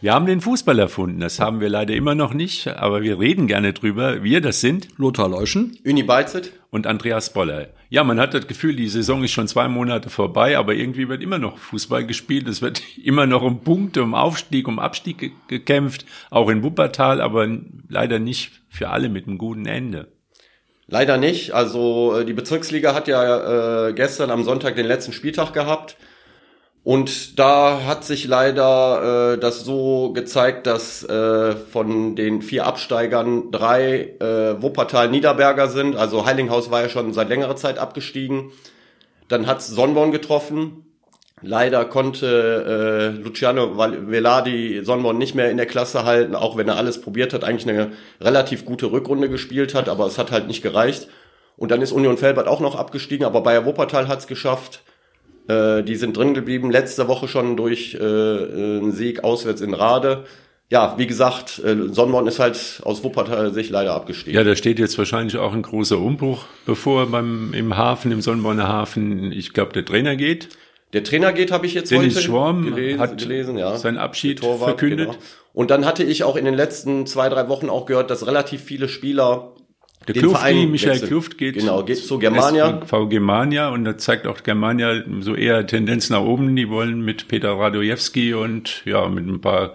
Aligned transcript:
Wir 0.00 0.14
haben 0.14 0.26
den 0.26 0.40
Fußball 0.40 0.78
erfunden. 0.78 1.18
Das 1.18 1.40
haben 1.40 1.60
wir 1.60 1.68
leider 1.68 1.92
immer 1.92 2.14
noch 2.14 2.32
nicht, 2.32 2.68
aber 2.68 3.02
wir 3.02 3.18
reden 3.18 3.48
gerne 3.48 3.72
drüber. 3.72 4.22
Wir, 4.22 4.40
das 4.40 4.60
sind 4.60 4.86
Lothar 4.96 5.28
Leuschen, 5.28 5.76
Uni 5.84 6.04
Beizet 6.04 6.52
und 6.70 6.86
Andreas 6.86 7.32
Boller. 7.32 7.70
Ja, 7.90 8.04
man 8.04 8.20
hat 8.20 8.32
das 8.32 8.46
Gefühl, 8.46 8.76
die 8.76 8.86
Saison 8.86 9.24
ist 9.24 9.32
schon 9.32 9.48
zwei 9.48 9.66
Monate 9.66 10.08
vorbei, 10.08 10.56
aber 10.56 10.74
irgendwie 10.74 11.08
wird 11.08 11.20
immer 11.20 11.38
noch 11.38 11.58
Fußball 11.58 12.06
gespielt. 12.06 12.46
Es 12.46 12.62
wird 12.62 12.80
immer 13.02 13.26
noch 13.26 13.42
um 13.42 13.62
Punkte, 13.62 14.04
um 14.04 14.14
Aufstieg, 14.14 14.68
um 14.68 14.78
Abstieg 14.78 15.32
gekämpft, 15.48 16.06
auch 16.30 16.48
in 16.48 16.62
Wuppertal, 16.62 17.20
aber 17.20 17.48
leider 17.88 18.20
nicht 18.20 18.52
für 18.68 18.90
alle 18.90 19.08
mit 19.08 19.26
einem 19.26 19.36
guten 19.36 19.66
Ende. 19.66 20.06
Leider 20.86 21.16
nicht. 21.16 21.54
Also 21.54 22.18
äh, 22.18 22.24
die 22.24 22.34
Bezirksliga 22.34 22.94
hat 22.94 23.08
ja 23.08 23.88
äh, 23.88 23.92
gestern 23.94 24.30
am 24.30 24.44
Sonntag 24.44 24.76
den 24.76 24.86
letzten 24.86 25.12
Spieltag 25.12 25.52
gehabt. 25.52 25.96
Und 26.88 27.38
da 27.38 27.82
hat 27.84 28.02
sich 28.02 28.26
leider 28.26 29.34
äh, 29.34 29.38
das 29.38 29.62
so 29.62 30.10
gezeigt, 30.14 30.66
dass 30.66 31.04
äh, 31.04 31.54
von 31.54 32.16
den 32.16 32.40
vier 32.40 32.64
Absteigern 32.64 33.50
drei 33.50 34.14
äh, 34.20 34.62
Wuppertal-Niederberger 34.62 35.68
sind. 35.68 35.96
Also 35.96 36.24
Heilinghaus 36.24 36.70
war 36.70 36.80
ja 36.80 36.88
schon 36.88 37.12
seit 37.12 37.28
längerer 37.28 37.56
Zeit 37.56 37.76
abgestiegen. 37.76 38.52
Dann 39.28 39.46
hat's 39.46 39.68
Sonnborn 39.68 40.12
getroffen. 40.12 40.86
Leider 41.42 41.84
konnte 41.84 43.12
äh, 43.18 43.22
Luciano 43.22 43.76
Veladi 43.76 44.80
Sonnborn 44.82 45.18
nicht 45.18 45.34
mehr 45.34 45.50
in 45.50 45.58
der 45.58 45.66
Klasse 45.66 46.06
halten, 46.06 46.34
auch 46.34 46.56
wenn 46.56 46.68
er 46.68 46.78
alles 46.78 47.02
probiert 47.02 47.34
hat, 47.34 47.44
eigentlich 47.44 47.68
eine 47.68 47.92
relativ 48.18 48.64
gute 48.64 48.90
Rückrunde 48.90 49.28
gespielt 49.28 49.74
hat, 49.74 49.90
aber 49.90 50.06
es 50.06 50.16
hat 50.16 50.30
halt 50.30 50.46
nicht 50.46 50.62
gereicht. 50.62 51.08
Und 51.58 51.70
dann 51.70 51.82
ist 51.82 51.92
Union 51.92 52.16
Felbert 52.16 52.48
auch 52.48 52.60
noch 52.60 52.76
abgestiegen, 52.76 53.26
aber 53.26 53.42
Bayer 53.42 53.66
Wuppertal 53.66 54.08
hat's 54.08 54.26
geschafft. 54.26 54.80
Äh, 55.48 55.82
die 55.82 55.96
sind 55.96 56.16
drin 56.16 56.34
geblieben, 56.34 56.70
letzte 56.70 57.08
Woche 57.08 57.26
schon 57.26 57.56
durch 57.56 57.94
äh, 57.94 57.98
einen 57.98 58.92
Sieg 58.92 59.24
auswärts 59.24 59.60
in 59.60 59.74
Rade. 59.74 60.24
Ja, 60.70 60.94
wie 60.98 61.06
gesagt, 61.06 61.62
äh, 61.64 61.88
Sonnborn 61.90 62.26
ist 62.26 62.38
halt 62.38 62.82
aus 62.84 63.02
Wuppertal 63.02 63.54
sich 63.54 63.70
leider 63.70 63.94
abgestiegen. 63.94 64.34
Ja, 64.34 64.44
da 64.44 64.54
steht 64.54 64.78
jetzt 64.78 64.98
wahrscheinlich 64.98 65.38
auch 65.38 65.54
ein 65.54 65.62
großer 65.62 65.98
Umbruch 65.98 66.44
bevor 66.66 67.06
beim 67.06 67.54
im 67.54 67.76
Hafen, 67.78 68.12
im 68.12 68.20
Sonnborner 68.20 68.68
Hafen. 68.68 69.32
Ich 69.32 69.54
glaube, 69.54 69.72
der 69.72 69.86
Trainer 69.86 70.16
geht. 70.16 70.50
Der 70.92 71.04
Trainer 71.04 71.32
geht, 71.32 71.50
habe 71.50 71.66
ich 71.66 71.74
jetzt 71.74 71.90
Dennis 71.90 72.16
heute 72.16 72.24
Schwarm 72.24 72.64
gelesen, 72.64 73.00
hat 73.00 73.18
gelesen, 73.18 73.58
ja. 73.58 73.76
seinen 73.76 73.98
Abschied 73.98 74.40
Torwart, 74.40 74.70
verkündet. 74.70 75.08
genau. 75.08 75.18
Und 75.54 75.70
dann 75.70 75.86
hatte 75.86 76.04
ich 76.04 76.24
auch 76.24 76.36
in 76.36 76.44
den 76.44 76.54
letzten 76.54 77.06
zwei, 77.06 77.28
drei 77.28 77.48
Wochen 77.48 77.68
auch 77.68 77.86
gehört, 77.86 78.10
dass 78.10 78.26
relativ 78.26 78.62
viele 78.62 78.88
Spieler 78.88 79.52
Der 80.06 80.14
den 80.14 80.22
Klufti, 80.22 80.38
Verein 80.38 80.70
Michael 80.70 80.92
wechseln. 80.92 81.08
Kluft 81.08 81.38
geht, 81.38 81.54
Genau, 81.56 81.82
geht 81.84 81.98
zu 81.98 82.18
Germania. 82.18 82.80
SV 82.82 83.06
Germania 83.08 83.68
und 83.68 83.84
da 83.84 83.98
zeigt 83.98 84.26
auch 84.26 84.42
Germania 84.42 85.02
so 85.20 85.34
eher 85.34 85.66
Tendenz 85.66 86.08
nach 86.08 86.22
oben. 86.22 86.56
Die 86.56 86.70
wollen 86.70 87.02
mit 87.02 87.28
Peter 87.28 87.58
Radojewski 87.58 88.32
und 88.34 88.82
ja, 88.86 89.06
mit 89.08 89.26
ein 89.26 89.40
paar 89.40 89.74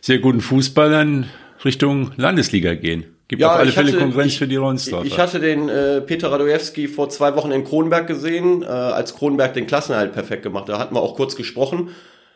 sehr 0.00 0.18
guten 0.18 0.40
Fußballern 0.40 1.28
Richtung 1.64 2.12
Landesliga 2.16 2.74
gehen. 2.74 3.04
Gibt 3.28 3.42
auf 3.42 3.52
alle 3.52 3.72
Fälle 3.72 3.88
hatte- 3.88 3.98
Konkurrenz 3.98 4.32
ich, 4.34 4.38
für 4.38 4.46
die 4.46 4.54
Ronsdorfer. 4.54 5.04
ich 5.04 5.18
hatte 5.18 5.40
den 5.40 5.68
äh, 5.68 6.00
Peter 6.00 6.30
Radojewski 6.30 6.86
vor 6.86 7.08
zwei 7.08 7.34
Wochen 7.34 7.50
in 7.50 7.64
Kronberg 7.64 8.06
gesehen, 8.06 8.62
äh, 8.62 8.66
als 8.66 9.16
Kronberg 9.16 9.52
den 9.54 9.66
Klassenerhalt 9.66 10.12
perfekt 10.12 10.44
gemacht. 10.44 10.68
Da 10.68 10.78
hatten 10.78 10.94
wir 10.94 11.00
auch 11.02 11.16
kurz 11.16 11.34
gesprochen. 11.34 11.88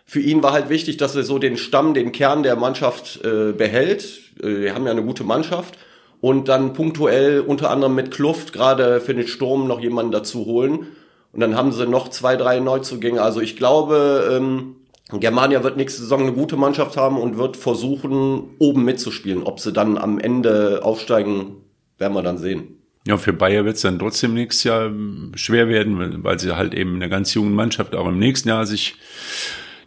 Für 0.05 0.19
ihn 0.19 0.43
war 0.43 0.53
halt 0.53 0.69
wichtig, 0.69 0.97
dass 0.97 1.15
er 1.15 1.23
so 1.23 1.39
den 1.39 1.57
Stamm, 1.57 1.95
den 1.95 2.11
Kern 2.11 2.43
der 2.43 2.57
Mannschaft 2.57 3.21
äh, 3.25 3.53
behält. 3.53 4.03
Äh, 4.43 4.63
wir 4.63 4.75
haben 4.75 4.85
ja 4.85 4.91
eine 4.91 5.05
gute 5.05 5.23
Mannschaft. 5.23 5.75
Und 6.21 6.49
dann 6.49 6.75
punktuell 6.75 7.41
unter 7.41 7.71
anderem 7.71 7.95
mit 7.95 8.11
Kluft 8.11 8.53
gerade 8.53 9.01
für 9.01 9.15
den 9.15 9.27
Sturm 9.27 9.67
noch 9.67 9.81
jemanden 9.81 10.13
dazu 10.13 10.45
holen. 10.45 10.87
Und 11.33 11.41
dann 11.41 11.57
haben 11.57 11.73
sie 11.73 11.87
noch 11.87 12.09
zwei, 12.09 12.37
drei 12.37 12.61
Neuzugänge. 12.61 13.23
Also 13.23 13.41
ich 13.41 13.57
glaube, 13.57 14.31
ähm, 14.33 14.77
Germania 15.19 15.65
wird 15.65 15.77
nächste 15.77 16.03
Saison 16.03 16.21
eine 16.21 16.33
gute 16.33 16.57
Mannschaft 16.57 16.97
haben 16.97 17.17
und 17.17 17.39
wird 17.39 17.57
versuchen, 17.57 18.51
oben 18.59 18.85
mitzuspielen. 18.85 19.43
Ob 19.43 19.61
sie 19.61 19.73
dann 19.73 19.97
am 19.97 20.19
Ende 20.19 20.81
aufsteigen, 20.83 21.57
werden 21.99 22.15
wir 22.15 22.23
dann 22.23 22.39
sehen. 22.39 22.77
Ja, 23.07 23.17
für 23.17 23.33
Bayer 23.33 23.65
wird 23.65 23.77
es 23.77 23.83
dann 23.83 23.99
trotzdem 23.99 24.35
nächstes 24.35 24.65
Jahr 24.65 24.87
ähm, 24.87 25.33
schwer 25.35 25.69
werden, 25.69 26.23
weil, 26.23 26.39
sie 26.39 26.55
halt 26.55 26.75
eben 26.75 26.97
eine 26.97 27.09
ganz 27.09 27.33
junge 27.33 27.51
Mannschaft 27.51 27.95
auch 27.95 28.07
im 28.07 28.19
nächsten 28.19 28.49
Jahr 28.49 28.67
sich 28.67 28.97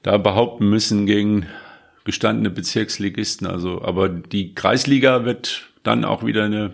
da 0.02 0.18
behaupten 0.18 0.68
müssen 0.68 1.06
gegen 1.06 1.46
gestandene 2.06 2.50
Bezirksligisten. 2.50 3.46
Also, 3.46 3.82
aber 3.84 4.10
die 4.10 4.56
Kreisliga 4.56 5.26
wird 5.26 5.70
dann 5.84 6.06
auch 6.06 6.26
wieder 6.26 6.44
eine, 6.46 6.72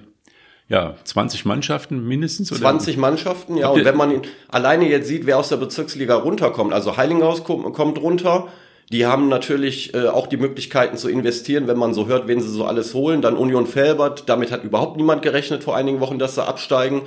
ja, 0.67 0.95
20 1.03 1.45
Mannschaften 1.45 2.07
mindestens 2.07 2.51
oder 2.51 2.61
20 2.61 2.97
Mannschaften, 2.97 3.57
ja. 3.57 3.69
Und 3.69 3.83
wenn 3.85 3.97
man 3.97 4.11
ihn 4.11 4.21
alleine 4.49 4.87
jetzt 4.89 5.07
sieht, 5.07 5.25
wer 5.25 5.37
aus 5.39 5.49
der 5.49 5.57
Bezirksliga 5.57 6.15
runterkommt, 6.15 6.73
also 6.73 6.95
Heilinghaus 6.97 7.43
kom- 7.43 7.71
kommt 7.73 7.99
runter, 8.01 8.47
die 8.91 9.05
haben 9.05 9.29
natürlich 9.29 9.93
äh, 9.93 10.07
auch 10.07 10.25
die 10.27 10.37
Möglichkeiten 10.37 10.97
zu 10.97 11.09
investieren, 11.09 11.67
wenn 11.67 11.77
man 11.77 11.93
so 11.93 12.07
hört, 12.07 12.27
wen 12.27 12.41
sie 12.41 12.49
so 12.49 12.65
alles 12.65 12.93
holen. 12.95 13.21
Dann 13.21 13.35
Union 13.37 13.67
Felbert, 13.67 14.23
damit 14.27 14.51
hat 14.51 14.63
überhaupt 14.63 14.97
niemand 14.97 15.21
gerechnet 15.21 15.63
vor 15.63 15.75
einigen 15.75 15.99
Wochen, 15.99 16.17
dass 16.17 16.35
sie 16.35 16.43
absteigen. 16.43 17.03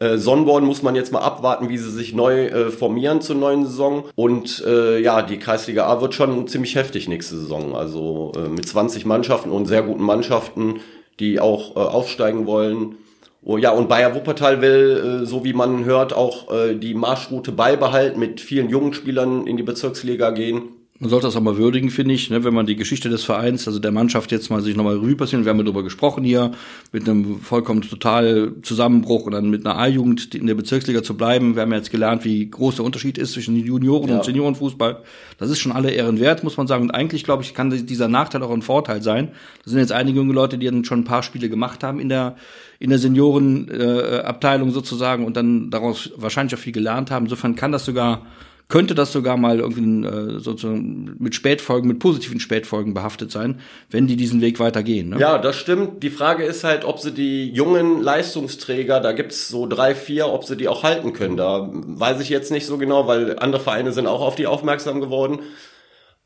Äh, 0.00 0.18
Sonnborn 0.18 0.64
muss 0.64 0.82
man 0.82 0.94
jetzt 0.96 1.12
mal 1.12 1.20
abwarten, 1.20 1.70
wie 1.70 1.78
sie 1.78 1.90
sich 1.90 2.12
neu 2.14 2.46
äh, 2.48 2.70
formieren 2.70 3.22
zur 3.22 3.36
neuen 3.36 3.64
Saison. 3.64 4.04
Und 4.16 4.62
äh, 4.66 4.98
ja, 4.98 5.22
die 5.22 5.38
Kreisliga 5.38 5.86
A 5.86 6.02
wird 6.02 6.12
schon 6.14 6.46
ziemlich 6.48 6.74
heftig 6.74 7.08
nächste 7.08 7.36
Saison. 7.38 7.74
Also 7.74 8.32
äh, 8.36 8.48
mit 8.50 8.68
20 8.68 9.06
Mannschaften 9.06 9.50
und 9.50 9.64
sehr 9.66 9.82
guten 9.82 10.02
Mannschaften, 10.02 10.80
die 11.20 11.40
auch 11.40 11.76
äh, 11.76 11.80
aufsteigen 11.80 12.46
wollen. 12.46 12.96
Oh, 13.42 13.58
ja, 13.58 13.72
und 13.72 13.88
Bayer 13.88 14.14
Wuppertal 14.14 14.62
will, 14.62 15.22
äh, 15.22 15.26
so 15.26 15.44
wie 15.44 15.52
man 15.52 15.84
hört, 15.84 16.14
auch 16.14 16.50
äh, 16.50 16.74
die 16.74 16.94
Marschroute 16.94 17.52
beibehalten, 17.52 18.18
mit 18.18 18.40
vielen 18.40 18.70
jungen 18.70 18.94
Spielern 18.94 19.46
in 19.46 19.56
die 19.56 19.62
Bezirksliga 19.62 20.30
gehen. 20.30 20.73
Man 21.00 21.10
sollte 21.10 21.26
das 21.26 21.34
auch 21.34 21.40
mal 21.40 21.56
würdigen, 21.56 21.90
finde 21.90 22.14
ich, 22.14 22.30
ne, 22.30 22.44
wenn 22.44 22.54
man 22.54 22.66
die 22.66 22.76
Geschichte 22.76 23.08
des 23.08 23.24
Vereins, 23.24 23.66
also 23.66 23.80
der 23.80 23.90
Mannschaft 23.90 24.30
jetzt 24.30 24.48
mal 24.48 24.62
sich 24.62 24.76
nochmal 24.76 24.94
Revue 24.94 25.16
passieren. 25.16 25.44
Wir 25.44 25.50
haben 25.50 25.58
ja 25.58 25.64
darüber 25.64 25.82
gesprochen 25.82 26.22
hier, 26.22 26.52
mit 26.92 27.08
einem 27.08 27.40
vollkommen 27.40 27.82
total 27.82 28.52
Zusammenbruch 28.62 29.26
und 29.26 29.32
dann 29.32 29.50
mit 29.50 29.66
einer 29.66 29.76
A-Jugend 29.76 30.36
in 30.36 30.46
der 30.46 30.54
Bezirksliga 30.54 31.02
zu 31.02 31.16
bleiben. 31.16 31.56
Wir 31.56 31.62
haben 31.62 31.72
ja 31.72 31.78
jetzt 31.78 31.90
gelernt, 31.90 32.24
wie 32.24 32.48
groß 32.48 32.76
der 32.76 32.84
Unterschied 32.84 33.18
ist 33.18 33.32
zwischen 33.32 33.56
Junioren 33.56 34.08
Ja. 34.08 34.18
und 34.18 34.24
Seniorenfußball. 34.24 35.02
Das 35.38 35.50
ist 35.50 35.58
schon 35.58 35.72
alle 35.72 35.90
Ehren 35.90 36.20
wert, 36.20 36.44
muss 36.44 36.56
man 36.56 36.68
sagen. 36.68 36.84
Und 36.84 36.92
eigentlich, 36.92 37.24
glaube 37.24 37.42
ich, 37.42 37.54
kann 37.54 37.70
dieser 37.86 38.06
Nachteil 38.06 38.44
auch 38.44 38.52
ein 38.52 38.62
Vorteil 38.62 39.02
sein. 39.02 39.32
Das 39.64 39.72
sind 39.72 39.80
jetzt 39.80 39.90
einige 39.90 40.20
junge 40.20 40.32
Leute, 40.32 40.58
die 40.58 40.66
dann 40.66 40.84
schon 40.84 41.00
ein 41.00 41.04
paar 41.04 41.24
Spiele 41.24 41.48
gemacht 41.48 41.82
haben 41.82 41.98
in 41.98 42.08
der 42.08 42.36
in 42.78 42.90
der 42.90 42.98
Seniorenabteilung 43.00 44.68
äh, 44.68 44.72
sozusagen 44.72 45.24
und 45.24 45.36
dann 45.36 45.70
daraus 45.70 46.12
wahrscheinlich 46.16 46.54
auch 46.54 46.62
viel 46.62 46.72
gelernt 46.72 47.10
haben. 47.10 47.24
Insofern 47.26 47.56
kann 47.56 47.72
das 47.72 47.84
sogar 47.84 48.26
könnte 48.68 48.94
das 48.94 49.12
sogar 49.12 49.36
mal 49.36 49.60
irgendwie 49.60 50.06
äh, 50.06 50.38
sozusagen 50.40 51.16
mit 51.18 51.34
Spätfolgen, 51.34 51.86
mit 51.86 51.98
positiven 51.98 52.40
Spätfolgen 52.40 52.94
behaftet 52.94 53.30
sein, 53.30 53.60
wenn 53.90 54.06
die 54.06 54.16
diesen 54.16 54.40
Weg 54.40 54.58
weitergehen. 54.58 55.10
Ne? 55.10 55.18
Ja, 55.18 55.38
das 55.38 55.56
stimmt. 55.56 56.02
Die 56.02 56.10
Frage 56.10 56.44
ist 56.44 56.64
halt, 56.64 56.84
ob 56.84 56.98
sie 56.98 57.12
die 57.12 57.50
jungen 57.50 58.02
Leistungsträger, 58.02 59.00
da 59.00 59.12
gibt's 59.12 59.48
so 59.48 59.66
drei, 59.66 59.94
vier, 59.94 60.28
ob 60.28 60.44
sie 60.44 60.56
die 60.56 60.68
auch 60.68 60.82
halten 60.82 61.12
können. 61.12 61.36
Da 61.36 61.68
weiß 61.72 62.20
ich 62.20 62.30
jetzt 62.30 62.50
nicht 62.50 62.66
so 62.66 62.78
genau, 62.78 63.06
weil 63.06 63.38
andere 63.38 63.62
Vereine 63.62 63.92
sind 63.92 64.06
auch 64.06 64.22
auf 64.22 64.34
die 64.34 64.46
aufmerksam 64.46 65.00
geworden. 65.00 65.40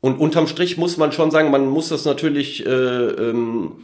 Und 0.01 0.17
unterm 0.17 0.47
Strich 0.47 0.77
muss 0.77 0.95
man 0.95 1.11
schon 1.11 1.31
sagen, 1.31 1.51
man 1.51 1.67
muss 1.67 1.89
das 1.89 2.05
natürlich 2.05 2.65
äh, 2.65 2.69
ähm, 2.69 3.83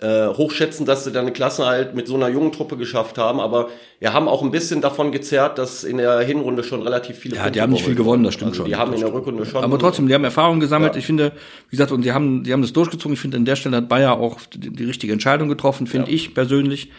äh, 0.00 0.26
hochschätzen, 0.28 0.86
dass 0.86 1.04
sie 1.04 1.12
dann 1.12 1.22
eine 1.26 1.32
Klasse 1.32 1.64
halt 1.66 1.94
mit 1.94 2.08
so 2.08 2.14
einer 2.16 2.28
jungen 2.28 2.50
Truppe 2.52 2.76
geschafft 2.76 3.16
haben. 3.16 3.38
Aber 3.40 3.68
wir 4.00 4.12
haben 4.12 4.26
auch 4.28 4.42
ein 4.42 4.50
bisschen 4.50 4.80
davon 4.80 5.12
gezerrt, 5.12 5.56
dass 5.58 5.84
in 5.84 5.98
der 5.98 6.20
Hinrunde 6.20 6.64
schon 6.64 6.82
relativ 6.82 7.16
viele 7.18 7.36
Ja, 7.36 7.48
die 7.50 7.60
haben 7.60 7.72
nicht 7.72 7.84
viel 7.84 7.94
gewonnen, 7.94 8.24
das 8.24 8.34
stimmt 8.34 8.50
also 8.50 8.62
schon. 8.62 8.68
Die 8.68 8.76
haben 8.76 8.92
in 8.92 9.00
der 9.00 9.12
Rückrunde 9.12 9.46
schon. 9.46 9.62
Aber 9.62 9.78
trotzdem, 9.78 10.08
die 10.08 10.14
haben 10.14 10.24
Erfahrung 10.24 10.58
gesammelt. 10.60 10.94
Ja. 10.94 10.98
Ich 10.98 11.06
finde, 11.06 11.32
wie 11.70 11.76
gesagt, 11.76 11.92
und 11.92 12.04
die 12.04 12.12
haben, 12.12 12.42
die 12.44 12.52
haben 12.52 12.62
das 12.62 12.72
durchgezogen. 12.72 13.14
Ich 13.14 13.20
finde, 13.20 13.36
an 13.36 13.44
der 13.44 13.56
Stelle 13.56 13.76
hat 13.76 13.88
Bayer 13.88 14.18
auch 14.18 14.38
die, 14.52 14.70
die 14.70 14.84
richtige 14.84 15.12
Entscheidung 15.12 15.48
getroffen, 15.48 15.86
finde 15.86 16.08
Ja. 16.08 16.14
ich 16.14 16.34
persönlich. 16.34 16.90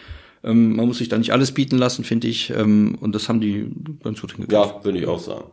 Ähm, 0.42 0.74
man 0.76 0.86
muss 0.86 0.98
sich 0.98 1.10
da 1.10 1.18
nicht 1.18 1.32
alles 1.34 1.52
bieten 1.52 1.76
lassen, 1.76 2.02
finde 2.02 2.28
ich. 2.28 2.50
Ähm, 2.50 2.96
und 3.00 3.14
das 3.14 3.28
haben 3.28 3.40
die 3.42 3.70
ganz 4.02 4.22
gut 4.22 4.32
hingekriegt. 4.32 4.52
Ja, 4.52 4.82
würde 4.82 4.98
ich 4.98 5.06
auch 5.06 5.18
sagen. 5.18 5.44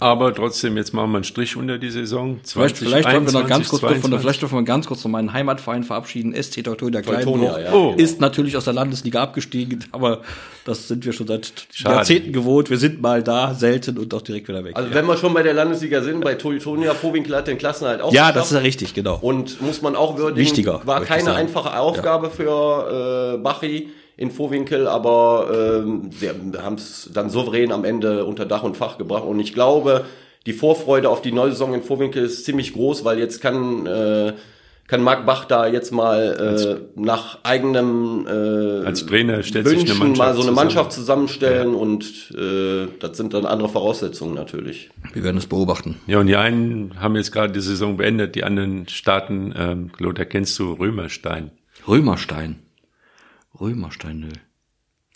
Aber 0.00 0.34
trotzdem, 0.34 0.76
jetzt 0.76 0.92
machen 0.92 1.12
wir 1.12 1.18
einen 1.18 1.24
Strich 1.24 1.56
unter 1.56 1.78
die 1.78 1.90
Saison. 1.90 2.40
Vielleicht, 2.44 2.78
vielleicht 2.78 3.12
wollen 3.12 3.26
wir 3.26 3.32
noch 3.32 3.46
ganz 3.46 3.68
kurz, 3.68 3.80
von 3.80 3.90
der, 3.90 4.00
22. 4.00 4.20
vielleicht 4.20 4.42
dürfen 4.42 4.58
wir 4.58 4.64
ganz 4.64 4.86
kurz 4.86 5.04
noch 5.04 5.10
meinen 5.10 5.32
Heimatverein 5.32 5.84
verabschieden. 5.84 6.34
SC 6.34 6.64
Teutonia 6.64 7.00
Kleinbruch 7.00 7.38
Teutonia, 7.38 7.60
ja. 7.60 7.72
Oh. 7.72 7.94
ist 7.96 8.20
natürlich 8.20 8.56
aus 8.56 8.64
der 8.64 8.72
Landesliga 8.72 9.22
abgestiegen, 9.22 9.84
aber 9.92 10.22
das 10.64 10.88
sind 10.88 11.04
wir 11.04 11.12
schon 11.12 11.26
seit 11.26 11.66
Schade. 11.72 11.96
Jahrzehnten 11.96 12.32
gewohnt. 12.32 12.70
Wir 12.70 12.78
sind 12.78 13.00
mal 13.00 13.22
da, 13.22 13.54
selten 13.54 13.98
und 13.98 14.12
auch 14.14 14.22
direkt 14.22 14.48
wieder 14.48 14.64
weg. 14.64 14.76
Also 14.76 14.92
wenn 14.92 15.06
wir 15.06 15.16
schon 15.16 15.32
bei 15.32 15.42
der 15.42 15.54
Landesliga 15.54 16.02
sind, 16.02 16.20
bei 16.20 16.34
Teutonia, 16.34 16.94
Vorwinkel 16.94 17.36
hat 17.36 17.46
den 17.46 17.58
Klassenhalt 17.58 18.00
auch 18.00 18.12
ja, 18.12 18.30
geschafft. 18.30 18.36
das 18.36 18.46
ist 18.46 18.56
ja 18.56 18.60
richtig, 18.60 18.94
genau. 18.94 19.18
Und 19.20 19.60
muss 19.60 19.82
man 19.82 19.94
auch 19.94 20.16
würdigen, 20.16 20.40
Wichtiger, 20.40 20.80
war 20.84 21.02
keine 21.02 21.34
einfache 21.34 21.78
Aufgabe 21.78 22.30
für 22.30 23.36
äh, 23.36 23.42
Bachi 23.42 23.90
in 24.16 24.30
Vorwinkel, 24.30 24.86
aber 24.86 25.82
ähm, 25.82 26.10
sie 26.12 26.28
haben 26.28 26.74
es 26.74 27.10
dann 27.12 27.30
souverän 27.30 27.72
am 27.72 27.84
Ende 27.84 28.24
unter 28.24 28.46
Dach 28.46 28.62
und 28.62 28.76
Fach 28.76 28.98
gebracht. 28.98 29.24
Und 29.24 29.40
ich 29.40 29.54
glaube, 29.54 30.04
die 30.46 30.52
Vorfreude 30.52 31.08
auf 31.08 31.22
die 31.22 31.32
neue 31.32 31.50
Saison 31.50 31.74
in 31.74 31.82
Vorwinkel 31.82 32.24
ist 32.24 32.44
ziemlich 32.44 32.72
groß, 32.74 33.04
weil 33.04 33.18
jetzt 33.18 33.40
kann 33.40 33.86
äh, 33.86 34.34
kann 34.86 35.02
Marc 35.02 35.24
Bach 35.24 35.46
da 35.46 35.66
jetzt 35.66 35.92
mal 35.92 36.86
äh, 36.96 37.00
nach 37.00 37.38
eigenem 37.42 38.26
äh, 38.26 38.86
Als 38.86 39.06
Trainer 39.06 39.42
stellt 39.42 39.66
sich 39.66 39.78
eine 39.78 39.88
Wünschen 39.88 39.98
Mannschaft 39.98 40.18
mal 40.18 40.34
so 40.34 40.40
eine 40.40 40.40
zusammen. 40.40 40.54
Mannschaft 40.54 40.92
zusammenstellen 40.92 41.74
und 41.74 42.04
äh, 42.36 42.88
das 43.00 43.16
sind 43.16 43.32
dann 43.32 43.46
andere 43.46 43.70
Voraussetzungen 43.70 44.34
natürlich. 44.34 44.90
Wir 45.12 45.24
werden 45.24 45.38
es 45.38 45.46
beobachten. 45.46 45.96
Ja, 46.06 46.20
und 46.20 46.26
die 46.26 46.36
einen 46.36 47.00
haben 47.00 47.16
jetzt 47.16 47.32
gerade 47.32 47.52
die 47.52 47.60
Saison 47.60 47.96
beendet, 47.96 48.34
die 48.34 48.44
anderen 48.44 48.86
starten, 48.88 49.54
ähm, 49.56 49.90
Lothar, 49.98 50.26
kennst 50.26 50.58
du 50.58 50.74
Römerstein? 50.74 51.50
Römerstein. 51.88 52.63
Römerstein, 53.60 54.20
nö. 54.20 54.28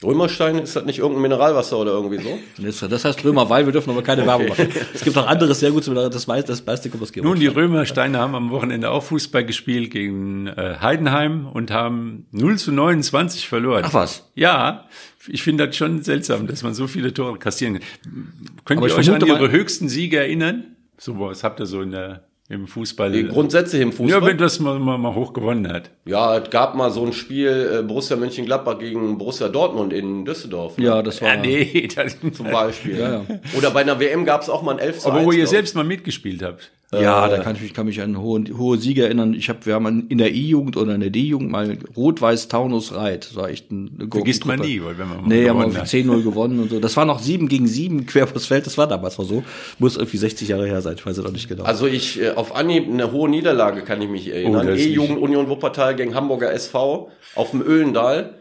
Römerstein, 0.05 0.59
ist 0.59 0.77
das 0.77 0.85
nicht 0.85 1.01
irgendein 1.01 1.23
Mineralwasser 1.23 1.77
oder 1.77 1.91
irgendwie 1.91 2.23
so? 2.23 2.87
Das 2.89 3.05
heißt 3.05 3.25
Römerwein, 3.25 3.67
wir 3.67 3.73
dürfen 3.73 3.91
aber 3.91 4.03
keine 4.03 4.25
Werbung 4.27 4.49
machen. 4.49 4.69
Es 4.95 5.03
gibt 5.03 5.19
auch 5.19 5.27
anderes 5.27 5.59
sehr 5.59 5.73
gutes 5.73 5.89
Mineral, 5.89 6.09
das 6.09 6.29
meiste, 6.29 6.53
das 6.53 6.65
meiste 6.65 6.89
kommt 6.89 7.03
aus 7.03 7.11
Georg. 7.11 7.25
Nun, 7.25 7.41
die 7.41 7.49
Römersteine 7.49 8.17
haben 8.19 8.37
am 8.37 8.51
Wochenende 8.51 8.91
auch 8.93 9.03
Fußball 9.03 9.45
gespielt 9.45 9.91
gegen 9.91 10.47
äh, 10.47 10.77
Heidenheim 10.81 11.49
und 11.49 11.73
haben 11.73 12.27
0 12.31 12.59
zu 12.59 12.71
29 12.71 13.49
verloren. 13.49 13.83
Ach 13.87 13.95
was? 13.95 14.31
Ja, 14.37 14.85
ich 15.27 15.43
finde 15.43 15.67
das 15.67 15.77
schon 15.77 16.03
seltsam, 16.03 16.47
dass 16.47 16.63
man 16.63 16.75
so 16.75 16.87
viele 16.87 17.13
Tore 17.13 17.37
kassieren 17.41 17.81
kann. 17.81 18.33
Könnt 18.65 18.79
Aber 18.79 18.89
ihr 18.89 18.95
euch 18.95 19.11
an 19.11 19.27
Ihre 19.27 19.51
höchsten 19.51 19.89
Siege 19.89 20.19
erinnern? 20.19 20.77
So 20.97 21.19
was 21.19 21.43
habt 21.43 21.59
ihr 21.59 21.67
so 21.67 21.83
in 21.83 21.91
der, 21.91 22.28
im 22.49 22.67
Fußball? 22.67 23.13
Die 23.13 23.29
Grundsätze 23.29 23.79
im 23.79 23.91
ja, 23.91 23.97
Fußball. 23.97 24.27
wenn 24.27 24.39
das 24.39 24.59
mal, 24.61 24.79
mal, 24.79 24.99
mal 24.99 25.15
hoch 25.15 25.33
gewonnen 25.33 25.71
hat. 25.71 25.91
Ja, 26.07 26.39
es 26.39 26.51
gab 26.51 26.75
mal 26.75 26.91
so 26.91 27.05
ein 27.05 27.13
Spiel 27.13 27.79
äh, 27.81 27.83
Borussia 27.83 28.17
Mönchengladbach 28.17 28.79
gegen 28.79 29.19
Borussia 29.19 29.49
Dortmund 29.49 29.93
in 29.93 30.25
Düsseldorf. 30.25 30.79
ne? 30.79 30.85
Ja, 30.85 31.03
das 31.03 31.21
war. 31.21 31.29
Ja, 31.29 31.37
nee, 31.37 31.89
das, 31.95 32.17
Zum 32.33 32.51
Beispiel. 32.51 32.99
Ja, 32.99 33.11
ja. 33.11 33.25
Oder 33.57 33.71
bei 33.71 33.81
einer 33.81 34.01
WM 34.01 34.25
gab 34.25 34.43
es 34.43 34.49
auch 34.49 34.63
mal 34.63 34.73
ein 34.73 34.79
11 34.79 34.99
zu 35.01 35.09
aber 35.09 35.19
1, 35.19 35.27
wo 35.27 35.33
ihr 35.33 35.47
selbst 35.47 35.75
mal 35.75 35.85
mitgespielt 35.85 36.43
habt. 36.43 36.71
Ja, 36.91 37.29
da 37.29 37.39
kann 37.39 37.55
ich 37.55 37.61
mich, 37.61 37.75
kann 37.75 37.85
mich 37.85 38.01
an 38.01 38.19
hohe, 38.19 38.43
hohe 38.57 38.79
Siege 38.79 39.05
erinnern. 39.05 39.35
Ich 39.35 39.51
habe, 39.51 39.67
wir 39.67 39.75
haben 39.75 40.09
in 40.09 40.17
der 40.17 40.33
I-Jugend 40.33 40.75
oder 40.79 40.95
in 40.95 41.03
der 41.03 41.11
D-Jugend 41.11 41.51
mal 41.51 41.77
Rot-Weiß 41.95 42.49
Taunus 42.49 42.95
Reit. 42.95 43.27
Das 43.27 43.37
war 43.37 43.51
echt 43.51 43.71
ein, 43.71 43.91
eine 43.99 44.09
Vergisst 44.09 44.47
man 44.47 44.61
nie, 44.61 44.81
weil 44.83 44.97
wenn 44.97 45.07
man 45.07 45.21
mal 45.21 45.29
Nee, 45.29 45.47
haben 45.51 45.59
wir 45.59 45.67
gewonnen 45.67 45.77
irgendwie 45.77 45.81
hat. 45.81 46.21
10-0 46.21 46.23
gewonnen 46.23 46.61
und 46.61 46.71
so. 46.71 46.81
Das 46.81 46.97
war 46.97 47.05
noch 47.05 47.19
7 47.19 47.49
gegen 47.49 47.67
7 47.67 48.07
quer 48.07 48.27
übers 48.31 48.47
Feld. 48.47 48.65
Das 48.65 48.79
war 48.79 48.87
damals 48.87 49.19
mal 49.19 49.27
so. 49.27 49.45
Muss 49.79 49.97
irgendwie 49.99 50.17
60 50.17 50.49
Jahre 50.49 50.67
her 50.67 50.81
sein. 50.81 50.95
Ich 50.97 51.05
weiß 51.05 51.19
es 51.19 51.27
auch 51.27 51.31
nicht 51.31 51.47
genau. 51.47 51.65
Also 51.65 51.87
ich, 51.87 52.23
äh, 52.23 52.31
auf 52.31 52.57
Anhieb, 52.57 52.89
eine 52.89 53.13
hohe 53.13 53.29
Niederlage 53.29 53.83
kann 53.83 54.01
ich 54.01 54.09
mich 54.09 54.33
erinnern. 54.33 54.67
Oh, 54.67 54.71
das 54.71 54.81
ist 54.81 54.87
E-Jugend 54.87 55.19
Union 55.19 55.51
Wuppertal 55.51 55.95
gegen 55.95 56.15
Hamburger 56.15 56.51
SV 56.55 57.11
auf 57.35 57.51
dem 57.51 57.61
Öhlendal. 57.61 58.39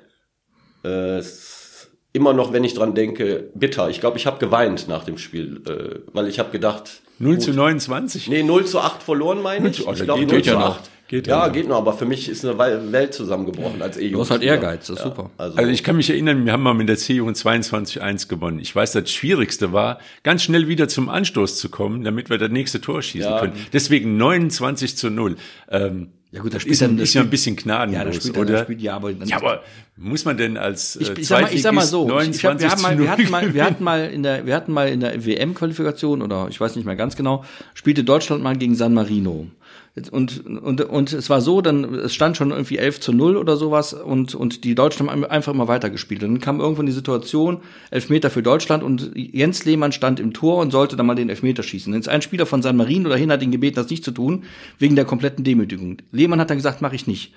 Äh, 0.85 1.21
immer 2.13 2.31
noch, 2.31 2.53
wenn 2.53 2.63
ich 2.63 2.75
dran 2.75 2.95
denke, 2.95 3.49
bitter. 3.55 3.89
Ich 3.89 3.99
glaube, 3.99 4.17
ich 4.17 4.25
habe 4.25 4.39
geweint 4.39 4.87
nach 4.87 5.03
dem 5.03 5.17
Spiel, 5.17 5.61
äh, 5.67 5.99
weil 6.13 6.29
ich 6.29 6.39
habe 6.39 6.51
gedacht, 6.51 7.01
0 7.19 7.39
zu 7.39 7.51
29? 7.53 8.27
nee, 8.29 8.43
0 8.43 8.65
zu 8.65 8.79
8 8.79 9.01
verloren, 9.03 9.41
meine 9.41 9.69
ich. 9.69 9.87
Oh, 9.87 9.93
Ich 9.93 10.03
glaube, 10.03 10.21
geht 10.25 10.29
0 10.29 10.37
ja 10.39 10.53
zu 10.53 10.59
noch. 10.59 10.77
8. 10.79 10.89
Geht 11.09 11.25
ja 11.27 11.39
ja, 11.39 11.47
noch. 11.47 11.53
geht 11.53 11.67
noch, 11.69 11.77
aber 11.77 11.93
für 11.93 12.03
mich 12.05 12.27
ist 12.27 12.43
eine 12.43 12.55
Wel- 12.59 12.91
Welt 12.91 13.13
zusammengebrochen 13.13 13.81
als 13.81 13.95
E-Jugend. 13.95 14.15
du 14.15 14.19
hast 14.19 14.31
halt 14.31 14.43
Ehrgeiz, 14.43 14.87
das 14.87 14.97
ist 14.97 15.03
super. 15.03 15.29
Also, 15.37 15.57
Also 15.57 15.71
ich 15.71 15.81
kann 15.81 15.95
mich 15.95 16.09
erinnern, 16.09 16.45
wir 16.45 16.51
haben 16.51 16.63
mal 16.63 16.73
mit 16.73 16.89
der 16.89 16.97
C-Jugend 16.97 17.37
22-1 17.37 18.27
gewonnen. 18.27 18.59
Ich 18.59 18.75
weiß, 18.75 18.91
das 18.91 19.09
Schwierigste 19.09 19.71
war, 19.71 19.99
ganz 20.23 20.43
schnell 20.43 20.67
wieder 20.67 20.89
zum 20.89 21.07
Anstoß 21.07 21.57
zu 21.59 21.69
kommen, 21.69 22.03
damit 22.03 22.29
wir 22.29 22.37
das 22.37 22.49
nächste 22.51 22.81
Tor 22.81 23.01
schießen 23.01 23.31
Ja. 23.31 23.39
können. 23.39 23.53
Deswegen 23.71 24.17
29 24.17 24.97
zu 24.97 25.09
0. 25.09 25.37
Ähm, 25.71 26.09
Ja 26.31 26.41
gut, 26.41 26.51
da 26.51 26.55
das 26.55 26.63
spielt 26.63 26.73
ist, 26.73 26.81
dann- 26.81 26.97
das 26.97 27.07
ist 27.09 27.13
ja 27.13 27.21
ein 27.21 27.29
bisschen 27.29 27.55
gnadenlos, 27.55 27.97
ja, 27.97 28.03
das 28.05 28.15
spielt 28.17 28.35
dann, 28.35 28.43
oder? 28.43 28.51
das 28.53 28.61
spielt, 28.63 28.81
ja, 28.81 28.95
aber, 28.95 29.11
ja, 29.11 29.37
aber 29.37 29.63
muss 29.95 30.25
man 30.25 30.35
denn 30.37 30.57
als 30.57 30.97
äh, 30.97 31.03
ich, 31.03 31.17
ich, 31.19 31.27
sag 31.27 31.41
mal, 31.43 31.53
ich 31.53 31.61
sag 31.61 31.73
mal 31.73 31.85
so, 31.85 32.05
ich, 32.19 32.43
hab, 32.43 32.59
29 32.59 32.61
wir, 32.61 32.69
haben 32.69 32.81
mal, 32.81 32.97
wir 32.97 33.05
0 33.05 33.09
hatten 33.09 33.29
mal, 33.31 33.53
wir 33.53 33.63
hatten 33.63 33.83
mal 33.83 34.09
in 34.09 34.23
der, 34.23 34.45
wir 34.45 34.55
hatten 34.55 34.73
mal 34.73 34.89
in 34.89 34.99
der 34.99 35.25
WM-Qualifikation 35.25 36.21
oder 36.21 36.47
ich 36.49 36.59
weiß 36.59 36.75
nicht 36.75 36.85
mehr 36.85 36.95
ganz 36.97 37.15
genau, 37.15 37.45
spielte 37.73 38.03
Deutschland 38.03 38.43
mal 38.43 38.57
gegen 38.57 38.75
San 38.75 38.93
Marino. 38.93 39.47
Und, 40.11 40.45
und, 40.45 40.81
und 40.81 41.13
es 41.13 41.29
war 41.29 41.41
so, 41.41 41.61
dann, 41.61 41.95
es 41.95 42.13
stand 42.13 42.37
schon 42.37 42.51
irgendwie 42.51 42.77
11 42.77 42.99
zu 42.99 43.13
0 43.13 43.35
oder 43.35 43.57
sowas 43.57 43.93
und, 43.93 44.35
und 44.35 44.63
die 44.63 44.75
Deutschen 44.75 45.09
haben 45.09 45.25
einfach 45.25 45.53
immer 45.53 45.67
weitergespielt. 45.67 46.23
Und 46.23 46.33
dann 46.33 46.39
kam 46.39 46.59
irgendwann 46.59 46.85
die 46.85 46.91
Situation, 46.91 47.61
Elfmeter 47.89 48.29
für 48.29 48.43
Deutschland 48.43 48.83
und 48.83 49.11
Jens 49.15 49.65
Lehmann 49.65 49.91
stand 49.91 50.19
im 50.19 50.33
Tor 50.33 50.57
und 50.57 50.71
sollte 50.71 50.95
dann 50.95 51.07
mal 51.07 51.15
den 51.15 51.29
Elfmeter 51.29 51.63
schießen. 51.63 51.93
Jetzt 51.93 52.09
ein 52.09 52.21
Spieler 52.21 52.45
von 52.45 52.61
San 52.61 52.77
Marino 52.77 53.09
dahin 53.09 53.31
hat 53.31 53.41
ihn 53.41 53.51
gebeten, 53.51 53.75
das 53.75 53.89
nicht 53.89 54.03
zu 54.03 54.11
tun, 54.11 54.43
wegen 54.77 54.95
der 54.95 55.05
kompletten 55.05 55.43
Demütigung. 55.43 55.97
Lehmann 56.11 56.39
hat 56.39 56.51
dann 56.51 56.57
gesagt, 56.57 56.81
mache 56.81 56.95
ich 56.95 57.07
nicht. 57.07 57.33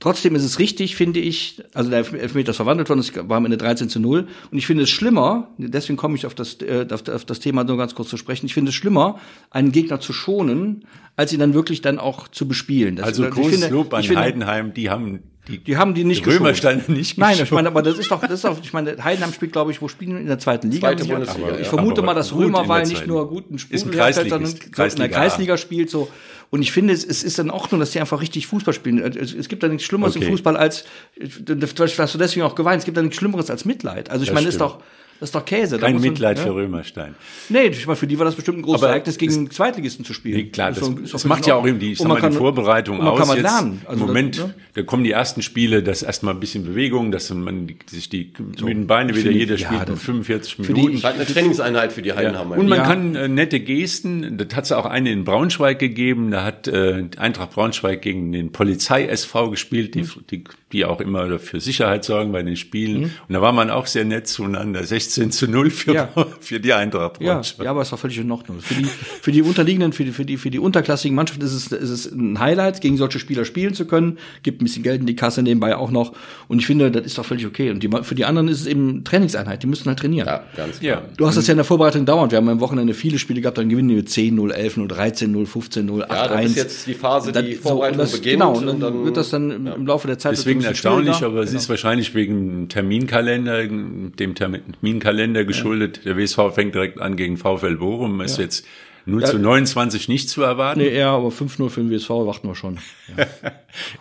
Trotzdem 0.00 0.34
ist 0.34 0.44
es 0.44 0.58
richtig, 0.58 0.96
finde 0.96 1.20
ich, 1.20 1.62
also 1.74 1.90
der 1.90 1.98
Elfmeter 1.98 2.50
ist 2.50 2.56
verwandelt 2.56 2.88
worden, 2.88 3.00
es 3.00 3.14
war 3.14 3.36
am 3.36 3.44
Ende 3.44 3.58
13 3.58 3.90
zu 3.90 4.00
0. 4.00 4.26
Und 4.50 4.58
ich 4.58 4.66
finde 4.66 4.84
es 4.84 4.90
schlimmer, 4.90 5.50
deswegen 5.58 5.98
komme 5.98 6.16
ich 6.16 6.24
auf 6.24 6.34
das, 6.34 6.56
äh, 6.62 6.86
auf, 6.90 7.06
auf 7.06 7.26
das 7.26 7.38
Thema 7.38 7.64
nur 7.64 7.76
ganz 7.76 7.94
kurz 7.94 8.08
zu 8.08 8.16
sprechen, 8.16 8.46
ich 8.46 8.54
finde 8.54 8.70
es 8.70 8.74
schlimmer, 8.74 9.20
einen 9.50 9.72
Gegner 9.72 10.00
zu 10.00 10.14
schonen, 10.14 10.86
als 11.16 11.34
ihn 11.34 11.38
dann 11.38 11.52
wirklich 11.52 11.82
dann 11.82 11.98
auch 11.98 12.28
zu 12.28 12.48
bespielen. 12.48 12.96
Das, 12.96 13.06
Also 13.06 13.28
großes 13.28 13.68
Lob 13.68 13.92
an 13.92 14.02
Heidenheim, 14.16 14.72
die 14.72 14.88
haben 14.88 15.20
die, 15.50 15.58
Die 15.58 15.76
haben 15.76 15.94
die 15.94 16.04
nicht 16.04 16.24
die 16.24 16.30
Römersteine 16.30 16.78
geschont. 16.78 16.96
nicht 16.96 17.18
Nein, 17.18 17.38
ich 17.42 17.50
meine, 17.50 17.68
aber 17.68 17.82
das 17.82 17.98
ist 17.98 18.10
doch, 18.10 18.20
das 18.20 18.30
ist 18.32 18.44
doch, 18.44 18.56
ich 18.62 18.72
meine, 18.72 18.96
Heidenheim 19.02 19.32
spielt, 19.32 19.52
glaube 19.52 19.70
ich, 19.72 19.82
wo 19.82 19.88
spielen 19.88 20.14
die 20.16 20.20
in 20.22 20.26
der 20.26 20.38
zweiten 20.38 20.70
Liga? 20.70 20.88
Zweite? 20.88 21.04
Bundesliga, 21.04 21.48
Aber 21.48 21.60
Ich 21.60 21.68
vermute 21.68 22.02
mal, 22.02 22.14
dass 22.14 22.28
der 22.28 22.38
Römerwein 22.38 22.86
nicht 22.88 23.06
nur 23.06 23.28
guten 23.28 23.58
Sprudel 23.58 23.94
herstellt, 23.94 24.30
sondern 24.30 24.50
in 24.52 24.96
der 24.96 25.08
Kreisliga 25.10 25.56
spielt 25.56 25.90
so. 25.90 26.08
Und 26.50 26.62
ich 26.62 26.72
finde, 26.72 26.92
es, 26.92 27.04
es 27.04 27.22
ist 27.22 27.38
in 27.38 27.48
Ordnung, 27.50 27.78
dass 27.80 27.92
die 27.92 28.00
einfach 28.00 28.20
richtig 28.20 28.46
Fußball 28.48 28.74
spielen. 28.74 28.98
Es, 28.98 29.32
es 29.32 29.48
gibt 29.48 29.62
da 29.62 29.68
nichts 29.68 29.84
Schlimmeres 29.84 30.16
Okay. 30.16 30.24
im 30.24 30.32
Fußball 30.32 30.56
als, 30.56 30.84
vielleicht 31.16 31.98
hast 31.98 32.14
du 32.14 32.18
deswegen 32.18 32.44
auch 32.44 32.54
geweint, 32.56 32.80
es 32.80 32.84
gibt 32.84 32.96
da 32.96 33.02
nichts 33.02 33.16
Schlimmeres 33.16 33.50
als 33.50 33.64
Mitleid. 33.64 34.10
Also 34.10 34.22
ich 34.24 34.30
Das 34.30 34.34
meine, 34.34 34.46
das 34.46 34.54
ist 34.56 34.60
stimmt. 34.60 34.72
doch, 34.80 34.82
das 35.20 35.28
ist 35.28 35.34
doch 35.34 35.44
Käse. 35.44 35.76
Da 35.78 35.86
kein 35.86 35.94
man- 35.94 36.02
Mitleid 36.02 36.38
ja. 36.38 36.44
für 36.44 36.54
Römerstein. 36.54 37.14
Nee, 37.50 37.66
ich 37.68 37.86
meine, 37.86 37.96
für 37.96 38.06
die 38.06 38.18
war 38.18 38.24
das 38.24 38.34
bestimmt 38.34 38.58
ein 38.58 38.62
großes 38.62 38.82
Aber 38.82 38.90
Ereignis, 38.90 39.18
gegen 39.18 39.50
Zweitligisten 39.50 40.04
zu 40.04 40.14
spielen. 40.14 40.36
Nee, 40.36 40.44
klar, 40.46 40.70
Ist 40.70 40.80
das, 40.80 40.88
ist 40.88 41.14
das 41.14 41.22
völlig 41.22 41.24
macht 41.36 41.46
ja 41.46 41.54
auch 41.54 41.66
eben 41.66 41.78
die, 41.78 41.92
ich 41.92 41.98
sag 41.98 42.08
man 42.08 42.14
mal, 42.16 42.28
die 42.28 42.32
kann- 42.32 42.32
Vorbereitung 42.32 42.98
und 42.98 43.04
man 43.04 43.12
aus. 43.14 43.20
kann 43.28 43.36
jetzt 43.36 43.42
lernen. 43.42 43.82
Also 43.84 43.92
Im 43.92 43.98
das- 43.98 44.06
Moment, 44.08 44.38
ne? 44.38 44.54
da 44.74 44.82
kommen 44.82 45.04
die 45.04 45.10
ersten 45.12 45.42
Spiele, 45.42 45.82
das 45.82 46.02
erstmal 46.02 46.34
ein 46.34 46.40
bisschen 46.40 46.64
Bewegung, 46.64 47.12
dass 47.12 47.30
man 47.30 47.66
die, 47.66 47.76
sich 47.86 48.08
die 48.08 48.32
müden 48.62 48.86
Beine 48.86 49.14
wieder, 49.14 49.30
jeder 49.30 49.56
ja, 49.56 49.66
spielt 49.66 49.82
das- 49.82 49.88
nur 49.88 49.96
45 49.98 50.56
die- 50.56 50.62
Minuten. 50.72 50.86
Das 50.92 50.98
ist 51.00 51.04
halt 51.04 51.16
eine 51.16 51.26
Trainingseinheit 51.26 51.92
für 51.92 52.02
die 52.02 52.12
Heidenheimer. 52.14 52.56
Und 52.56 52.68
man 52.68 52.78
Ja. 52.78 52.84
kann 52.86 53.14
äh, 53.14 53.28
nette 53.28 53.60
Gesten, 53.60 54.38
das 54.38 54.56
hat 54.56 54.64
es 54.64 54.72
auch 54.72 54.86
eine 54.86 55.12
in 55.12 55.24
Braunschweig 55.24 55.78
gegeben, 55.78 56.30
da 56.30 56.44
hat 56.44 56.66
äh, 56.66 57.04
Eintracht 57.18 57.50
Braunschweig 57.52 58.00
gegen 58.02 58.32
den 58.32 58.52
Polizei-SV 58.52 59.50
gespielt, 59.50 59.94
die, 59.94 60.06
die, 60.30 60.44
die 60.72 60.84
auch 60.84 61.00
immer 61.00 61.38
für 61.38 61.60
Sicherheit 61.60 62.04
sorgen 62.04 62.32
bei 62.32 62.42
den 62.42 62.56
Spielen. 62.56 63.04
Und 63.04 63.34
da 63.34 63.42
war 63.42 63.52
man 63.52 63.70
auch 63.70 63.86
sehr 63.86 64.04
nett 64.04 64.28
zueinander, 64.28 64.84
16 64.84 65.32
zu 65.32 65.48
0 65.48 65.70
für, 65.70 65.94
Ja. 65.94 66.08
für 66.40 66.60
die 66.60 66.72
Eintracht 66.72 67.20
Ja, 67.20 67.40
ja, 67.62 67.70
aber 67.70 67.82
es 67.82 67.90
war 67.90 67.98
völlig 67.98 68.18
in 68.18 68.30
Ordnung. 68.30 68.60
Für 68.60 68.74
die, 68.74 68.84
für 68.84 69.32
die 69.32 69.42
unterliegenden, 69.42 69.92
für 69.92 70.04
die, 70.04 70.12
für 70.12 70.24
die, 70.24 70.36
für 70.36 70.50
die 70.50 70.58
unterklassigen 70.58 71.14
Mannschaften 71.16 71.44
ist 71.44 71.52
es, 71.52 71.72
ist 71.72 71.90
es 71.90 72.12
ein 72.12 72.38
Highlight, 72.38 72.80
gegen 72.80 72.96
solche 72.96 73.18
Spieler 73.18 73.44
spielen 73.44 73.74
zu 73.74 73.86
können. 73.86 74.18
Gibt 74.42 74.62
ein 74.62 74.64
bisschen 74.64 74.82
Geld 74.82 75.00
in 75.00 75.06
die 75.06 75.16
Kasse 75.16 75.42
nebenbei 75.42 75.76
auch 75.76 75.90
noch. 75.90 76.12
Und 76.48 76.60
ich 76.60 76.66
finde, 76.66 76.90
das 76.90 77.04
ist 77.04 77.18
doch 77.18 77.24
völlig 77.24 77.46
okay. 77.46 77.70
Und 77.70 77.82
die, 77.82 77.90
für 78.02 78.14
die 78.14 78.24
anderen 78.24 78.48
ist 78.48 78.60
es 78.60 78.66
eben 78.66 79.02
Trainingseinheit. 79.04 79.62
Die 79.62 79.66
müssen 79.66 79.86
halt 79.86 79.98
trainieren. 79.98 80.26
Ja, 80.28 80.44
ganz 80.56 80.78
klar. 80.80 81.02
Ja. 81.02 81.02
Du 81.16 81.26
hast 81.26 81.36
das 81.36 81.46
ja 81.46 81.52
in 81.52 81.58
der 81.58 81.64
Vorbereitung 81.64 82.04
dauernd. 82.06 82.32
Wir 82.32 82.36
haben 82.38 82.48
am 82.48 82.60
Wochenende 82.60 82.94
viele 82.94 83.18
Spiele 83.18 83.40
gehabt, 83.40 83.58
dann 83.58 83.68
gewinnen 83.68 83.88
die 83.88 83.96
mit 83.96 84.08
10, 84.08 84.34
0, 84.34 84.52
11, 84.52 84.76
0, 84.76 84.88
13, 84.88 85.32
0, 85.32 85.46
15, 85.46 85.86
0, 85.86 86.04
8, 86.04 86.10
Ja, 86.10 86.28
das 86.28 86.36
1. 86.36 86.50
ist 86.50 86.56
jetzt 86.56 86.86
die 86.86 86.94
Phase, 86.94 87.32
die 87.32 87.54
so, 87.54 87.62
Vorbereitung 87.62 87.98
und 87.98 88.04
das, 88.04 88.12
beginnt. 88.12 88.32
Genau, 88.34 88.56
und 88.56 88.66
dann, 88.66 88.74
und 88.76 88.80
dann 88.80 89.04
wird 89.04 89.16
das 89.16 89.30
dann 89.30 89.50
im, 89.50 89.66
im 89.66 89.86
Laufe 89.86 90.06
der 90.06 90.18
Zeit 90.18 90.32
Deswegen 90.32 90.59
bisschen 90.60 90.72
erstaunlich, 90.72 91.22
aber 91.22 91.40
es 91.40 91.52
ist 91.52 91.68
wahrscheinlich 91.68 92.14
wegen 92.14 92.68
Terminkalender, 92.68 93.66
dem 93.66 94.34
Terminkalender 94.34 95.44
geschuldet. 95.44 96.04
Der 96.04 96.16
WSV 96.16 96.54
fängt 96.54 96.74
direkt 96.74 97.00
an 97.00 97.16
gegen 97.16 97.36
VfL 97.36 97.76
Bochum. 97.76 98.20
Ist 98.20 98.38
jetzt 98.38 98.66
0 99.06 99.24
zu 99.24 99.38
29 99.38 100.08
nicht 100.08 100.28
zu 100.28 100.42
erwarten. 100.42 100.80
Nee, 100.80 100.88
eher, 100.88 101.08
aber 101.08 101.28
5-0 101.28 101.68
für 101.68 101.80
den 101.80 101.90
WSV 101.90 102.10
warten 102.10 102.48
wir 102.48 102.54
schon. 102.54 102.78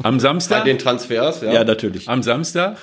Am 0.03 0.17
bei 0.17 0.19
Samstag, 0.19 0.65
den 0.65 0.77
Transfers, 0.77 1.41
ja. 1.41 1.53
Ja, 1.53 1.63
natürlich. 1.63 2.07
am 2.09 2.23
Samstag 2.23 2.77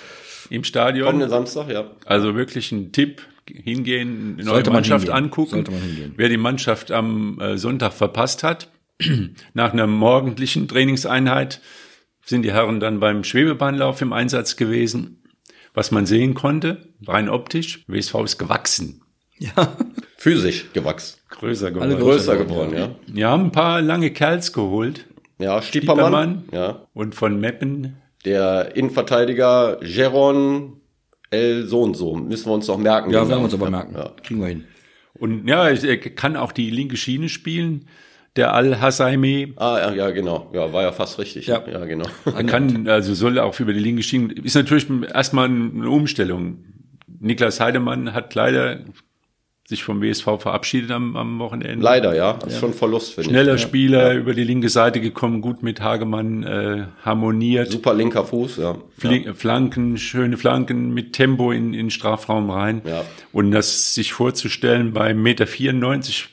im 0.50 0.64
Stadion. 0.64 1.06
Kommenden 1.06 1.30
Samstag, 1.30 1.68
ja. 1.68 1.90
Also 2.04 2.34
wirklich 2.34 2.72
ein 2.72 2.92
Tipp, 2.92 3.22
hingehen, 3.52 4.34
eine 4.34 4.44
neue 4.44 4.54
Sollte 4.54 4.70
man 4.70 4.76
Mannschaft 4.78 5.06
hingehen. 5.06 5.24
angucken. 5.24 5.50
Sollte 5.50 5.70
man 5.70 5.80
hingehen. 5.80 6.14
Wer 6.16 6.28
die 6.28 6.36
Mannschaft 6.36 6.90
am 6.90 7.40
äh, 7.40 7.58
Sonntag 7.58 7.92
verpasst 7.92 8.42
hat, 8.42 8.68
nach 9.54 9.72
einer 9.72 9.86
morgendlichen 9.86 10.68
Trainingseinheit 10.68 11.60
sind 12.26 12.42
die 12.42 12.52
Herren 12.52 12.80
dann 12.80 13.00
beim 13.00 13.24
Schwebebahnlauf 13.24 14.02
im 14.02 14.12
Einsatz 14.12 14.56
gewesen. 14.56 15.22
Was 15.72 15.90
man 15.90 16.04
sehen 16.06 16.34
konnte, 16.34 16.88
rein 17.06 17.28
optisch, 17.28 17.84
WSV 17.86 18.14
ist 18.24 18.38
gewachsen, 18.38 19.02
Ja. 19.38 19.76
Physisch 20.18 20.66
gewachsen. 20.72 21.18
größer 21.30 21.70
geworden. 21.70 21.90
Alle 21.92 22.00
Größer 22.00 22.36
geworden, 22.36 22.74
ja. 22.76 22.94
Wir 23.06 23.28
haben 23.28 23.44
ein 23.44 23.52
paar 23.52 23.80
lange 23.82 24.10
Kerls 24.10 24.52
geholt 24.52 25.06
Ja, 25.38 25.60
Stiepermann. 25.62 26.42
Stiepermann. 26.42 26.44
Ja. 26.52 26.86
und 26.94 27.14
von 27.14 27.38
Meppen 27.38 27.96
Der 28.24 28.74
Innenverteidiger 28.74 29.76
Geron 29.82 30.80
El 31.30 31.66
so 31.66 31.82
und 31.82 31.94
so. 31.94 32.14
Müssen 32.16 32.46
wir 32.48 32.54
uns 32.54 32.66
noch 32.68 32.78
merken. 32.78 33.10
Ja, 33.10 33.20
den 33.20 33.28
werden 33.28 33.40
wir 33.40 33.44
uns 33.44 33.54
aber 33.54 33.68
merken. 33.70 33.94
Ja. 33.94 34.12
Kriegen 34.22 34.40
wir 34.40 34.46
hin. 34.48 34.64
und 35.14 35.46
ja, 35.46 35.68
er 35.68 35.98
kann 35.98 36.36
auch 36.36 36.52
die 36.52 36.70
linke 36.70 36.96
Schiene 36.96 37.28
spielen. 37.28 37.86
Der 38.36 38.52
Al-Hassaimi, 38.52 39.54
Ah, 39.56 39.78
ja, 39.78 39.92
ja, 39.92 40.10
genau. 40.10 40.50
Ja, 40.52 40.72
war 40.72 40.82
ja 40.82 40.92
fast 40.92 41.18
richtig. 41.18 41.46
Ja. 41.46 41.62
ja 41.70 41.84
genau. 41.84 42.06
Er 42.26 42.44
kann, 42.44 42.86
also 42.88 43.14
soll 43.14 43.38
auch 43.38 43.58
über 43.60 43.72
die 43.72 43.80
linke 43.80 44.02
Schiene, 44.02 44.32
ist 44.34 44.54
natürlich 44.54 44.86
erstmal 45.12 45.46
eine 45.46 45.88
Umstellung. 45.88 46.58
Niklas 47.18 47.60
Heidemann 47.60 48.12
hat 48.12 48.34
leider 48.34 48.80
sich 49.68 49.82
vom 49.82 50.00
WSV 50.00 50.24
verabschiedet 50.38 50.90
am, 50.92 51.16
am 51.16 51.38
Wochenende. 51.40 51.82
Leider, 51.84 52.14
ja. 52.14 52.34
Das 52.34 52.52
ist 52.54 52.60
schon 52.60 52.70
ein 52.70 52.74
Verlust, 52.74 53.14
finde 53.14 53.28
ich. 53.30 53.34
Schneller 53.34 53.58
Spieler 53.58 54.14
über 54.14 54.32
die 54.32 54.44
linke 54.44 54.68
Seite 54.68 55.00
gekommen, 55.00 55.40
gut 55.40 55.62
mit 55.64 55.80
Hagemann 55.80 56.44
äh, 56.44 56.84
harmoniert. 57.04 57.72
Super 57.72 57.92
linker 57.94 58.24
Fuß, 58.24 58.58
ja. 58.58 58.76
Fli- 59.00 59.34
Flanken, 59.34 59.98
schöne 59.98 60.36
Flanken 60.36 60.94
mit 60.94 61.12
Tempo 61.12 61.50
in, 61.50 61.74
in 61.74 61.86
den 61.86 61.90
Strafraum 61.90 62.48
rein. 62.50 62.80
Ja. 62.84 63.04
Und 63.32 63.50
das 63.50 63.94
sich 63.94 64.12
vorzustellen 64.12 64.92
bei 64.92 65.10
1,94 65.12 65.14
Meter 65.16 65.46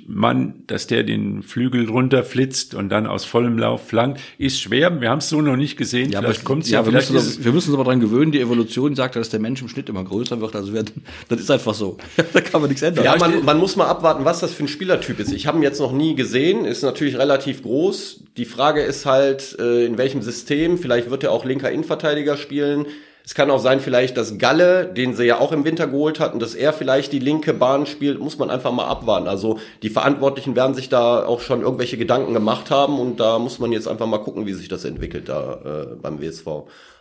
Mann, 0.08 0.54
dass 0.68 0.88
der 0.88 1.04
den 1.04 1.42
Flügel 1.44 1.90
runterflitzt 1.90 2.76
und 2.76 2.90
dann 2.90 3.08
aus 3.08 3.26
vollem 3.26 3.58
Lauf 3.58 3.88
flankt, 3.88 4.22
ist 4.38 4.62
schwer. 4.62 5.02
Wir 5.02 5.10
haben 5.10 5.18
es 5.20 5.30
so 5.30 5.42
noch 5.42 5.56
nicht 5.58 5.76
gesehen. 5.78 6.12
Ja, 6.12 6.20
aber 6.20 6.30
vielleicht 6.30 6.46
kommt's 6.46 6.70
ja, 6.70 6.80
ja, 6.82 6.86
wir, 6.86 6.94
müssen, 6.94 7.16
uns- 7.16 7.44
wir 7.44 7.52
müssen 7.52 7.72
uns 7.72 7.80
aber 7.80 7.90
dran 7.90 8.00
gewöhnen, 8.00 8.32
die 8.32 8.40
Evolution 8.40 8.96
sagt, 8.96 9.16
dass 9.16 9.30
der 9.30 9.40
Mensch 9.40 9.62
im 9.62 9.68
Schnitt 9.70 9.90
immer 9.90 10.04
größer 10.04 10.40
wird. 10.40 10.56
Also 10.56 10.74
wir, 10.74 10.86
das 11.30 11.40
ist 11.40 11.50
einfach 11.52 11.74
so. 11.74 11.98
da 12.34 12.42
kann 12.42 12.62
man 12.62 12.70
nichts 12.70 12.84
ändern. 12.84 13.04
Ja, 13.06 13.16
man, 13.24 13.46
man 13.46 13.58
muss 13.58 13.78
mal 13.78 13.88
abwarten, 13.88 14.26
was 14.26 14.42
das 14.42 14.54
für 14.54 14.66
ein 14.66 14.68
Spielertyp 14.68 15.20
ist. 15.20 15.32
Ich 15.32 15.48
habe 15.48 15.58
ihn 15.58 15.64
jetzt 15.64 15.80
noch 15.80 15.94
nie 15.94 16.14
gesehen, 16.14 16.66
ist 16.66 16.84
natürlich 16.84 17.18
relativ 17.18 17.64
groß. 17.64 18.22
Die 18.36 18.44
Frage 18.44 18.82
ist 18.82 19.06
halt, 19.06 19.58
äh, 19.60 19.86
in 19.86 19.98
welchem 19.98 20.22
System. 20.22 20.78
Vielleicht 20.78 21.10
wird 21.10 21.24
er 21.24 21.32
auch 21.32 21.46
linker 21.46 21.72
Innenverteidiger 21.72 22.36
spielen. 22.36 22.88
Es 23.26 23.34
kann 23.34 23.50
auch 23.50 23.60
sein, 23.60 23.80
vielleicht, 23.80 24.18
dass 24.18 24.38
Galle, 24.38 24.86
den 24.86 25.16
sie 25.16 25.24
ja 25.24 25.40
auch 25.40 25.54
im 25.54 25.64
Winter 25.64 25.88
geholt 25.88 26.20
hatten, 26.20 26.40
dass 26.40 26.54
er 26.54 26.74
vielleicht 26.74 27.14
die 27.14 27.20
linke 27.20 27.54
Bahn 27.54 27.86
spielt, 27.86 28.20
muss 28.20 28.38
man 28.38 28.50
einfach 28.50 28.74
mal 28.74 28.88
abwarten. 28.88 29.30
Also 29.30 29.60
die 29.82 29.90
Verantwortlichen 29.90 30.58
werden 30.58 30.76
sich 30.76 30.90
da 30.90 31.26
auch 31.26 31.40
schon 31.40 31.62
irgendwelche 31.62 31.98
Gedanken 31.98 32.34
gemacht 32.34 32.70
haben 32.70 33.00
und 33.00 33.22
da 33.22 33.40
muss 33.40 33.60
man 33.60 33.72
jetzt 33.72 33.88
einfach 33.88 34.08
mal 34.08 34.18
gucken, 34.18 34.46
wie 34.46 34.54
sich 34.54 34.68
das 34.68 34.84
entwickelt 34.84 35.30
da 35.30 35.62
äh, 35.64 35.96
beim 35.96 36.22
WSV. 36.22 36.48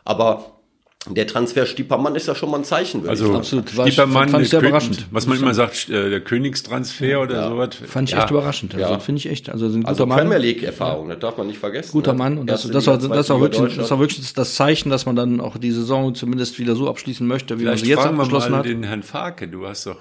Aber 0.05 0.62
der 1.09 1.27
Transfer 1.27 1.67
Stiepermann 1.67 2.15
ist 2.15 2.29
ja 2.29 2.35
schon 2.35 2.51
mal 2.51 2.59
ein 2.59 2.65
Zeichen, 2.65 3.01
würde 3.03 3.11
Also 3.11 3.25
ich 3.25 3.49
sagen. 3.49 3.61
Absolut. 3.65 3.89
Stiepermann, 3.89 4.29
fand 4.29 4.45
ich 4.45 4.51
sehr 4.51 4.61
überraschend. 4.61 5.07
Was 5.11 5.27
man 5.27 5.37
immer 5.39 5.53
sagt, 5.53 5.89
äh, 5.89 6.11
der 6.11 6.21
Königstransfer 6.21 7.21
oder 7.21 7.49
sowas. 7.49 7.71
Fand 7.87 8.09
ich 8.09 8.15
Ja. 8.15 8.23
echt 8.23 8.31
überraschend. 8.31 8.75
Also 8.77 8.93
Ja. 8.93 8.99
finde 9.01 9.19
ich 9.19 9.29
echt. 9.29 9.49
Also 9.51 9.67
ein 9.67 9.73
guter 9.81 9.89
Also 9.89 10.07
Mann. 10.07 10.19
Premier 10.19 10.39
League 10.39 10.63
Erfahrung, 10.63 11.09
das 11.09 11.19
darf 11.19 11.37
man 11.37 11.49
nicht 11.49 11.59
vergessen. 11.59 11.91
guter 11.93 12.13
ne? 12.13 12.19
Mann 12.19 12.39
und 12.39 12.47
das, 12.49 12.69
das, 12.71 12.87
war, 12.87 12.99
das, 12.99 13.29
war 13.31 13.41
wirklich, 13.41 13.77
das 13.77 13.91
war 13.91 13.99
wirklich 13.99 14.33
das 14.33 14.55
Zeichen, 14.55 14.91
dass 14.91 15.05
man 15.07 15.17
dann 15.17 15.41
auch 15.41 15.59
die 15.59 15.73
Saison 15.73 16.15
zumindest 16.15 16.59
wieder 16.61 16.77
so 16.77 16.89
abschließen 16.89 17.27
möchte, 17.27 17.59
wie 17.59 17.65
man 17.65 17.73
Vielleicht 17.73 17.85
sie 17.85 17.91
jetzt 17.91 18.05
abgeschlossen 18.07 18.53
mal 18.53 18.59
hat. 18.59 18.67
den 18.67 18.85
Herrn 18.85 19.03
Farke. 19.03 19.49
Du 19.49 19.67
hast 19.67 19.87
doch 19.87 19.97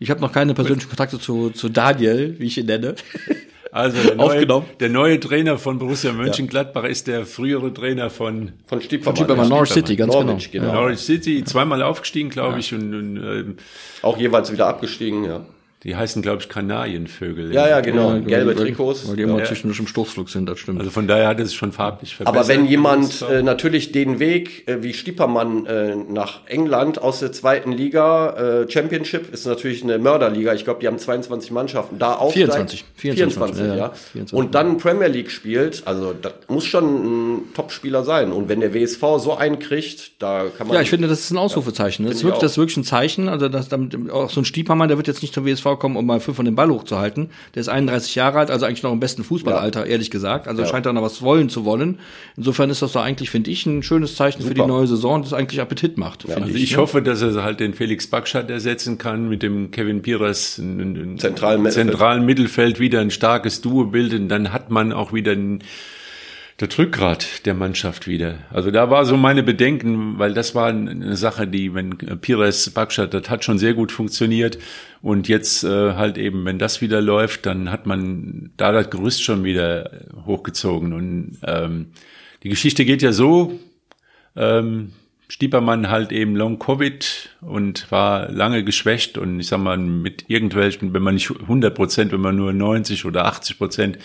Ich 0.00 0.10
habe 0.10 0.20
noch 0.20 0.32
keine 0.32 0.54
persönlichen 0.54 0.88
Kontakte 0.88 1.20
zu, 1.20 1.50
zu 1.50 1.68
Daniel, 1.68 2.34
wie 2.38 2.46
ich 2.46 2.58
ihn 2.58 2.66
nenne. 2.66 2.96
Also 3.74 4.02
der 4.06 4.16
neue, 4.16 4.26
Aufgenommen. 4.26 4.66
der 4.80 4.90
neue 4.90 5.18
Trainer 5.18 5.56
von 5.56 5.78
Borussia 5.78 6.12
Mönchengladbach 6.12 6.84
ist 6.84 7.06
der 7.06 7.24
frühere 7.24 7.72
Trainer 7.72 8.10
von 8.10 8.52
Von 8.66 8.82
Stiepermann. 8.82 9.16
Stiepermann, 9.16 9.48
ja. 9.48 9.54
Norwich 9.56 9.72
City, 9.72 9.96
ganz 9.96 10.12
Norwich, 10.12 10.50
genau. 10.50 10.66
genau. 10.66 10.80
Norwich 10.82 10.98
City, 10.98 11.42
zweimal 11.44 11.82
aufgestiegen, 11.82 12.28
glaube 12.28 12.60
ich, 12.60 12.74
und, 12.74 12.94
und 12.94 13.16
ähm, 13.16 13.56
Auch 14.02 14.18
jeweils 14.18 14.52
wieder 14.52 14.66
abgestiegen, 14.66 15.24
ja. 15.24 15.46
Die 15.84 15.96
heißen, 15.96 16.22
glaube 16.22 16.42
ich, 16.42 16.48
Kanarienvögel. 16.48 17.52
Ja, 17.52 17.68
ja, 17.68 17.80
genau. 17.80 18.12
Ja, 18.14 18.18
Gelbe 18.20 18.56
weil- 18.56 18.66
Trikots. 18.66 19.08
Weil 19.08 19.16
die 19.16 19.22
immer 19.22 19.38
Ja. 19.38 19.44
zwischendurch 19.44 19.80
im 19.80 19.86
Sturzflug 19.86 20.30
sind, 20.30 20.46
das 20.48 20.58
stimmt. 20.58 20.78
Also 20.78 20.90
von 20.90 21.06
daher 21.08 21.28
hat 21.28 21.40
es 21.40 21.54
schon 21.54 21.72
farblich 21.72 22.14
verbessert. 22.16 22.38
Aber 22.38 22.48
wenn 22.48 22.66
jemand 22.66 23.22
äh, 23.22 23.42
natürlich 23.42 23.92
den 23.92 24.18
Weg 24.18 24.68
äh, 24.68 24.82
wie 24.82 24.94
Stiepermann 24.94 25.66
äh, 25.66 25.96
nach 25.96 26.40
England 26.46 27.00
aus 27.00 27.20
der 27.20 27.32
zweiten 27.32 27.72
Liga, 27.72 28.62
äh, 28.62 28.70
Championship, 28.70 29.32
ist 29.32 29.46
natürlich 29.46 29.82
eine 29.82 29.98
Mörderliga. 29.98 30.54
Ich 30.54 30.64
glaube, 30.64 30.80
die 30.80 30.86
haben 30.86 30.98
22 30.98 31.50
Mannschaften. 31.50 31.98
Da 31.98 32.14
aufsteigt, 32.14 32.52
24, 32.52 32.84
24, 32.94 33.56
24, 33.56 33.60
ja. 33.62 33.66
ja, 33.68 33.76
ja. 33.76 33.92
24. 34.12 34.38
Und 34.38 34.54
dann 34.54 34.78
Premier 34.78 35.08
League 35.08 35.30
spielt, 35.30 35.82
also 35.86 36.12
das 36.20 36.32
muss 36.48 36.64
schon 36.64 36.84
ein 37.38 37.54
Topspieler 37.54 38.04
sein. 38.04 38.32
Und 38.32 38.48
wenn 38.48 38.60
der 38.60 38.72
WSV 38.74 39.00
so 39.18 39.34
einen 39.36 39.58
kriegt, 39.58 40.22
da 40.22 40.44
kann 40.56 40.68
man. 40.68 40.76
Ja, 40.76 40.82
ich 40.82 40.90
finde, 40.90 41.08
das 41.08 41.20
ist 41.20 41.30
ein 41.30 41.38
Ausrufezeichen. 41.38 42.06
Das 42.06 42.16
ist 42.16 42.24
wirklich, 42.24 42.40
das 42.40 42.52
ist 42.52 42.58
wirklich 42.58 42.76
ein 42.76 42.84
Zeichen. 42.84 43.28
Also, 43.28 43.48
das, 43.48 43.68
damit, 43.68 44.10
auch 44.10 44.30
so 44.30 44.40
ein 44.40 44.44
Stiepermann, 44.44 44.88
der 44.88 44.96
wird 44.96 45.08
jetzt 45.08 45.22
nicht 45.22 45.34
zum 45.34 45.44
WSV 45.46 45.71
kommen, 45.78 45.96
um 45.96 46.06
mal 46.06 46.20
fünf 46.20 46.36
von 46.36 46.44
den 46.44 46.54
Ball 46.54 46.70
hochzuhalten. 46.70 47.30
Der 47.54 47.60
ist 47.60 47.68
31 47.68 48.14
Jahre 48.14 48.38
alt, 48.38 48.50
also 48.50 48.66
eigentlich 48.66 48.82
noch 48.82 48.92
im 48.92 49.00
besten 49.00 49.24
Fußballalter, 49.24 49.86
ehrlich 49.86 50.10
gesagt. 50.10 50.48
Also 50.48 50.62
Ja. 50.62 50.68
scheint 50.68 50.86
er 50.86 50.92
noch 50.92 51.02
was 51.02 51.22
wollen 51.22 51.48
zu 51.48 51.64
wollen. 51.64 51.98
Insofern 52.36 52.70
ist 52.70 52.82
das 52.82 52.92
doch 52.92 53.02
eigentlich, 53.02 53.30
finde 53.30 53.50
ich, 53.50 53.66
ein 53.66 53.82
schönes 53.82 54.16
Zeichen 54.16 54.42
für 54.42 54.54
die 54.54 54.60
Super. 54.60 54.68
neue 54.72 54.86
Saison, 54.86 55.22
das 55.22 55.32
eigentlich 55.32 55.60
Appetit 55.60 55.98
macht. 55.98 56.22
finde 56.22 56.42
also 56.42 56.54
ich 56.54 56.72
ne? 56.72 56.78
hoffe, 56.78 57.02
dass 57.02 57.22
er 57.22 57.42
halt 57.42 57.60
den 57.60 57.74
Felix 57.74 58.06
Backschat 58.06 58.50
ersetzen 58.50 58.98
kann, 58.98 59.28
mit 59.28 59.42
dem 59.42 59.70
Kevin 59.70 60.02
Pires 60.02 60.58
einen, 60.58 60.80
einen 60.80 61.18
Zentralen 61.18 61.62
Mittelfeld. 61.62 61.88
zentralen 61.90 62.24
Mittelfeld 62.26 62.78
wieder 62.80 63.00
ein 63.00 63.10
starkes 63.10 63.60
Duo 63.60 63.84
bilden. 63.84 64.28
Dann 64.28 64.52
hat 64.52 64.70
man 64.70 64.92
auch 64.92 65.12
wieder 65.12 65.32
ein, 65.32 65.62
das 66.62 66.78
Rückgrat 66.78 67.44
der 67.44 67.54
Mannschaft 67.54 68.06
wieder. 68.06 68.38
Also 68.50 68.70
da 68.70 68.88
war 68.88 69.04
so 69.04 69.16
meine 69.16 69.42
Bedenken, 69.42 70.18
weil 70.18 70.32
das 70.32 70.54
war 70.54 70.68
eine 70.68 71.16
Sache, 71.16 71.46
die, 71.48 71.74
wenn 71.74 71.98
Pires 71.98 72.70
Backschat, 72.70 73.12
das 73.12 73.28
hat 73.28 73.44
schon 73.44 73.58
sehr 73.58 73.74
gut 73.74 73.90
funktioniert. 73.90 74.58
Und 75.02 75.26
jetzt 75.28 75.64
äh, 75.64 75.94
halt 75.94 76.18
eben, 76.18 76.44
wenn 76.44 76.58
das 76.58 76.80
wieder 76.80 77.00
läuft, 77.00 77.46
dann 77.46 77.70
hat 77.70 77.86
man 77.86 78.50
da 78.56 78.70
das 78.70 78.90
Gerüst 78.90 79.24
schon 79.24 79.42
wieder 79.44 79.90
hochgezogen. 80.24 80.92
Und 80.92 81.38
ähm, 81.44 81.88
die 82.44 82.48
Geschichte 82.48 82.84
geht 82.84 83.02
ja 83.02 83.12
so, 83.12 83.58
ähm, 84.36 84.92
Stiepermann 85.28 85.88
halt 85.88 86.12
eben 86.12 86.36
Long 86.36 86.58
Covid 86.58 87.30
und 87.40 87.90
war 87.90 88.30
lange 88.30 88.64
geschwächt 88.64 89.16
und 89.16 89.40
ich 89.40 89.46
sag 89.46 89.60
mal 89.60 89.78
mit 89.78 90.26
irgendwelchen, 90.28 90.92
wenn 90.92 91.02
man 91.02 91.14
nicht 91.14 91.30
100 91.30 91.74
Prozent, 91.74 92.12
wenn 92.12 92.20
man 92.20 92.36
nur 92.36 92.52
90 92.52 93.06
oder 93.06 93.24
80 93.24 93.56
Prozent, 93.56 93.98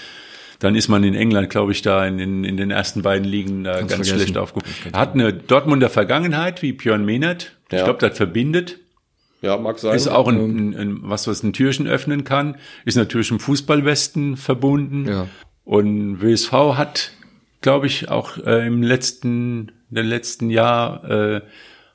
dann 0.60 0.76
ist 0.76 0.88
man 0.88 1.04
in 1.04 1.14
England, 1.14 1.50
glaube 1.50 1.72
ich, 1.72 1.82
da 1.82 2.06
in, 2.06 2.20
in, 2.20 2.44
in 2.44 2.58
den 2.58 2.72
ersten 2.72 3.02
beiden 3.04 3.28
Ligen 3.28 3.64
da 3.64 3.80
ganz 3.80 3.92
vergessen. 3.94 4.16
schlecht 4.18 4.38
aufgehoben. 4.38 4.68
Er 4.92 5.00
hat 5.00 5.14
eine 5.14 5.34
Dortmunder 5.34 5.90
Vergangenheit 5.90 6.62
wie 6.62 6.74
Björn 6.74 7.06
Mehnert. 7.06 7.54
Ich 7.70 7.78
Ja. 7.78 7.84
glaube, 7.86 8.00
das 8.00 8.18
verbindet. 8.18 8.80
ja, 9.42 9.58
mag 9.58 9.78
sein. 9.80 9.96
Ist 9.96 10.08
auch 10.08 10.28
ein, 10.28 10.38
ein, 10.40 10.74
ein, 10.76 10.98
was, 11.04 11.28
was 11.28 11.44
ein 11.44 11.54
Türchen 11.54 11.88
öffnen 11.88 12.24
kann. 12.24 12.58
Ist 12.86 12.96
natürlich 12.96 13.30
im 13.32 13.40
Fußballwesten 13.40 14.36
verbunden. 14.38 15.08
Ja. 15.08 15.28
Und 15.64 16.22
WSV 16.22 16.52
hat, 16.76 17.12
glaube 17.62 17.88
ich, 17.88 18.10
auch 18.10 18.38
äh, 18.38 18.66
im 18.66 18.82
letzten, 18.84 19.72
im 19.92 20.06
letzten 20.08 20.50
Jahr 20.50 21.04
äh, 21.10 21.42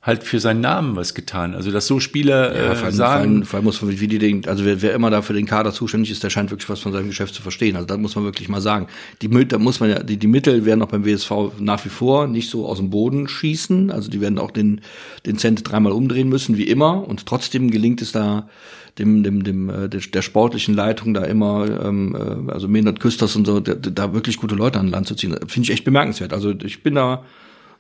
halt 0.03 0.25
für 0.25 0.41
seinen 0.41 0.61
Namen 0.61 0.97
was 0.97 1.15
getan. 1.15 1.55
Also 1.55 1.71
dass 1.71 1.87
so 1.87 2.01
Spieler 2.01 2.55
Ja, 2.55 2.55
äh, 2.55 2.63
vor 2.63 2.69
allem, 2.69 2.79
vor 2.79 2.93
sagen, 2.93 3.21
allem, 3.21 3.43
vor 3.45 3.57
allem 3.59 3.65
muss 3.65 3.81
man, 3.81 4.01
wie 4.01 4.09
die 4.09 4.19
den, 4.19 4.47
also 4.49 4.65
wer, 4.65 4.83
wer 4.83 4.95
immer 4.95 5.11
da 5.11 5.23
für 5.23 5.33
den 5.33 5.47
Kader 5.47 5.73
zuständig 5.73 6.11
ist, 6.11 6.25
der 6.25 6.31
scheint 6.31 6.51
wirklich 6.51 6.69
was 6.69 6.81
von 6.81 6.93
seinem 6.93 7.07
Geschäft 7.07 7.35
zu 7.35 7.43
verstehen. 7.43 7.77
Also 7.77 7.87
da 7.87 7.97
muss 7.97 8.17
man 8.17 8.25
wirklich 8.25 8.49
mal 8.49 8.61
sagen. 8.61 8.89
Die, 9.23 9.29
da 9.47 9.59
muss 9.59 9.79
man 9.79 9.91
ja, 9.91 10.03
die, 10.03 10.17
die 10.17 10.27
Mittel 10.27 10.65
werden 10.65 10.83
auch 10.83 10.89
beim 10.89 11.05
WSV 11.05 11.31
nach 11.61 11.85
wie 11.85 11.89
vor 11.89 12.27
nicht 12.27 12.51
so 12.51 12.67
aus 12.67 12.79
dem 12.79 12.91
Boden 12.91 13.29
schießen. 13.29 13.93
Also 13.93 14.11
die 14.11 14.21
werden 14.21 14.41
auch 14.41 14.51
den, 14.51 14.81
den 15.25 15.39
Cent 15.39 15.71
dreimal 15.71 15.93
umdrehen 15.93 16.29
müssen, 16.29 16.57
wie 16.57 16.67
immer. 16.67 17.07
Und 17.07 17.25
trotzdem 17.27 17.71
gelingt 17.71 18.03
es 18.03 18.11
da 18.11 18.49
dem, 18.99 19.23
dem, 19.23 19.45
dem, 19.45 19.71
äh, 19.71 19.89
der, 19.89 20.01
der 20.01 20.23
sportlichen 20.23 20.75
Leitung 20.75 21.15
da 21.15 21.23
immer, 21.25 21.81
ähm, 21.85 22.17
äh, 22.49 22.51
also 22.51 22.67
Mehnert 22.67 22.99
Küsters 22.99 23.37
und 23.37 23.47
so, 23.47 23.61
da, 23.61 23.75
da 23.75 24.13
wirklich 24.13 24.39
gute 24.39 24.57
Leute 24.57 24.81
an 24.81 24.89
Land 24.89 25.07
zu 25.07 25.15
ziehen. 25.15 25.37
Finde 25.47 25.67
ich 25.67 25.71
echt 25.71 25.85
bemerkenswert. 25.85 26.33
Also 26.33 26.51
ich 26.51 26.83
bin 26.83 26.97
da 26.97 27.23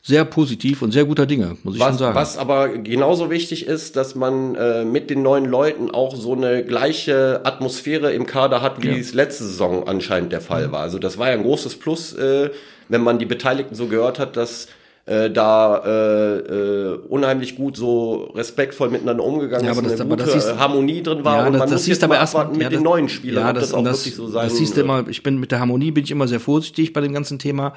sehr 0.04 0.24
positiv 0.24 0.82
und 0.82 0.90
sehr 0.90 1.04
guter 1.04 1.26
Dinge, 1.26 1.56
muss 1.62 1.76
ich 1.76 1.80
schon 1.80 1.90
Was, 1.92 1.98
sagen. 1.98 2.14
was 2.16 2.36
aber 2.36 2.68
genauso 2.70 3.30
wichtig 3.30 3.66
ist, 3.68 3.94
dass 3.94 4.16
man 4.16 4.56
äh, 4.56 4.84
mit 4.84 5.10
den 5.10 5.22
neuen 5.22 5.44
Leuten 5.44 5.92
auch 5.92 6.16
so 6.16 6.32
eine 6.32 6.64
gleiche 6.64 7.40
Atmosphäre 7.44 8.12
im 8.12 8.26
Kader 8.26 8.62
hat, 8.62 8.82
wie 8.82 8.98
es 8.98 9.14
letzte 9.14 9.44
Saison 9.44 9.86
anscheinend 9.86 10.32
der 10.32 10.40
Fall 10.40 10.72
war. 10.72 10.80
Also 10.80 10.98
das 10.98 11.18
war 11.18 11.28
ja 11.28 11.34
ein 11.34 11.42
großes 11.44 11.76
Plus, 11.76 12.14
äh, 12.14 12.50
wenn 12.88 13.00
man 13.00 13.20
die 13.20 13.26
Beteiligten 13.26 13.76
so 13.76 13.86
gehört 13.86 14.18
hat, 14.18 14.36
dass 14.36 14.66
äh, 15.06 15.30
da 15.30 15.78
äh, 15.84 16.36
äh, 16.38 16.98
unheimlich 17.08 17.54
gut 17.56 17.76
so 17.76 18.30
respektvoll 18.34 18.88
miteinander 18.90 19.22
umgegangen 19.24 19.64
Ja, 19.66 19.72
ist, 19.72 19.78
aber 19.78 19.88
das- 19.88 20.00
eine 20.00 20.10
aber 20.10 20.16
gute 20.16 20.24
das 20.32 20.44
siehst- 20.46 20.58
Harmonie 20.58 21.02
drin 21.02 21.24
war 21.24 21.38
Ja, 21.38 21.46
und 21.46 21.52
das, 21.54 21.58
man 21.60 21.70
das 21.70 21.80
muss 21.80 21.86
jetzt 21.88 22.04
aber 22.04 22.14
mal 22.14 22.20
erstmal 22.20 22.48
mit 22.48 22.62
ja, 22.62 22.68
den 22.68 22.74
das- 22.74 22.82
neuen 22.82 23.08
Spielern, 23.08 23.46
Ja, 23.46 23.52
das, 23.52 23.64
das 23.70 23.74
auch 23.74 23.84
das, 23.84 24.00
wirklich 24.00 24.14
so 24.16 24.26
sein 24.28 24.48
das 24.48 24.56
siehst 24.58 24.76
du 24.76 24.80
immer, 24.80 25.04
ich 25.08 25.22
bin 25.22 25.38
mit 25.38 25.50
der 25.52 25.60
Harmonie 25.60 25.90
bin 25.92 26.02
ich 26.04 26.10
immer 26.10 26.26
sehr 26.28 26.40
vorsichtig 26.40 26.92
bei 26.92 27.00
dem 27.00 27.12
ganzen 27.12 27.38
Thema. 27.38 27.72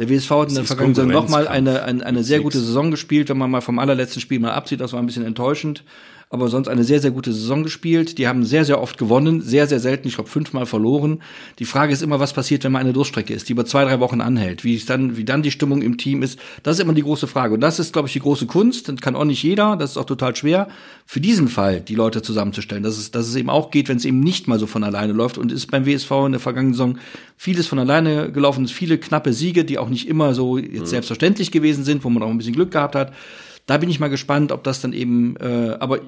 Der 0.00 0.08
WSV 0.08 0.30
hat 0.30 0.48
in 0.48 0.54
der 0.54 0.64
vergangenen 0.64 0.94
Saison 0.94 1.12
nochmal 1.12 1.46
eine, 1.46 1.82
eine, 1.82 2.06
eine 2.06 2.24
sehr 2.24 2.40
gute 2.40 2.58
Saison 2.58 2.90
gespielt, 2.90 3.28
wenn 3.28 3.36
man 3.36 3.50
mal 3.50 3.60
vom 3.60 3.78
allerletzten 3.78 4.22
Spiel 4.22 4.40
mal 4.40 4.52
absieht, 4.52 4.80
das 4.80 4.94
war 4.94 4.98
ein 4.98 5.04
bisschen 5.04 5.26
enttäuschend. 5.26 5.84
Aber 6.32 6.46
sonst 6.46 6.68
eine 6.68 6.84
sehr, 6.84 7.00
sehr 7.00 7.10
gute 7.10 7.32
Saison 7.32 7.64
gespielt. 7.64 8.16
Die 8.16 8.28
haben 8.28 8.44
sehr, 8.44 8.64
sehr 8.64 8.80
oft 8.80 8.96
gewonnen, 8.98 9.40
sehr, 9.40 9.66
sehr 9.66 9.80
selten, 9.80 10.06
ich 10.06 10.14
glaube 10.14 10.30
fünfmal 10.30 10.64
verloren. 10.64 11.22
Die 11.58 11.64
Frage 11.64 11.92
ist 11.92 12.02
immer, 12.02 12.20
was 12.20 12.32
passiert, 12.34 12.62
wenn 12.62 12.70
man 12.70 12.82
eine 12.82 12.92
Durststrecke 12.92 13.34
ist, 13.34 13.48
die 13.48 13.52
über 13.52 13.64
zwei, 13.64 13.82
drei 13.82 13.98
Wochen 13.98 14.20
anhält. 14.20 14.62
Wie 14.62 14.78
dann, 14.78 15.16
wie 15.16 15.24
dann 15.24 15.42
die 15.42 15.50
Stimmung 15.50 15.82
im 15.82 15.98
Team 15.98 16.22
ist, 16.22 16.38
das 16.62 16.76
ist 16.76 16.84
immer 16.84 16.92
die 16.92 17.02
große 17.02 17.26
Frage. 17.26 17.54
Und 17.54 17.60
das 17.60 17.80
ist, 17.80 17.92
glaube 17.92 18.06
ich, 18.06 18.12
die 18.12 18.20
große 18.20 18.46
Kunst. 18.46 18.88
Das 18.88 19.00
kann 19.00 19.16
auch 19.16 19.24
nicht 19.24 19.42
jeder, 19.42 19.74
das 19.74 19.90
ist 19.90 19.96
auch 19.96 20.04
total 20.04 20.36
schwer. 20.36 20.68
Für 21.04 21.20
diesen 21.20 21.48
Fall 21.48 21.80
die 21.80 21.96
Leute 21.96 22.22
zusammenzustellen, 22.22 22.84
dass 22.84 22.96
es, 22.96 23.10
dass 23.10 23.26
es 23.26 23.34
eben 23.34 23.50
auch 23.50 23.72
geht, 23.72 23.88
wenn 23.88 23.96
es 23.96 24.04
eben 24.04 24.20
nicht 24.20 24.46
mal 24.46 24.60
so 24.60 24.68
von 24.68 24.84
alleine 24.84 25.12
läuft. 25.12 25.36
Und 25.36 25.50
ist 25.50 25.68
beim 25.68 25.84
WSV 25.84 26.12
in 26.26 26.32
der 26.32 26.40
vergangenen 26.40 26.74
Saison 26.74 26.98
vieles 27.36 27.66
von 27.66 27.80
alleine 27.80 28.30
gelaufen, 28.30 28.68
viele 28.68 28.98
knappe 28.98 29.32
Siege, 29.32 29.64
die 29.64 29.78
auch 29.78 29.88
nicht 29.88 30.06
immer 30.06 30.32
so 30.34 30.58
jetzt 30.58 30.90
selbstverständlich 30.90 31.50
gewesen 31.50 31.82
sind, 31.82 32.04
wo 32.04 32.08
man 32.08 32.22
auch 32.22 32.30
ein 32.30 32.38
bisschen 32.38 32.54
Glück 32.54 32.70
gehabt 32.70 32.94
hat. 32.94 33.12
Da 33.70 33.76
bin 33.78 33.88
ich 33.88 34.00
mal 34.00 34.08
gespannt, 34.10 34.50
ob 34.50 34.64
das 34.64 34.80
dann 34.80 34.92
eben, 34.92 35.36
äh, 35.36 35.76
aber 35.78 36.00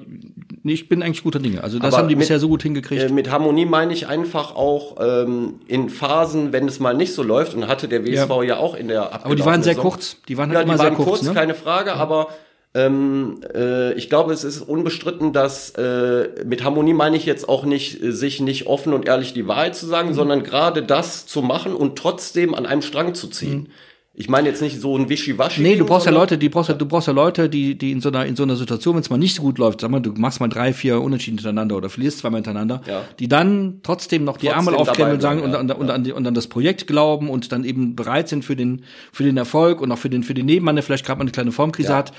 nee, 0.63 0.73
ich 0.73 0.89
bin 0.89 1.01
eigentlich 1.01 1.23
guter 1.23 1.39
Dinge. 1.39 1.63
Also 1.63 1.79
das 1.79 1.93
Aber 1.93 2.03
haben 2.03 2.09
die 2.09 2.15
mit- 2.15 2.23
bisher 2.23 2.37
so 2.39 2.49
gut 2.49 2.61
hingekriegt. 2.63 3.01
Äh, 3.03 3.09
mit 3.09 3.31
Harmonie 3.31 3.65
meine 3.65 3.93
ich 3.93 4.07
einfach 4.07 4.55
auch 4.55 4.97
ähm, 4.99 5.61
in 5.67 5.89
Phasen, 5.89 6.51
wenn 6.51 6.67
es 6.67 6.81
mal 6.81 6.93
nicht 6.93 7.13
so 7.13 7.23
läuft, 7.23 7.53
und 7.53 7.67
hatte 7.67 7.87
der 7.87 8.05
WSV 8.05 8.43
ja, 8.45 8.57
auch 8.57 8.75
in 8.75 8.89
der 8.89 9.13
aber 9.25 9.35
die 9.35 9.45
waren 9.45 9.63
sehr 9.63 9.75
Saison. 9.75 9.91
kurz. 9.91 10.17
Die 10.27 10.37
waren 10.37 10.49
halt 10.49 10.57
Ja, 10.57 10.63
immer 10.63 10.73
die 10.73 10.77
sehr 10.79 10.87
waren 10.89 10.95
kurz, 10.97 11.07
kurz, 11.07 11.21
ne? 11.23 11.33
keine 11.33 11.55
Frage, 11.55 11.93
aber 11.93 12.27
Ähm, 12.75 13.41
äh, 13.53 13.93
ich 13.93 14.09
glaube, 14.09 14.33
es 14.33 14.43
ist 14.43 14.59
unbestritten, 14.61 15.31
dass 15.31 15.69
äh, 15.75 16.29
mit 16.43 16.63
Harmonie 16.63 16.93
meine 16.95 17.15
ich 17.15 17.25
jetzt 17.27 17.47
auch 17.47 17.65
nicht, 17.65 18.01
äh, 18.03 18.11
sich 18.11 18.41
nicht 18.41 18.65
offen 18.65 18.93
und 18.93 19.07
ehrlich 19.07 19.31
die 19.33 19.47
Wahrheit 19.47 19.75
zu 19.75 19.85
sagen, 19.85 20.09
mhm. 20.09 20.13
sondern 20.15 20.43
gerade 20.43 20.81
das 20.81 21.27
zu 21.27 21.43
machen 21.43 21.75
und 21.75 21.97
trotzdem 21.99 22.55
an 22.55 22.65
einem 22.65 22.81
Strang 22.81 23.13
zu 23.13 23.27
ziehen. 23.27 23.55
Mhm. 23.59 23.67
Ich 24.15 24.29
meine 24.29 24.47
jetzt 24.47 24.61
nicht 24.61 24.79
so 24.79 24.95
ein 24.95 25.09
Wischiwaschi. 25.09 25.59
Nee, 25.59 25.75
du 25.75 25.87
brauchst 25.87 26.05
ja 26.05 26.11
Leute, 26.11 26.37
die 26.37 26.47
brauchst 26.47 26.69
ja, 26.69 26.75
du 26.75 26.85
brauchst 26.85 27.07
ja 27.07 27.13
Leute, 27.13 27.49
die, 27.49 27.75
die 27.75 27.91
in 27.91 27.99
so 27.99 28.09
einer, 28.09 28.27
in 28.27 28.35
so 28.35 28.43
einer 28.43 28.55
Situation, 28.55 28.93
wenn 28.93 29.01
es 29.01 29.09
mal 29.09 29.17
nicht 29.17 29.35
so 29.35 29.41
gut 29.41 29.57
läuft, 29.57 29.81
sag 29.81 29.89
mal, 29.89 30.01
du 30.01 30.11
machst 30.11 30.39
mal 30.39 30.49
drei, 30.49 30.71
vier 30.71 31.01
Unentschieden 31.01 31.39
hintereinander 31.39 31.75
oder 31.75 31.89
verlierst 31.89 32.19
zweimal 32.19 32.37
hintereinander, 32.37 32.81
ja. 32.85 33.05
die 33.17 33.27
dann 33.27 33.79
trotzdem 33.81 34.23
noch 34.23 34.37
die 34.37 34.47
trotzdem 34.47 34.67
Ärmel 34.67 34.75
aufkennen 34.75 35.13
und 35.13 35.21
sagen 35.21 35.39
ja, 35.39 35.45
und, 35.45 35.55
und, 35.55 35.69
ja. 35.69 35.75
und, 35.75 35.89
an 35.89 36.03
die, 36.03 36.11
und 36.11 36.27
an 36.27 36.35
das 36.35 36.45
Projekt 36.45 36.85
glauben 36.85 37.27
und 37.27 37.51
dann 37.51 37.63
eben 37.63 37.95
bereit 37.95 38.29
sind 38.29 38.45
für 38.45 38.55
den, 38.55 38.83
für 39.11 39.23
den 39.23 39.35
Erfolg 39.35 39.81
und 39.81 39.91
auch 39.91 39.97
für 39.97 40.11
den, 40.11 40.21
für 40.21 40.35
den 40.35 40.45
Nebenmann, 40.45 40.75
der 40.75 40.83
vielleicht 40.83 41.07
gerade 41.07 41.17
mal 41.17 41.23
eine 41.23 41.31
kleine 41.31 41.51
Formkrise 41.51 41.95
hat, 41.95 42.11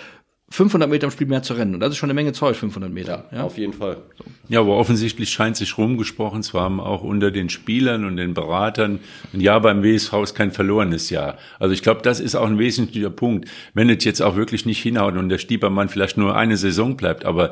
500 0.51 0.89
Meter 0.89 1.07
im 1.07 1.11
Spiel 1.11 1.27
mehr 1.27 1.43
zu 1.43 1.55
rennen. 1.55 1.75
Und 1.75 1.81
das 1.81 1.91
ist 1.91 1.97
schon 1.97 2.09
eine 2.09 2.15
Menge 2.15 2.33
Zeug, 2.33 2.57
500 2.57 2.93
Meter. 2.93 3.29
Ja, 3.33 3.39
ja? 3.39 3.45
auf 3.45 3.59
jeden 3.59 3.73
Fall. 3.73 4.03
So. 4.19 4.25
Ja, 4.49 4.61
aber 4.61 4.77
offensichtlich 4.77 5.31
scheint 5.31 5.57
sich 5.57 5.79
rumgesprochen 5.79 6.43
zu 6.43 6.61
haben, 6.61 6.81
auch 6.81 7.03
unter 7.03 7.31
den 7.31 7.49
Spielern 7.49 8.05
und 8.05 8.17
den 8.17 8.35
Beratern, 8.35 9.01
ein 9.33 9.41
Jahr 9.41 9.61
beim 9.61 9.83
WSV 9.83 10.13
ist 10.23 10.35
kein 10.35 10.53
verlorenes 10.53 11.11
Jahr. 11.11 11.39
Also 11.59 11.73
ich 11.73 11.83
glaube, 11.83 12.03
das 12.03 12.21
ist 12.21 12.35
auch 12.35 12.47
ein 12.47 12.59
wesentlicher 12.59 13.11
Punkt. 13.11 13.49
Wenn 13.73 13.89
es 13.89 14.05
jetzt 14.05 14.21
auch 14.21 14.37
wirklich 14.37 14.67
nicht 14.67 14.83
hinhaut 14.83 15.17
und 15.17 15.29
der 15.29 15.39
Stiebermann 15.39 15.89
vielleicht 15.89 16.19
nur 16.19 16.37
eine 16.37 16.57
Saison 16.57 16.97
bleibt, 16.97 17.25
aber 17.25 17.51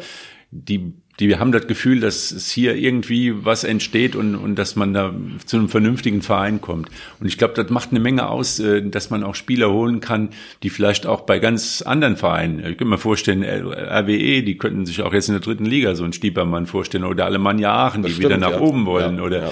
die 0.51 0.93
die 1.21 1.37
haben 1.37 1.53
das 1.53 1.67
Gefühl, 1.67 2.01
dass 2.01 2.31
es 2.31 2.51
hier 2.51 2.75
irgendwie 2.75 3.45
was 3.45 3.65
entsteht 3.65 4.17
und, 4.17 4.35
und 4.35 4.57
dass 4.57 4.77
man 4.77 4.95
da 4.95 5.15
zu 5.45 5.59
einem 5.59 5.69
vernünftigen 5.69 6.23
Verein 6.23 6.61
kommt. 6.61 6.89
Und 7.21 7.27
ich 7.27 7.37
glaube, 7.37 7.55
das 7.55 7.71
macht 7.71 7.91
eine 7.91 8.01
Menge 8.01 8.29
aus, 8.29 8.59
äh, 8.61 8.83
dass 8.83 9.11
man 9.11 9.23
auch 9.23 9.35
Spieler 9.35 9.71
holen 9.71 10.01
kann, 10.01 10.31
die 10.63 10.71
vielleicht 10.71 11.07
auch 11.07 11.23
bei 11.23 11.39
ganz 11.39 11.83
anderen 11.83 12.17
Vereinen, 12.17 12.61
ich 12.61 12.65
könnte 12.79 12.87
mir 12.87 12.99
vorstellen, 12.99 13.43
RWE, 13.45 14.43
die 14.43 14.57
könnten 14.57 14.87
sich 14.87 15.03
auch 15.03 15.13
jetzt 15.13 15.29
in 15.29 15.35
der 15.35 15.43
dritten 15.43 15.67
Liga 15.67 15.95
so 15.95 16.05
einen 16.05 16.15
Stiepermann 16.15 16.67
vorstellen 16.67 17.05
oder 17.05 17.27
Alemannia 17.27 17.73
Aachen, 17.73 18.03
das 18.03 18.11
die 18.11 18.17
stimmt, 18.17 18.31
wieder 18.31 18.41
nach 18.41 18.53
ja. 18.53 18.61
oben 18.61 18.87
wollen 18.87 19.17
ja, 19.17 19.23
oder 19.23 19.43
ja. 19.45 19.51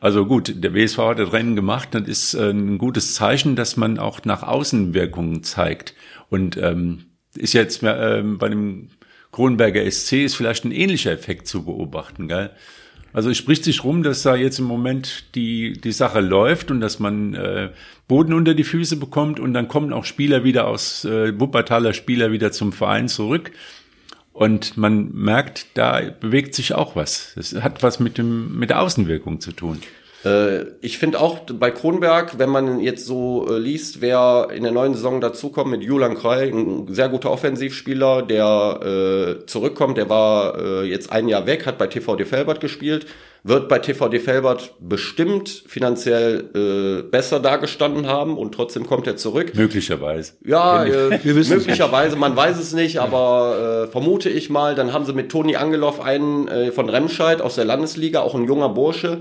Also 0.00 0.26
gut, 0.26 0.62
der 0.62 0.74
WSV 0.74 0.98
hat 0.98 1.18
das 1.18 1.32
Rennen 1.32 1.56
gemacht, 1.56 1.88
das 1.92 2.06
ist 2.06 2.34
äh, 2.34 2.50
ein 2.50 2.78
gutes 2.78 3.14
Zeichen, 3.14 3.56
dass 3.56 3.76
man 3.76 3.98
auch 3.98 4.24
nach 4.24 4.42
Außenwirkungen 4.42 5.42
zeigt. 5.42 5.94
Und 6.28 6.56
ähm, 6.56 7.06
ist 7.34 7.52
jetzt 7.52 7.82
äh, 7.82 8.22
bei 8.24 8.48
dem 8.48 8.90
Kronberger 9.32 9.88
SC 9.90 10.24
ist 10.24 10.36
vielleicht 10.36 10.64
ein 10.64 10.72
ähnlicher 10.72 11.12
Effekt 11.12 11.46
zu 11.46 11.64
beobachten, 11.64 12.28
gell? 12.28 12.50
Also 13.12 13.30
es 13.30 13.38
spricht 13.38 13.64
sich 13.64 13.84
rum, 13.84 14.02
dass 14.02 14.22
da 14.22 14.36
jetzt 14.36 14.58
im 14.58 14.66
Moment 14.66 15.34
die, 15.34 15.72
die 15.72 15.92
Sache 15.92 16.20
läuft 16.20 16.70
und 16.70 16.80
dass 16.80 16.98
man 16.98 17.34
äh, 17.34 17.70
Boden 18.06 18.34
unter 18.34 18.54
die 18.54 18.64
Füße 18.64 18.96
bekommt 18.96 19.40
und 19.40 19.54
dann 19.54 19.66
kommen 19.66 19.92
auch 19.92 20.04
Spieler 20.04 20.44
wieder 20.44 20.66
aus, 20.66 21.04
äh, 21.04 21.38
Wuppertaler 21.38 21.94
Spieler 21.94 22.32
wieder 22.32 22.52
zum 22.52 22.72
Verein 22.72 23.08
zurück. 23.08 23.50
Und 24.32 24.76
man 24.76 25.10
merkt, 25.12 25.66
da 25.74 26.00
bewegt 26.00 26.54
sich 26.54 26.74
auch 26.74 26.94
was. 26.94 27.32
Das 27.34 27.54
hat 27.54 27.82
was 27.82 27.98
mit 27.98 28.18
dem, 28.18 28.56
mit 28.56 28.70
der 28.70 28.80
Außenwirkung 28.80 29.40
zu 29.40 29.50
tun. 29.50 29.80
Äh, 30.24 30.64
ich 30.80 30.98
finde 30.98 31.20
auch 31.20 31.40
bei 31.40 31.70
Kronberg, 31.70 32.38
wenn 32.38 32.50
man 32.50 32.80
jetzt 32.80 33.06
so 33.06 33.46
äh, 33.48 33.58
liest, 33.58 34.00
wer 34.00 34.48
in 34.52 34.64
der 34.64 34.72
neuen 34.72 34.94
Saison 34.94 35.20
dazukommt 35.20 35.70
mit 35.70 35.82
Julian 35.82 36.16
Krei, 36.16 36.48
ein 36.48 36.92
sehr 36.92 37.08
guter 37.08 37.30
Offensivspieler, 37.30 38.22
der 38.22 39.38
äh, 39.42 39.46
zurückkommt, 39.46 39.96
der 39.96 40.08
war 40.08 40.58
äh, 40.58 40.84
jetzt 40.84 41.12
ein 41.12 41.28
Jahr 41.28 41.46
weg, 41.46 41.66
hat 41.66 41.78
bei 41.78 41.86
TVD 41.86 42.24
Felbert 42.24 42.60
gespielt, 42.60 43.06
wird 43.44 43.68
bei 43.68 43.78
TVD 43.78 44.18
Felbert 44.18 44.74
bestimmt 44.80 45.62
finanziell 45.66 46.50
äh, 46.54 47.02
besser 47.08 47.38
dargestanden 47.38 48.08
haben 48.08 48.36
und 48.36 48.52
trotzdem 48.52 48.86
kommt 48.86 49.06
er 49.06 49.16
zurück. 49.16 49.52
Möglicherweise. 49.54 50.32
Ja, 50.44 50.84
äh, 50.84 51.20
möglicherweise, 51.22 52.16
man 52.16 52.34
weiß 52.34 52.58
es 52.58 52.74
nicht, 52.74 52.98
aber 52.98 53.84
äh, 53.86 53.90
vermute 53.90 54.28
ich 54.28 54.50
mal, 54.50 54.74
dann 54.74 54.92
haben 54.92 55.04
sie 55.04 55.12
mit 55.12 55.30
Toni 55.30 55.54
Angeloff 55.54 56.00
einen 56.00 56.48
äh, 56.48 56.72
von 56.72 56.88
Remscheid 56.88 57.40
aus 57.40 57.54
der 57.54 57.64
Landesliga, 57.64 58.20
auch 58.20 58.34
ein 58.34 58.44
junger 58.44 58.70
Bursche, 58.70 59.20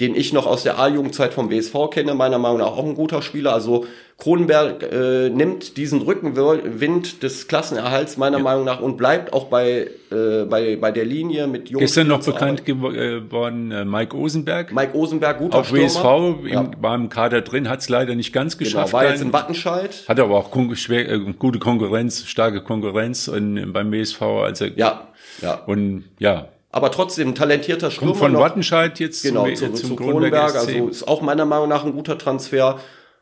den 0.00 0.14
ich 0.14 0.32
noch 0.32 0.46
aus 0.46 0.62
der 0.62 0.78
A-Jugendzeit 0.78 1.34
vom 1.34 1.50
WSV 1.50 1.90
kenne, 1.90 2.14
meiner 2.14 2.38
Meinung 2.38 2.58
nach 2.58 2.68
auch 2.68 2.84
ein 2.84 2.94
guter 2.94 3.20
Spieler. 3.20 3.52
Also 3.52 3.86
Kronenberg 4.16 4.82
äh, 4.82 5.28
nimmt 5.28 5.76
diesen 5.76 6.02
Rückenwind 6.02 7.22
des 7.22 7.48
Klassenerhalts 7.48 8.16
meiner 8.16 8.38
ja. 8.38 8.44
Meinung 8.44 8.64
nach 8.64 8.80
und 8.80 8.96
bleibt 8.96 9.32
auch 9.32 9.44
bei, 9.44 9.90
äh, 10.10 10.44
bei, 10.44 10.76
bei 10.76 10.92
der 10.92 11.04
Linie 11.04 11.48
mit 11.48 11.68
Jungs. 11.70 11.80
Gestern 11.80 12.08
noch 12.08 12.24
bekannt 12.24 12.64
geworden 12.64 13.72
äh, 13.72 13.84
Mike 13.84 14.16
Osenberg. 14.16 14.72
Mike 14.72 14.96
Osenberg, 14.96 15.38
guter 15.38 15.58
Auch 15.58 15.72
WSV 15.72 16.04
ja. 16.46 16.70
war 16.80 16.94
im 16.94 17.08
Kader 17.08 17.42
drin, 17.42 17.68
hat 17.68 17.80
es 17.80 17.88
leider 17.88 18.14
nicht 18.14 18.32
ganz 18.32 18.56
genau, 18.56 18.68
geschafft. 18.68 18.90
Genau, 18.90 19.02
war 19.02 19.10
jetzt 19.10 19.22
in 19.22 19.32
Wattenscheid. 19.32 20.04
Hat 20.08 20.20
aber 20.20 20.36
auch 20.36 20.50
schwer, 20.74 21.08
äh, 21.08 21.18
gute 21.38 21.58
Konkurrenz, 21.58 22.24
starke 22.26 22.62
Konkurrenz 22.62 23.26
in, 23.26 23.72
beim 23.72 23.92
WSV. 23.92 24.22
Also, 24.22 24.64
ja, 24.64 25.08
ja. 25.42 25.54
Und 25.66 26.04
ja, 26.18 26.48
aber 26.70 26.90
trotzdem 26.90 27.34
talentierter 27.34 27.90
Stürmer. 27.90 28.12
Kommt 28.12 28.22
von 28.22 28.32
noch. 28.32 28.40
Wattenscheid 28.40 28.98
jetzt 29.00 29.22
genau, 29.22 29.46
zum, 29.54 29.74
zum, 29.74 29.88
zum 29.88 29.96
Kronberg. 29.96 30.54
Also 30.54 30.88
ist 30.88 31.08
auch 31.08 31.22
meiner 31.22 31.46
Meinung 31.46 31.68
nach 31.68 31.84
ein 31.84 31.92
guter 31.92 32.18
Transfer. 32.18 32.78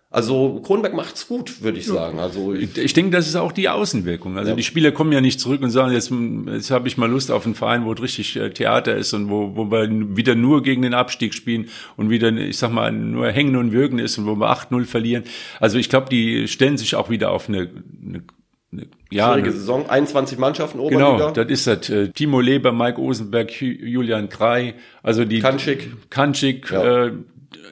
Also 0.09 0.61
Kronberg 0.65 0.95
macht's 0.95 1.27
gut, 1.27 1.63
würde 1.63 1.79
ich 1.79 1.87
sagen. 1.87 2.21
Also 2.21 2.55
ich, 2.55 2.77
ich 2.79 2.93
denke, 2.93 3.11
das 3.11 3.27
ist 3.27 3.35
auch 3.35 3.53
die 3.53 3.69
Außenwirkung. 3.69 4.39
Also 4.39 4.51
ja. 4.51 4.57
die 4.57 4.63
Spieler 4.63 4.93
kommen 4.93 5.13
ja 5.13 5.21
nicht 5.21 5.41
zurück 5.41 5.63
und 5.63 5.71
sagen, 5.71 5.93
jetzt, 5.93 6.13
jetzt 6.47 6.71
habe 6.71 6.87
ich 6.89 6.97
mal 6.97 7.11
Lust 7.11 7.31
auf 7.31 7.45
einen 7.45 7.57
Verein, 7.57 7.85
wo 7.85 7.91
richtig 7.91 8.37
äh, 8.37 8.51
Theater 8.51 8.97
ist 8.97 9.13
und 9.15 9.29
wo, 9.29 9.57
wo 9.57 9.71
wir 9.71 9.89
wieder 10.17 10.35
nur 10.37 10.63
gegen 10.63 10.83
den 10.83 10.95
Abstieg 10.95 11.35
spielen 11.35 11.69
und 11.97 12.09
wieder, 12.09 12.33
ich 12.33 12.57
sag 12.57 12.73
mal, 12.73 12.93
nur 12.93 13.31
hängen 13.31 13.57
und 13.57 13.73
würgen 13.73 13.99
ist 13.99 14.17
und 14.17 14.27
wo 14.27 14.37
wir 14.37 14.51
8-0 14.51 14.85
verlieren. 14.85 15.25
Also 15.61 15.77
ich 15.77 15.89
glaube, 15.89 16.09
die 16.09 16.47
stellen 16.47 16.79
sich 16.79 16.95
auch 16.95 17.11
wieder 17.11 17.31
auf 17.31 17.49
eine, 17.49 17.69
eine 18.03 18.23
ja, 19.11 19.33
schwierige 19.33 19.52
Saison, 19.52 19.88
21 19.88 20.38
Mannschaften 20.38 20.81
Oberliga. 20.81 21.16
Genau, 21.16 21.31
das 21.31 21.48
ist 21.48 21.66
das. 21.66 21.88
Äh, 21.88 22.09
Timo 22.09 22.40
Leber, 22.40 22.72
Mike 22.72 23.00
Osenberg, 23.00 23.61
Julian 23.61 24.29
Krei, 24.29 24.74
also 25.02 25.24
die 25.24 25.40
Kanschik, 25.40 26.11
Kanschik 26.11 26.70
ja. 26.70 27.07
äh, 27.07 27.12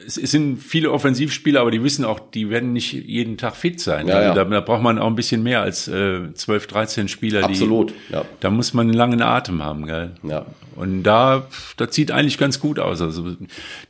es 0.05 0.15
sind 0.15 0.61
viele 0.61 0.91
Offensivspieler, 0.91 1.61
aber 1.61 1.71
die 1.71 1.83
wissen 1.83 2.05
auch, 2.05 2.19
die 2.19 2.49
werden 2.49 2.73
nicht 2.73 2.93
jeden 2.93 3.37
Tag 3.37 3.55
fit 3.55 3.79
sein. 3.79 4.07
Ja, 4.07 4.15
also 4.15 4.35
da, 4.35 4.43
da, 4.45 4.61
braucht 4.61 4.81
man 4.81 4.99
auch 4.99 5.07
ein 5.07 5.15
bisschen 5.15 5.43
mehr 5.43 5.61
als 5.61 5.87
äh, 5.87 6.33
12, 6.33 6.67
13 6.67 7.07
Spieler. 7.07 7.43
Absolut. 7.43 7.91
Die, 8.09 8.13
ja. 8.13 8.25
Da 8.39 8.49
muss 8.49 8.73
man 8.73 8.87
einen 8.87 8.95
langen 8.95 9.21
Atem 9.21 9.63
haben, 9.63 9.85
gell? 9.85 10.11
Ja. 10.23 10.45
Und 10.75 11.03
da, 11.03 11.47
das 11.77 11.95
sieht 11.95 12.11
eigentlich 12.11 12.37
ganz 12.37 12.59
gut 12.59 12.79
aus. 12.79 13.01
Also 13.01 13.35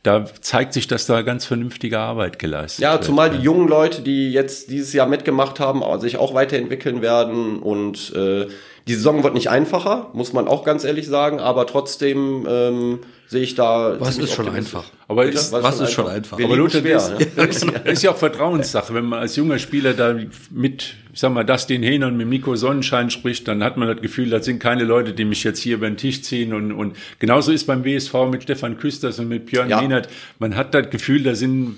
da 0.02 0.24
zeigt 0.40 0.72
sich, 0.72 0.86
dass 0.86 1.06
da 1.06 1.22
ganz 1.22 1.44
vernünftige 1.44 1.98
Arbeit 1.98 2.38
geleistet 2.38 2.82
ja, 2.82 2.92
wird. 2.92 3.02
Ja, 3.02 3.06
zumal 3.06 3.30
die 3.30 3.42
jungen 3.42 3.68
Leute, 3.68 4.02
die 4.02 4.30
jetzt 4.32 4.70
dieses 4.70 4.92
Jahr 4.92 5.08
mitgemacht 5.08 5.60
haben, 5.60 5.82
sich 6.00 6.16
auch 6.16 6.34
weiterentwickeln 6.34 7.02
werden 7.02 7.58
und 7.58 8.14
äh, 8.14 8.46
die 8.88 8.94
Saison 8.94 9.24
wird 9.24 9.34
nicht 9.34 9.50
einfacher, 9.50 10.10
muss 10.12 10.32
man 10.32 10.46
auch 10.46 10.64
ganz 10.64 10.84
ehrlich 10.84 11.08
sagen, 11.08 11.40
aber 11.40 11.66
trotzdem 11.66 12.46
ähm, 12.48 13.00
sehe 13.26 13.42
ich 13.42 13.56
da. 13.56 13.96
Was 13.98 14.16
ist 14.16 14.32
schon 14.32 14.48
einfach? 14.48 14.84
Aber 15.08 15.24
ist, 15.24 15.50
was, 15.50 15.62
was 15.64 15.80
ist 15.80 15.90
schon 15.90 16.06
einfach? 16.06 16.38
Aber 16.40 16.56
Luther, 16.56 16.78
schwer, 16.78 16.96
ist, 16.96 17.36
ne? 17.36 17.44
ist, 17.46 17.64
ist, 17.64 18.02
ja 18.04 18.12
auch 18.12 18.16
Vertrauenssache. 18.16 18.94
Wenn 18.94 19.06
man 19.06 19.18
als 19.18 19.34
junger 19.34 19.58
Spieler 19.58 19.92
da 19.92 20.14
mit, 20.50 20.94
ich 21.12 21.18
sag 21.18 21.32
mal, 21.32 21.44
das 21.44 21.66
den 21.66 21.82
Hähner 21.82 22.06
und 22.06 22.16
mit 22.16 22.28
Nico 22.28 22.54
Sonnenschein 22.54 23.10
spricht, 23.10 23.48
dann 23.48 23.64
hat 23.64 23.76
man 23.76 23.88
das 23.88 24.00
Gefühl, 24.00 24.30
das 24.30 24.44
sind 24.44 24.60
keine 24.60 24.84
Leute, 24.84 25.12
die 25.14 25.24
mich 25.24 25.42
jetzt 25.42 25.58
hier 25.58 25.74
über 25.74 25.88
den 25.88 25.96
Tisch 25.96 26.22
ziehen 26.22 26.54
und, 26.54 26.70
und 26.70 26.96
genauso 27.18 27.50
ist 27.50 27.66
beim 27.66 27.84
WSV 27.84 28.14
mit 28.30 28.44
Stefan 28.44 28.78
Küsters 28.78 29.18
und 29.18 29.28
mit 29.28 29.46
Björn 29.46 29.68
ja. 29.68 29.80
Mehnert. 29.80 30.08
Man 30.38 30.54
hat 30.54 30.74
das 30.74 30.90
Gefühl, 30.90 31.24
da 31.24 31.34
sind 31.34 31.74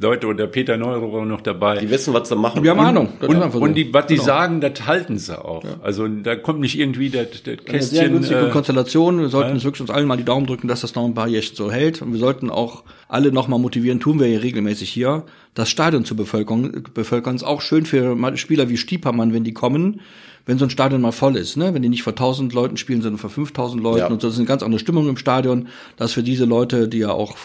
Leute 0.00 0.26
oder 0.26 0.48
Peter 0.48 0.76
Neurohrer 0.76 1.24
noch 1.24 1.40
dabei. 1.40 1.78
Die 1.78 1.88
wissen, 1.88 2.12
was 2.14 2.28
sie 2.28 2.34
machen. 2.34 2.64
Wir 2.64 2.72
haben 2.72 2.80
Ahnung. 2.80 3.08
Und, 3.20 3.36
und, 3.36 3.54
und 3.54 3.74
die, 3.74 3.94
was 3.94 4.06
die 4.06 4.14
genau. 4.14 4.26
sagen, 4.26 4.60
das 4.60 4.86
halten 4.86 5.18
sie 5.18 5.42
auch. 5.42 5.62
Ja. 5.62 5.76
Also 5.82 6.08
da 6.08 6.34
kommt 6.34 6.60
nicht 6.60 6.78
irgendwie 6.78 7.10
der, 7.10 7.26
der 7.26 7.56
Kästchen. 7.56 7.74
Eine 7.74 7.82
sehr 7.82 8.08
günstige 8.08 8.48
äh, 8.48 8.50
Konstellation. 8.50 9.20
Wir 9.20 9.28
sollten 9.28 9.56
ja. 9.56 9.62
wirklich 9.62 9.80
uns 9.80 9.90
allen 9.90 10.08
mal 10.08 10.16
die 10.16 10.24
Daumen 10.24 10.46
drücken, 10.46 10.66
dass 10.66 10.80
das 10.80 10.96
noch 10.96 11.04
ein 11.04 11.14
paar 11.14 11.28
Jährchen 11.28 11.54
so 11.54 11.70
hält. 11.70 12.02
Und 12.02 12.12
wir 12.12 12.18
sollten 12.18 12.50
auch 12.50 12.82
alle 13.08 13.30
noch 13.30 13.46
mal 13.46 13.58
motivieren, 13.58 14.00
tun 14.00 14.18
wir 14.18 14.26
ja 14.26 14.40
regelmäßig 14.40 14.90
hier, 14.90 15.24
das 15.54 15.70
Stadion 15.70 16.04
zu 16.04 16.16
bevölkern. 16.16 16.84
Bevölkern 16.92 17.36
ist 17.36 17.44
auch 17.44 17.60
schön 17.60 17.86
für 17.86 18.16
Spieler 18.36 18.68
wie 18.68 18.76
Stiepermann, 18.76 19.32
wenn 19.32 19.44
die 19.44 19.54
kommen 19.54 20.00
wenn 20.46 20.58
so 20.58 20.66
ein 20.66 20.70
Stadion 20.70 21.00
mal 21.00 21.12
voll 21.12 21.36
ist, 21.36 21.56
ne? 21.56 21.72
wenn 21.72 21.82
die 21.82 21.88
nicht 21.88 22.02
vor 22.02 22.12
1000 22.12 22.52
Leuten 22.52 22.76
spielen, 22.76 23.00
sondern 23.00 23.18
vor 23.18 23.30
5000 23.30 23.82
Leuten 23.82 23.98
ja. 23.98 24.06
und 24.08 24.20
so, 24.20 24.28
das 24.28 24.34
ist 24.34 24.40
eine 24.40 24.48
ganz 24.48 24.62
andere 24.62 24.78
Stimmung 24.78 25.08
im 25.08 25.16
Stadion. 25.16 25.68
Das 25.96 26.10
ist 26.10 26.14
für 26.14 26.22
diese 26.22 26.44
Leute, 26.44 26.88
die 26.88 26.98
ja 26.98 27.12
auch 27.12 27.36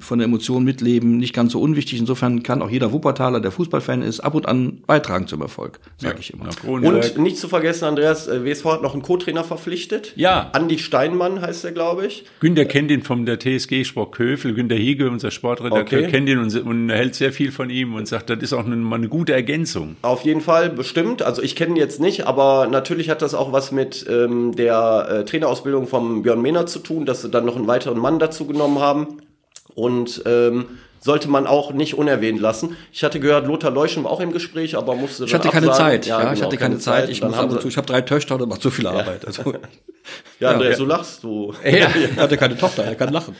von 0.00 0.18
der 0.18 0.26
Emotion 0.26 0.62
mitleben, 0.62 1.16
nicht 1.16 1.34
ganz 1.34 1.52
so 1.52 1.60
unwichtig. 1.60 1.98
Insofern 1.98 2.42
kann 2.42 2.60
auch 2.60 2.70
jeder 2.70 2.92
Wuppertaler, 2.92 3.40
der 3.40 3.52
Fußballfan 3.52 4.02
ist, 4.02 4.20
ab 4.20 4.34
und 4.34 4.46
an 4.46 4.82
beitragen 4.86 5.26
zum 5.26 5.40
Erfolg, 5.40 5.80
sage 5.96 6.14
ja. 6.14 6.20
ich 6.20 6.34
immer. 6.34 6.50
Und 6.66 7.18
nicht 7.18 7.38
zu 7.38 7.48
vergessen, 7.48 7.86
Andreas, 7.86 8.28
äh, 8.28 8.44
WSV 8.44 8.64
hat 8.66 8.82
noch 8.82 8.92
einen 8.92 9.02
Co-Trainer 9.02 9.44
verpflichtet. 9.44 10.12
Ja. 10.16 10.50
Andi 10.52 10.78
Steinmann 10.78 11.40
heißt 11.40 11.64
er, 11.64 11.72
glaube 11.72 12.06
ich. 12.06 12.24
Günter 12.40 12.66
kennt 12.66 12.90
ihn 12.90 13.02
vom 13.02 13.24
der 13.24 13.38
TSG 13.38 13.84
Sport 13.84 14.12
Köfel. 14.12 14.52
Günter 14.52 14.76
Hiege, 14.76 15.08
unser 15.08 15.30
Sportredakteur, 15.30 16.00
okay. 16.00 16.10
kennt 16.10 16.28
ihn 16.28 16.38
und, 16.38 16.54
und 16.54 16.90
hält 16.90 17.14
sehr 17.14 17.32
viel 17.32 17.50
von 17.50 17.70
ihm 17.70 17.94
und 17.94 18.06
sagt, 18.06 18.28
das 18.28 18.38
ist 18.40 18.52
auch 18.52 18.66
eine, 18.66 18.94
eine 18.94 19.08
gute 19.08 19.32
Ergänzung. 19.32 19.96
Auf 20.02 20.22
jeden 20.22 20.42
Fall, 20.42 20.68
bestimmt. 20.68 21.22
Also 21.22 21.42
ich 21.42 21.56
kenne 21.56 21.72
ihn 21.72 21.76
jetzt 21.76 21.98
nicht, 21.98 22.26
aber 22.26 22.41
natürlich 22.70 23.10
hat 23.10 23.22
das 23.22 23.34
auch 23.34 23.52
was 23.52 23.72
mit 23.72 24.06
ähm, 24.08 24.54
der 24.54 25.06
äh, 25.08 25.24
Trainerausbildung 25.24 25.86
vom 25.86 26.22
Björn 26.22 26.42
Mehner 26.42 26.66
zu 26.66 26.78
tun, 26.78 27.06
dass 27.06 27.22
sie 27.22 27.30
dann 27.30 27.44
noch 27.44 27.56
einen 27.56 27.66
weiteren 27.66 27.98
Mann 27.98 28.18
dazu 28.18 28.46
genommen 28.46 28.78
haben. 28.80 29.18
Und 29.74 30.22
ähm, 30.26 30.66
sollte 31.00 31.28
man 31.28 31.46
auch 31.46 31.72
nicht 31.72 31.94
unerwähnt 31.94 32.40
lassen. 32.40 32.76
Ich 32.92 33.02
hatte 33.02 33.18
gehört, 33.18 33.46
Lothar 33.46 33.72
Leuschen 33.72 34.04
war 34.04 34.12
auch 34.12 34.20
im 34.20 34.32
Gespräch, 34.32 34.76
aber 34.76 34.94
musste 34.94 35.24
Ich 35.24 35.34
hatte 35.34 35.48
keine. 35.48 35.72
Zeit. 35.72 36.06
Ja, 36.06 36.20
ich 36.20 36.34
genau, 36.34 36.46
hatte 36.46 36.56
keine 36.56 36.78
Zeit. 36.78 37.08
Ich 37.08 37.20
Dann 37.20 37.30
muss 37.30 37.38
ab 37.38 37.50
und 37.50 37.60
zu, 37.60 37.68
ich 37.68 37.76
habe 37.76 37.86
drei 37.86 38.02
Töchter 38.02 38.36
und 38.36 38.48
macht 38.48 38.62
so 38.62 38.70
viel 38.70 38.86
Arbeit. 38.86 39.26
Also, 39.26 39.54
Ja, 40.40 40.50
Andreas, 40.50 40.78
du 40.78 40.84
lachst, 40.84 41.22
du. 41.22 41.52
er 41.62 41.88
hatte 42.16 42.36
keine 42.36 42.56
Tochter, 42.56 42.84
er 42.84 42.94
kann 42.94 43.12
lachen. 43.12 43.36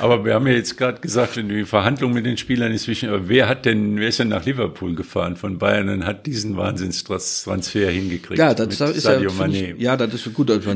Aber 0.00 0.24
wir 0.24 0.34
haben 0.34 0.46
ja 0.46 0.54
jetzt 0.54 0.76
gerade 0.76 1.00
gesagt, 1.00 1.36
wenn 1.36 1.48
die 1.48 1.64
Verhandlung 1.64 2.12
mit 2.12 2.26
den 2.26 2.36
Spielern 2.36 2.72
ist 2.72 2.84
zwischen, 2.84 3.08
aber 3.10 3.28
wer 3.28 3.48
hat 3.48 3.64
denn, 3.64 3.96
wer 3.98 4.08
ist 4.08 4.18
denn 4.18 4.28
nach 4.28 4.44
Liverpool 4.44 4.94
gefahren 4.94 5.36
von 5.36 5.58
Bayern 5.58 5.88
und 5.88 6.04
hat 6.06 6.26
diesen 6.26 6.56
Wahnsinnstransfer 6.56 7.90
hingekriegt? 7.90 8.38
Ja, 8.38 8.54
das 8.54 8.68
ist 8.80 9.02
Sadio 9.02 9.30
ja, 9.30 9.46
ich, 9.46 9.74
ja, 9.80 9.96
das 9.96 10.14
ist 10.14 10.34
gut. 10.34 10.50
Also, 10.50 10.68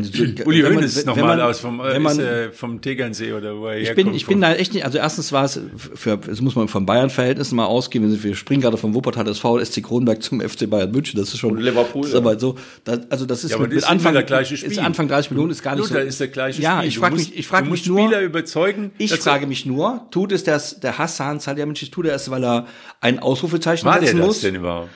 Uli 0.44 0.62
Hoeneß 0.62 0.96
ist 0.96 1.07
nochmal 1.07 1.40
aus 1.40 1.61
vom, 1.61 1.81
wenn 1.81 2.02
man, 2.02 2.12
ist, 2.18 2.24
äh, 2.24 2.50
vom 2.52 2.81
Tegernsee 2.81 3.33
oder 3.33 3.57
wo 3.57 3.66
er 3.66 3.78
Ich 3.78 3.88
herkommt. 3.88 4.07
bin, 4.09 4.14
ich 4.14 4.26
bin 4.26 4.40
da 4.40 4.54
echt 4.54 4.74
nicht, 4.74 4.85
also 4.85 4.98
erstens 4.98 5.33
war 5.33 5.44
es, 5.44 5.61
für, 5.94 6.16
das 6.16 6.40
muss 6.40 6.54
man 6.57 6.68
von 6.68 6.87
Bayern-Verhältnissen 6.87 7.57
mal 7.57 7.66
ausgehen, 7.66 8.22
wir, 8.22 8.35
springen 8.37 8.62
gerade 8.62 8.76
vom 8.76 8.94
Wuppertal 8.94 9.26
SV 9.28 9.64
SC 9.64 9.83
Kronberg 9.83 10.22
zum 10.22 10.40
FC 10.40 10.68
Bayern 10.70 10.90
München, 10.92 11.18
das 11.18 11.31
ist 11.31 11.38
schon, 11.38 11.52
Und 11.52 11.61
Liverpool, 11.62 12.02
das 12.02 12.11
ist 12.11 12.14
ja. 12.14 12.20
aber 12.20 12.38
so, 12.38 12.54
das, 12.85 13.00
also 13.11 13.26
das 13.26 13.44
ist 13.44 13.50
Ja, 13.50 13.57
aber 13.57 13.64
mit, 13.68 13.72
das 13.72 13.76
mit 13.76 13.85
ist 13.85 13.90
Anfang, 13.90 14.11
immer 14.12 14.20
der 14.20 14.26
gleiche 14.26 14.57
Spiel. 14.57 14.70
ist 14.72 14.78
Anfang 14.78 15.09
30 15.09 15.31
Minuten 15.33 15.50
ist 15.50 15.62
gar 15.62 15.74
nicht 15.74 15.88
Luther 15.88 16.02
so. 16.02 16.07
ist 16.09 16.20
der 16.20 16.28
gleiche 16.28 16.62
Ja, 16.62 16.78
Spiel. 16.78 16.88
ich 16.88 16.94
Du 16.94 17.00
frage 17.00 17.16
mich, 17.16 17.37
ich 17.38 17.46
frage 17.46 17.70
mich 17.70 17.87
nur, 17.87 18.00
Spieler 18.07 18.22
überzeugen. 18.22 18.90
ich 18.98 19.08
dass- 19.11 19.25
frage 19.25 19.47
mich 19.47 19.66
nur, 19.66 20.07
tut 20.11 20.33
es 20.33 20.44
das, 20.44 20.81
der 20.81 20.99
Hassan 20.99 21.40
Salihamidzic, 21.40 21.90
tut 21.92 22.07
er 22.07 22.14
es, 22.14 22.31
weil 22.31 22.44
er 22.44 22.66
ein 23.01 23.18
Ausrufezeichen 23.18 23.85
war 23.87 23.99
der 23.99 24.09
setzen 24.09 24.18
das 24.18 24.27
muss? 24.27 24.40
denn 24.40 24.55
überhaupt? 24.57 24.88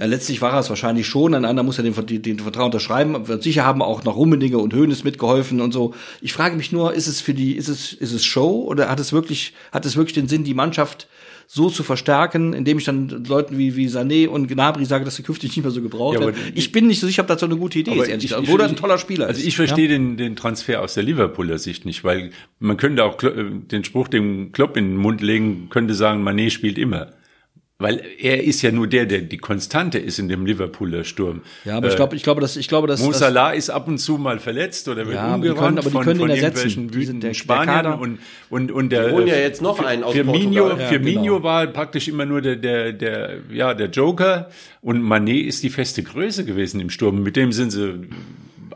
Ja, 0.00 0.06
letztlich 0.06 0.40
war 0.40 0.54
er 0.54 0.60
es 0.60 0.70
wahrscheinlich 0.70 1.06
schon. 1.06 1.34
Ein 1.34 1.44
anderer 1.44 1.62
muss 1.64 1.76
ja 1.76 1.82
den, 1.82 1.94
den, 2.06 2.22
den 2.22 2.38
Vertrag 2.38 2.64
unterschreiben. 2.64 3.14
Sicher 3.42 3.66
haben 3.66 3.82
auch 3.82 4.02
noch 4.02 4.16
Rummenigge 4.16 4.56
und 4.56 4.72
Hönes 4.72 5.04
mitgeholfen 5.04 5.60
und 5.60 5.72
so. 5.72 5.92
Ich 6.22 6.32
frage 6.32 6.56
mich 6.56 6.72
nur, 6.72 6.94
ist 6.94 7.06
es 7.06 7.20
für 7.20 7.34
die, 7.34 7.52
ist 7.54 7.68
es, 7.68 7.92
ist 7.92 8.12
es 8.12 8.24
Show 8.24 8.64
oder 8.66 8.88
hat 8.88 8.98
es 8.98 9.12
wirklich, 9.12 9.52
hat 9.72 9.84
es 9.84 9.96
wirklich 9.96 10.14
den 10.14 10.26
Sinn, 10.26 10.42
die 10.42 10.54
Mannschaft 10.54 11.06
so 11.46 11.68
zu 11.68 11.82
verstärken, 11.82 12.52
indem 12.54 12.78
ich 12.78 12.84
dann 12.84 13.24
Leuten 13.26 13.58
wie, 13.58 13.74
wie 13.76 13.88
Sané 13.88 14.28
und 14.28 14.46
Gnabry 14.46 14.84
sage, 14.84 15.04
dass 15.04 15.16
sie 15.16 15.24
künftig 15.24 15.50
nicht 15.56 15.64
mehr 15.64 15.72
so 15.72 15.82
gebraucht 15.82 16.14
Ja, 16.14 16.20
werden. 16.20 16.36
Ich 16.54 16.70
bin 16.72 16.86
nicht 16.86 17.00
so 17.00 17.06
sicher, 17.08 17.22
ob 17.22 17.28
das 17.28 17.40
so 17.40 17.46
eine 17.46 17.56
gute 17.56 17.80
Idee 17.80 17.90
ist, 17.90 18.08
ehrlich 18.08 18.24
ich- 18.24 18.30
gesagt. 18.30 18.48
er 18.48 18.54
ich- 18.54 18.70
ein 18.70 18.76
toller 18.76 18.98
Spieler 18.98 19.26
Also 19.26 19.40
ist. 19.40 19.46
ich 19.48 19.56
verstehe 19.56 19.88
den, 19.88 20.16
den 20.16 20.36
Transfer 20.36 20.80
aus 20.80 20.94
der 20.94 21.02
Liverpooler 21.02 21.58
Sicht 21.58 21.84
nicht, 21.84 22.04
weil 22.04 22.30
man 22.60 22.76
könnte 22.76 23.02
auch 23.04 23.20
äh, 23.24 23.50
den 23.50 23.82
Spruch 23.84 24.06
dem 24.08 24.52
Klopp 24.52 24.76
in 24.76 24.90
den 24.90 24.96
Mund 24.96 25.20
legen, 25.22 25.66
könnte 25.70 25.92
sagen, 25.94 26.26
Mané 26.26 26.50
spielt 26.50 26.78
immer. 26.78 27.08
Weil 27.80 28.02
er 28.18 28.44
ist 28.44 28.60
ja 28.62 28.70
nur 28.70 28.86
der, 28.86 29.06
der 29.06 29.22
die 29.22 29.38
Konstante 29.38 29.98
ist 29.98 30.18
in 30.18 30.28
dem 30.28 30.44
Liverpooler 30.46 31.02
Sturm. 31.02 31.40
Ja, 31.64 31.78
aber 31.78 31.88
ich 31.88 31.96
glaube, 31.96 32.14
ich 32.14 32.22
glaube, 32.22 32.40
dass, 32.40 32.56
ich 32.56 32.68
glaube, 32.68 32.86
dass, 32.86 33.02
Mo 33.02 33.10
Salah 33.12 33.52
ist 33.52 33.70
ab 33.70 33.88
und 33.88 33.96
zu 33.98 34.18
mal 34.18 34.38
verletzt 34.38 34.86
oder 34.86 35.06
wird 35.06 35.16
Ja, 35.16 35.22
aber 35.28 35.42
die 35.42 35.48
umgerannt 35.48 35.58
können- 35.58 35.78
aber 35.78 35.88
die 35.88 35.92
von, 35.94 36.04
können 36.04 36.20
von 36.20 36.28
ihn 36.30 36.36
ersetzen. 36.36 36.58
irgendwelchen 36.68 36.88
Die 36.90 36.92
sind 36.98 37.02
wütenden 37.08 37.20
der- 37.30 37.34
Spaniern 37.34 37.98
und, 37.98 38.18
und, 38.50 38.70
und 38.70 38.90
der 38.90 39.10
holen 39.10 39.26
ja 39.26 39.36
jetzt 39.36 39.62
noch 39.62 39.82
einen 39.82 40.04
aus 40.04 40.12
Firmino, 40.12 40.60
Portugal. 40.64 40.78
Ja, 40.78 40.88
Firmino 40.88 41.22
genau. 41.22 41.42
war 41.42 41.66
praktisch 41.68 42.06
immer 42.08 42.26
nur 42.26 42.42
der, 42.42 42.56
der, 42.56 42.92
der, 42.92 43.36
ja, 43.50 43.72
der 43.72 43.88
Joker 43.88 44.50
und 44.82 45.02
Mané 45.02 45.40
ist 45.40 45.62
die 45.62 45.70
feste 45.70 46.02
Größe 46.02 46.44
gewesen 46.44 46.80
im 46.80 46.90
Sturm. 46.90 47.22
Mit 47.22 47.34
dem 47.36 47.50
sind 47.50 47.70
sie 47.70 48.08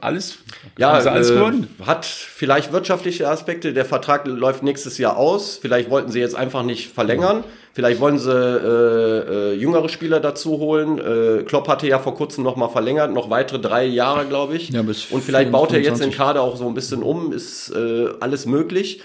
alles, 0.00 0.38
Ja, 0.78 0.92
alles 0.92 1.30
äh, 1.30 1.34
gewonnen. 1.34 1.68
hat 1.84 2.04
vielleicht 2.04 2.72
wirtschaftliche 2.72 3.28
Aspekte. 3.28 3.72
Der 3.72 3.84
Vertrag 3.84 4.26
läuft 4.26 4.62
nächstes 4.62 4.98
Jahr 4.98 5.16
aus. 5.16 5.58
Vielleicht 5.60 5.90
wollten 5.90 6.10
sie 6.10 6.20
jetzt 6.20 6.34
einfach 6.34 6.62
nicht 6.62 6.92
verlängern. 6.92 7.44
Vielleicht 7.72 8.00
wollen 8.00 8.18
sie 8.18 8.30
äh, 8.30 9.52
äh, 9.52 9.54
jüngere 9.54 9.88
Spieler 9.88 10.20
dazu 10.20 10.58
holen. 10.58 10.98
Äh, 10.98 11.42
Klopp 11.42 11.66
hatte 11.66 11.88
ja 11.88 11.98
vor 11.98 12.14
kurzem 12.14 12.44
noch 12.44 12.54
mal 12.54 12.68
verlängert, 12.68 13.12
noch 13.12 13.30
weitere 13.30 13.58
drei 13.58 13.84
Jahre, 13.84 14.26
glaube 14.26 14.54
ich. 14.56 14.70
Ja, 14.70 14.82
bis 14.82 15.06
Und 15.10 15.24
vielleicht 15.24 15.50
baut 15.50 15.72
er 15.72 15.78
jetzt 15.78 16.00
den 16.00 16.12
25. 16.12 16.16
Kader 16.16 16.42
auch 16.42 16.56
so 16.56 16.68
ein 16.68 16.74
bisschen 16.74 17.02
um. 17.02 17.32
Ist 17.32 17.70
äh, 17.70 18.08
alles 18.20 18.46
möglich. 18.46 19.02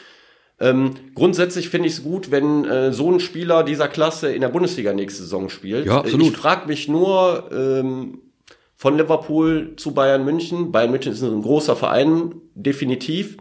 Ähm, 0.59 0.91
grundsätzlich 1.15 1.69
finde 1.69 1.87
ich 1.87 1.95
es 1.95 2.03
gut, 2.03 2.31
wenn 2.31 2.65
äh, 2.65 2.91
so 2.91 3.09
ein 3.11 3.19
Spieler 3.19 3.63
dieser 3.63 3.87
Klasse 3.87 4.31
in 4.31 4.41
der 4.41 4.49
Bundesliga 4.49 4.93
nächste 4.93 5.23
Saison 5.23 5.49
spielt. 5.49 5.85
Ja, 5.85 5.99
absolut. 5.99 6.33
Ich 6.33 6.37
frage 6.37 6.67
mich 6.67 6.87
nur 6.87 7.49
ähm, 7.51 8.19
von 8.79 8.97
Liverpool 8.97 9.73
zu 9.75 9.93
Bayern 9.93 10.23
München. 10.23 10.71
Bayern 10.71 10.91
München 10.91 11.11
ist 11.11 11.21
ein 11.21 11.41
großer 11.41 11.75
Verein, 11.75 12.35
definitiv. 12.55 13.35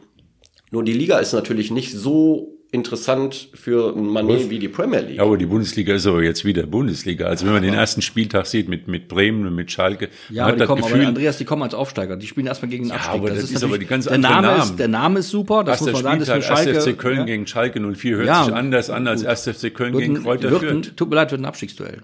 Nur 0.72 0.82
die 0.82 0.92
Liga 0.92 1.18
ist 1.20 1.32
natürlich 1.32 1.70
nicht 1.70 1.94
so 1.94 2.57
interessant 2.70 3.48
für 3.54 3.94
ein 3.96 4.06
Mané 4.10 4.50
wie 4.50 4.58
die 4.58 4.68
Premier 4.68 5.00
League. 5.00 5.16
Ja, 5.16 5.22
aber 5.22 5.38
die 5.38 5.46
Bundesliga 5.46 5.94
ist 5.94 6.06
aber 6.06 6.22
jetzt 6.22 6.44
wieder 6.44 6.64
Bundesliga. 6.66 7.26
Also 7.26 7.46
wenn 7.46 7.54
man 7.54 7.62
den 7.62 7.72
ersten 7.74 8.02
Spieltag 8.02 8.46
sieht 8.46 8.68
mit, 8.68 8.88
mit 8.88 9.08
Bremen 9.08 9.46
und 9.46 9.54
mit 9.54 9.72
Schalke, 9.72 10.08
Ja, 10.28 10.44
man 10.44 10.52
aber 10.52 10.60
die 10.60 10.66
kommen, 10.66 10.82
Gefühl, 10.82 11.00
aber 11.00 11.08
Andreas, 11.08 11.38
die 11.38 11.44
kommen 11.46 11.62
als 11.62 11.72
Aufsteiger. 11.74 12.16
Die 12.16 12.26
spielen 12.26 12.46
erstmal 12.46 12.68
gegen 12.70 12.84
den 12.84 12.92
Abstieg. 12.92 13.14
aber 13.14 13.30
das 13.30 13.50
ist 13.50 13.64
aber 13.64 13.78
die 13.78 13.86
ganz 13.86 14.04
der 14.04 14.14
andere 14.14 14.32
Name 14.32 14.46
Namen. 14.48 14.62
ist, 14.62 14.78
der 14.78 14.88
Name 14.88 15.18
ist 15.20 15.30
super, 15.30 15.64
das 15.64 15.80
muss 15.80 15.92
man 15.92 16.02
sagen, 16.02 16.18
das 16.20 16.28
ist 16.28 16.34
für 16.34 16.42
Spieltag, 16.42 16.64
Schalke. 16.64 16.78
1. 16.78 16.84
FC 16.88 16.98
Köln 16.98 17.18
ja. 17.20 17.24
gegen 17.24 17.46
Schalke 17.46 17.80
04 17.94 18.16
hört 18.16 18.26
Ja, 18.26 18.44
sich 18.44 18.54
anders 18.54 18.90
an 18.90 19.06
als 19.08 19.24
1. 19.24 19.48
FC 19.48 19.74
Köln 19.74 19.92
Wird 19.94 20.02
gegen 20.02 20.22
Kräuter 20.22 20.50
wird 20.50 20.60
Fürth. 20.60 20.96
Tut 20.96 21.08
mir 21.08 21.16
leid, 21.16 21.30
wird 21.30 21.40
ein 21.40 21.46
Abstiegsduell. 21.46 22.02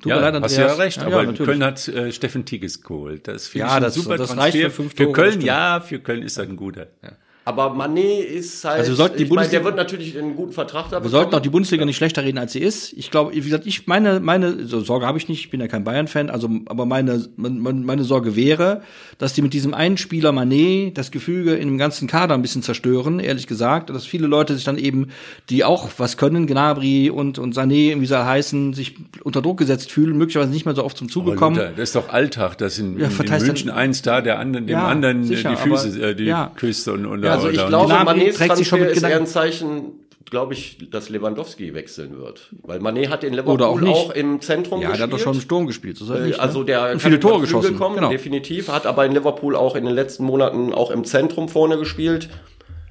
Tut 0.00 0.06
Ja, 0.06 0.16
mir 0.16 0.22
leid, 0.32 0.42
hast 0.42 0.56
du 0.56 0.60
ja 0.62 0.66
Andreas. 0.68 0.86
recht, 0.86 0.98
aber 1.02 1.24
natürlich. 1.24 1.44
Köln 1.44 1.62
hat 1.62 1.86
äh, 1.88 2.10
Steffen 2.10 2.46
Tigges 2.46 2.80
geholt. 2.82 3.28
Das 3.28 3.48
finde 3.48 3.66
Ja, 3.66 3.72
ich 3.72 3.76
ein 3.76 3.82
das- 3.82 3.94
super 3.94 4.16
das 4.16 4.28
Transfer. 4.28 4.42
reicht 4.44 4.56
für 4.56 4.70
fünf 4.70 4.92
Für 4.92 5.04
Tore, 5.04 5.12
das 5.12 5.30
Köln, 5.34 5.40
ja, 5.42 5.80
für 5.80 5.98
Köln 5.98 6.22
ist 6.22 6.38
er 6.38 6.44
ein 6.44 6.56
guter. 6.56 6.86
Aber 7.48 7.68
Mané 7.76 8.18
ist 8.22 8.64
halt, 8.64 8.80
Also 8.80 8.94
sollten 8.96 9.18
die 9.18 9.22
ich 9.22 9.30
meine, 9.30 9.48
der 9.48 9.60
Bundesliga- 9.60 9.64
wird 9.66 9.76
natürlich 9.76 10.18
einen 10.18 10.34
guten 10.34 10.50
Vertrag 10.50 10.90
da 10.90 11.00
Wir 11.00 11.08
sollten 11.10 11.32
auch 11.32 11.38
die 11.40 11.48
Bundesliga 11.48 11.84
nicht 11.84 11.96
schlechter 11.96 12.24
reden, 12.24 12.38
als 12.38 12.52
sie 12.54 12.58
ist. 12.58 12.92
Ich 12.94 13.12
glaube, 13.12 13.32
wie 13.34 13.40
gesagt, 13.40 13.66
ich 13.68 13.86
meine, 13.86 14.18
meine 14.18 14.66
so 14.66 14.80
Sorge 14.80 15.06
habe 15.06 15.16
ich 15.16 15.28
nicht. 15.28 15.38
Ich 15.44 15.50
bin 15.50 15.60
ja 15.60 15.68
kein 15.68 15.84
Bayern-Fan, 15.84 16.28
also 16.28 16.50
aber 16.66 16.86
meine, 16.86 17.24
meine 17.36 17.60
meine 17.60 18.02
Sorge 18.02 18.34
wäre, 18.34 18.82
dass 19.18 19.32
die 19.32 19.42
mit 19.42 19.52
diesem 19.54 19.74
einen 19.74 19.96
Spieler 19.96 20.30
Mané 20.30 20.92
das 20.92 21.12
Gefüge 21.12 21.54
in 21.54 21.68
dem 21.68 21.78
ganzen 21.78 22.08
Kader 22.08 22.34
ein 22.34 22.42
bisschen 22.42 22.62
zerstören. 22.62 23.20
Ehrlich 23.20 23.46
gesagt, 23.46 23.90
dass 23.90 24.04
viele 24.06 24.26
Leute 24.26 24.56
sich 24.56 24.64
dann 24.64 24.76
eben, 24.76 25.10
die 25.48 25.62
auch 25.62 25.88
was 25.98 26.16
können, 26.16 26.48
Gnabry 26.48 27.10
und 27.10 27.38
und 27.38 27.54
Sané, 27.54 28.00
wie 28.00 28.06
sie 28.06 28.26
heißen, 28.26 28.74
sich 28.74 28.96
unter 29.22 29.40
Druck 29.40 29.58
gesetzt 29.58 29.92
fühlen, 29.92 30.18
möglicherweise 30.18 30.50
nicht 30.50 30.66
mehr 30.66 30.74
so 30.74 30.82
oft 30.82 30.96
zum 30.98 31.08
Zuge 31.08 31.30
Aber 31.30 31.38
kommen. 31.38 31.56
Luther, 31.58 31.70
das 31.76 31.90
ist 31.90 31.94
doch 31.94 32.08
Alltag, 32.08 32.58
dass 32.58 32.76
in, 32.80 32.98
Ja, 32.98 33.06
in, 33.06 33.44
München 33.46 33.68
dann- 33.68 33.76
ein 33.76 33.94
Star 33.94 34.20
der 34.20 34.40
anderen, 34.40 34.66
dem 34.66 34.72
Ja, 34.72 34.88
anderen 34.88 35.22
äh, 35.22 35.26
sicher, 35.26 35.50
die 35.50 35.56
Füße, 35.56 35.88
aber- 35.96 36.08
äh, 36.08 36.14
die 36.16 36.24
ja. 36.24 36.50
küsst 36.56 36.88
und, 36.88 37.06
und 37.06 37.22
Also 37.36 37.50
ich 37.50 37.66
glaube, 37.66 37.86
Gnabry 37.86 38.20
Manés 38.20 38.34
trägt 38.36 38.56
sich 38.56 38.68
schon 38.68 38.78
Transfer 38.80 38.94
mit 38.94 38.96
ist 38.96 39.02
eher 39.02 39.16
ein 39.20 39.26
Zeichen, 39.26 39.92
glaube 40.30 40.54
ich, 40.54 40.78
dass 40.90 41.08
Lewandowski 41.08 41.74
wechseln 41.74 42.18
wird. 42.18 42.50
Weil 42.62 42.80
Mané 42.80 43.08
hat 43.08 43.24
in 43.24 43.32
Liverpool 43.32 43.54
Oder 43.54 43.68
auch 43.68 43.82
auch, 43.82 44.08
nicht. 44.08 44.16
im 44.16 44.40
Zentrum 44.40 44.80
ja, 44.80 44.88
der 44.88 44.92
hat 44.92 45.10
gespielt. 45.10 45.12
doch 45.12 45.24
schon 45.24 45.34
im 45.34 45.40
Sturm 45.40 45.66
gespielt. 45.66 45.96
So 45.96 46.12
Äh, 46.14 46.34
also 46.34 46.64
der 46.64 46.88
kann 46.90 47.00
viele 47.00 47.20
Tore 47.20 47.40
geschossen. 47.40 47.76
kommen, 47.76 47.96
genau. 47.96 48.10
definitiv. 48.10 48.68
Hat 48.68 48.86
aber 48.86 49.06
in 49.06 49.12
Liverpool 49.12 49.56
auch 49.56 49.76
in 49.76 49.84
den 49.84 49.94
letzten 49.94 50.24
Monaten 50.24 50.72
auch 50.72 50.90
im 50.90 51.04
Zentrum 51.04 51.48
vorne 51.48 51.78
gespielt. 51.78 52.28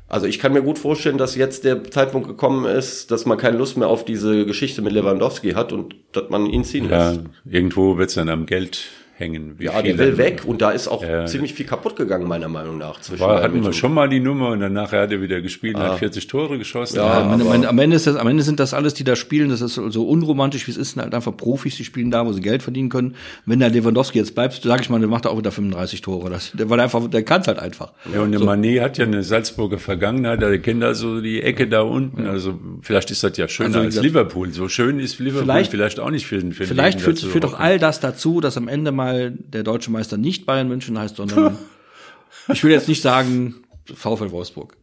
Also 0.07 0.27
ich 0.27 0.39
kann 0.39 0.53
mir 0.53 0.61
gut 0.61 0.77
vorstellen, 0.77 1.17
dass 1.17 1.35
jetzt 1.35 1.63
der 1.63 1.83
Zeitpunkt 1.83 2.27
gekommen 2.27 2.65
ist, 2.65 3.09
dass 3.09 3.25
man 3.25 3.37
keine 3.37 3.57
Lust 3.57 3.75
mehr 3.75 3.87
auf 3.87 4.05
diese 4.05 4.45
Geschichte 4.45 4.81
mit 4.81 4.93
Lewandowski 4.93 5.51
hat 5.53 5.73
und 5.73 5.95
dass 6.11 6.29
man 6.29 6.45
ihn 6.45 6.63
ziehen 6.63 6.89
ja, 6.89 7.09
lässt. 7.09 7.21
irgendwo 7.49 7.97
wird 7.97 8.09
es 8.09 8.15
dann 8.15 8.29
am 8.29 8.45
Geld 8.45 8.85
hängen. 9.17 9.55
wie 9.57 9.65
Ja, 9.65 9.73
der 9.81 9.83
viel 9.83 9.97
will 9.97 10.17
weg 10.17 10.41
und 10.45 10.61
da 10.61 10.71
ist 10.71 10.87
auch 10.87 11.01
Ja. 11.03 11.25
ziemlich 11.25 11.53
viel 11.53 11.65
kaputt 11.65 11.95
gegangen, 11.95 12.27
meiner 12.27 12.49
Meinung 12.49 12.77
nach. 12.77 12.99
War, 13.17 13.41
hatten 13.41 13.63
wir 13.63 13.71
schon 13.73 13.93
mal 13.93 14.09
die 14.09 14.19
Nummer 14.19 14.49
und 14.49 14.59
danach 14.59 14.91
hat 14.91 15.11
er 15.11 15.21
wieder 15.21 15.41
gespielt 15.41 15.75
und 15.75 15.83
hat 15.83 15.99
40 15.99 16.27
Tore 16.27 16.57
geschossen. 16.57 16.97
Ja, 16.97 17.21
am, 17.23 17.39
Ende, 17.39 17.45
aber- 17.57 17.69
am, 17.69 17.79
Ende 17.79 17.95
ist 17.95 18.07
das, 18.07 18.15
am 18.17 18.27
Ende 18.27 18.43
sind 18.43 18.59
das 18.59 18.73
alles, 18.73 18.93
die 18.93 19.03
da 19.05 19.15
spielen, 19.15 19.49
das 19.49 19.61
ist 19.61 19.75
so 19.75 19.89
so 19.89 20.07
unromantisch, 20.07 20.67
wie 20.67 20.71
es 20.71 20.77
ist, 20.77 20.91
sind 20.91 21.01
halt 21.01 21.13
einfach 21.15 21.35
Profis, 21.35 21.77
die 21.77 21.83
spielen 21.85 22.11
da, 22.11 22.25
wo 22.25 22.33
sie 22.33 22.41
Geld 22.41 22.61
verdienen 22.61 22.89
können. 22.89 23.15
Wenn 23.45 23.59
der 23.59 23.69
Lewandowski 23.69 24.17
jetzt 24.19 24.35
bleibt, 24.35 24.61
sage 24.61 24.81
ich 24.81 24.89
mal, 24.89 24.99
der 24.99 25.07
macht 25.07 25.25
er 25.25 25.31
auch 25.31 25.37
wieder 25.37 25.51
35 25.51 26.01
Tore. 26.01 26.29
Das, 26.29 26.51
der, 26.53 26.69
weil 26.69 26.79
einfach, 26.81 27.07
der 27.09 27.23
kann 27.23 27.41
halt 27.47 27.59
einfach. 27.59 27.93
Ja, 28.13 28.21
und 28.21 28.31
der 28.33 28.41
Mané 28.41 28.81
hat 28.81 28.97
ja 28.97 29.05
eine 29.05 29.23
Salzburger 29.23 29.77
Vergangenheit, 29.79 30.41
er 30.43 30.57
kennt 30.59 30.83
also 30.83 31.21
die 31.21 31.41
Ecke 31.41 31.67
da 31.67 31.81
unten, 31.81 32.25
also 32.27 32.59
vielleicht 32.81 33.11
ist 33.11 33.23
das 33.23 33.37
ja 33.37 33.47
schöner 33.47 33.67
Also, 33.67 33.79
als 33.79 33.87
gesagt, 33.87 34.05
Liverpool. 34.05 34.51
So 34.51 34.67
schön 34.67 34.99
ist 34.99 35.19
Liverpool 35.19 35.43
vielleicht- 35.43 35.71
vielleicht, 35.71 35.99
auch 35.99 36.09
nicht 36.11 36.27
für 36.27 36.37
den 36.39 36.51
für 36.51 36.63
den 36.63 36.67
Vielleicht 36.67 36.99
führt, 36.99 37.19
führt 37.19 37.43
doch 37.45 37.57
all 37.59 37.79
das 37.79 37.99
dazu, 38.01 38.41
dass 38.41 38.57
am 38.57 38.67
Ende 38.67 38.91
mal 38.91 39.04
der 39.13 39.63
deutsche 39.63 39.91
Meister 39.91 40.17
nicht 40.17 40.45
Bayern 40.45 40.67
München 40.67 40.97
heißt, 40.97 41.15
sondern 41.17 41.57
ich 42.53 42.63
will 42.63 42.71
jetzt 42.71 42.87
nicht 42.87 43.01
sagen 43.01 43.55
VfL 43.93 44.31
Wolfsburg. 44.31 44.75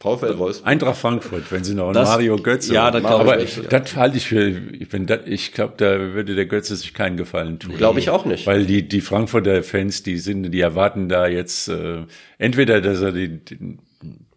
VfL 0.00 0.36
Wolfsburg. 0.38 0.66
Eintracht 0.66 0.96
Frankfurt, 0.98 1.50
wenn 1.52 1.62
sie 1.62 1.74
noch 1.74 1.92
Das- 1.92 2.08
Mario 2.08 2.36
Götze. 2.36 2.74
ja, 2.74 2.90
das 2.90 3.02
glaub 3.02 3.20
aber 3.20 3.40
ich 3.40 3.56
nicht, 3.56 3.72
das 3.72 3.94
halte 3.96 4.16
ich 4.16 4.26
für, 4.26 4.52
wenn 4.90 5.06
das, 5.06 5.20
ich 5.26 5.52
glaube, 5.52 5.74
da 5.76 5.98
würde 6.12 6.34
der 6.34 6.46
Götze 6.46 6.74
sich 6.74 6.92
keinen 6.92 7.16
Gefallen 7.16 7.58
tun. 7.60 7.76
Glaube 7.76 8.00
ich 8.00 8.10
auch 8.10 8.24
nicht. 8.24 8.46
Weil 8.46 8.66
die, 8.66 8.86
die 8.88 9.00
Frankfurter 9.00 9.62
Fans, 9.62 10.02
die 10.02 10.18
sind, 10.18 10.50
die 10.50 10.60
erwarten 10.60 11.08
da 11.08 11.28
jetzt 11.28 11.68
äh, 11.68 12.04
entweder, 12.38 12.80
dass 12.80 13.00
er 13.00 13.12
die, 13.12 13.28
die, 13.44 13.78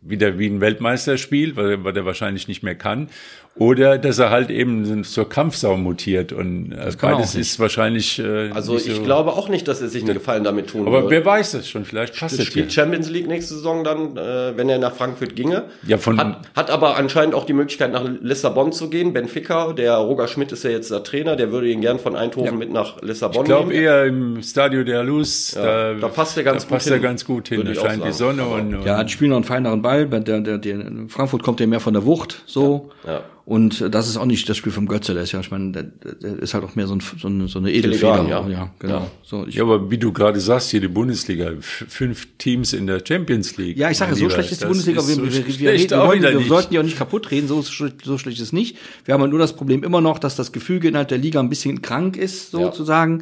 wieder 0.01 0.37
wie 0.37 0.45
ein 0.47 0.61
Weltmeister 0.61 1.17
spielt, 1.17 1.55
weil, 1.55 1.83
weil 1.83 1.97
er 1.97 2.05
wahrscheinlich 2.05 2.47
nicht 2.47 2.61
mehr 2.61 2.75
kann, 2.75 3.09
Oder 3.57 3.97
dass 3.97 4.19
er 4.19 4.31
halt 4.31 4.49
eben 4.49 5.05
zur 5.05 5.29
Kampfsau 5.29 5.77
mutiert 5.77 6.33
und 6.33 6.73
äh, 6.73 6.75
kann 6.99 7.11
er 7.11 7.15
beides 7.17 7.35
ist 7.35 7.57
wahrscheinlich. 7.57 8.19
Äh, 8.19 8.49
Also 8.53 8.73
nicht 8.73 8.87
ich 8.87 8.95
so- 8.97 9.03
glaube 9.03 9.31
auch 9.31 9.47
nicht, 9.47 9.65
dass 9.69 9.81
er 9.81 9.87
sich 9.87 10.03
einen 10.03 10.13
Gefallen 10.13 10.43
damit 10.43 10.67
tun 10.71 10.85
Aber 10.87 11.03
wird. 11.03 11.11
wer 11.11 11.25
weiß 11.25 11.53
das 11.53 11.69
schon? 11.69 11.85
Vielleicht 11.85 12.19
passt 12.19 12.33
Das 12.33 12.41
es 12.41 12.47
spielt 12.47 12.73
ja. 12.75 12.83
Champions 12.83 13.09
League 13.09 13.27
nächste 13.29 13.53
Saison 13.53 13.85
dann, 13.85 14.17
äh, 14.17 14.57
wenn 14.57 14.67
er 14.67 14.77
nach 14.77 14.93
Frankfurt 14.93 15.37
ginge. 15.37 15.63
Ja, 15.87 15.97
von 15.97 16.17
Hat, 16.19 16.41
hat 16.53 16.69
aber 16.69 16.97
anscheinend 16.97 17.33
auch 17.33 17.45
die 17.45 17.53
Möglichkeit, 17.53 17.93
nach 17.93 18.03
Lissabon 18.21 18.73
zu 18.73 18.89
gehen. 18.89 19.13
Benfica, 19.13 19.71
der 19.71 19.95
Roger 19.95 20.27
Schmidt 20.27 20.51
ist 20.51 20.65
ja 20.65 20.71
jetzt 20.71 20.91
der 20.91 21.03
Trainer, 21.03 21.37
der 21.37 21.53
würde 21.53 21.69
ihn 21.69 21.79
gern 21.79 21.97
von 21.99 22.17
Eindhoven 22.17 22.57
mit 22.57 22.73
nach 22.73 23.01
Lissabon 23.03 23.43
ich 23.43 23.47
glaube 23.47 23.69
nehmen. 23.69 23.81
eher 23.83 24.03
im 24.05 24.43
Stadio 24.43 24.83
der 24.83 25.01
Luz. 25.05 25.53
Ja, 25.55 25.93
da, 25.93 25.99
da 26.01 26.07
passt 26.09 26.35
er 26.35 26.43
ganz 26.43 26.63
da 26.63 26.67
gut 26.67 26.75
passt 26.77 26.87
er 26.87 26.95
hin, 26.95 27.03
ganz 27.03 27.23
gut 27.23 27.47
hin. 27.47 27.61
Da 27.63 27.71
ich 27.71 27.79
scheint 27.79 28.03
die. 28.05 28.11
Sonne 28.11 28.43
und, 28.45 28.75
und 28.75 28.85
Ja, 28.85 29.07
spielen 29.07 29.29
noch 29.29 29.37
einen 29.37 29.45
feineren 29.45 29.81
Ball. 29.81 30.05
Der, 30.07 30.41
der, 30.41 30.57
der, 30.57 30.77
Frankfurt 31.07 31.41
kommt 31.41 31.61
ja 31.61 31.67
mehr 31.67 31.79
von 31.79 31.93
der 31.93 32.05
Wucht, 32.05 32.43
so. 32.45 32.89
Ja. 33.07 33.21
Und 33.45 33.93
das 33.93 34.09
ist 34.09 34.17
auch 34.17 34.25
nicht 34.25 34.49
das 34.49 34.57
Spiel 34.57 34.71
vom 34.71 34.87
Götze, 34.87 35.13
der 35.13 35.21
ist 35.21 35.31
ja, 35.31 35.39
ich 35.39 35.51
meine, 35.51 35.71
der, 35.71 35.83
der 35.83 36.39
ist 36.39 36.55
halt 36.55 36.63
auch 36.63 36.73
mehr 36.73 36.87
so, 36.87 36.95
ein, 36.95 36.99
so 36.99 37.27
eine, 37.27 37.47
so 37.47 37.59
eine 37.59 37.71
Edelfeder. 37.71 38.27
ja. 38.27 38.47
ja, 38.49 38.71
genau. 38.79 39.11
So, 39.21 39.45
ich, 39.45 39.53
Ja, 39.53 39.63
aber 39.63 39.91
wie 39.91 39.99
du 39.99 40.11
gerade 40.11 40.39
sagst, 40.39 40.71
hier 40.71 40.81
die 40.81 40.87
Bundesliga, 40.87 41.51
fünf 41.59 42.27
Teams 42.39 42.73
in 42.73 42.87
der 42.87 43.03
Champions 43.07 43.55
League. 43.57 43.77
Ja, 43.77 43.91
ich 43.91 43.97
sage, 43.97 44.15
so 44.15 44.31
schlecht 44.31 44.51
ist 44.51 44.63
die 44.63 44.65
Bundesliga. 44.65 44.99
ist 44.99 45.07
wir, 45.09 45.15
so 45.15 45.23
wir, 45.23 45.47
wir, 45.47 45.59
wir, 45.59 45.71
reden, 45.73 45.91
wir, 45.91 46.07
wollen, 46.07 46.23
wir 46.23 46.47
sollten 46.47 46.71
die 46.71 46.79
auch 46.79 46.83
nicht 46.83 46.97
kaputt 46.97 47.29
reden, 47.29 47.47
so, 47.47 47.61
so 47.61 48.17
schlecht 48.17 48.39
ist 48.39 48.51
nicht. 48.51 48.77
Wir 49.05 49.13
haben 49.13 49.21
halt 49.21 49.29
nur 49.29 49.39
das 49.39 49.55
Problem 49.55 49.83
immer 49.83 50.01
noch, 50.01 50.17
dass 50.17 50.35
das 50.35 50.51
Gefüge 50.51 50.87
innerhalb 50.87 51.09
der 51.09 51.19
Liga 51.19 51.39
ein 51.39 51.49
bisschen 51.49 51.83
krank 51.83 52.17
ist, 52.17 52.49
sozusagen. 52.49 53.21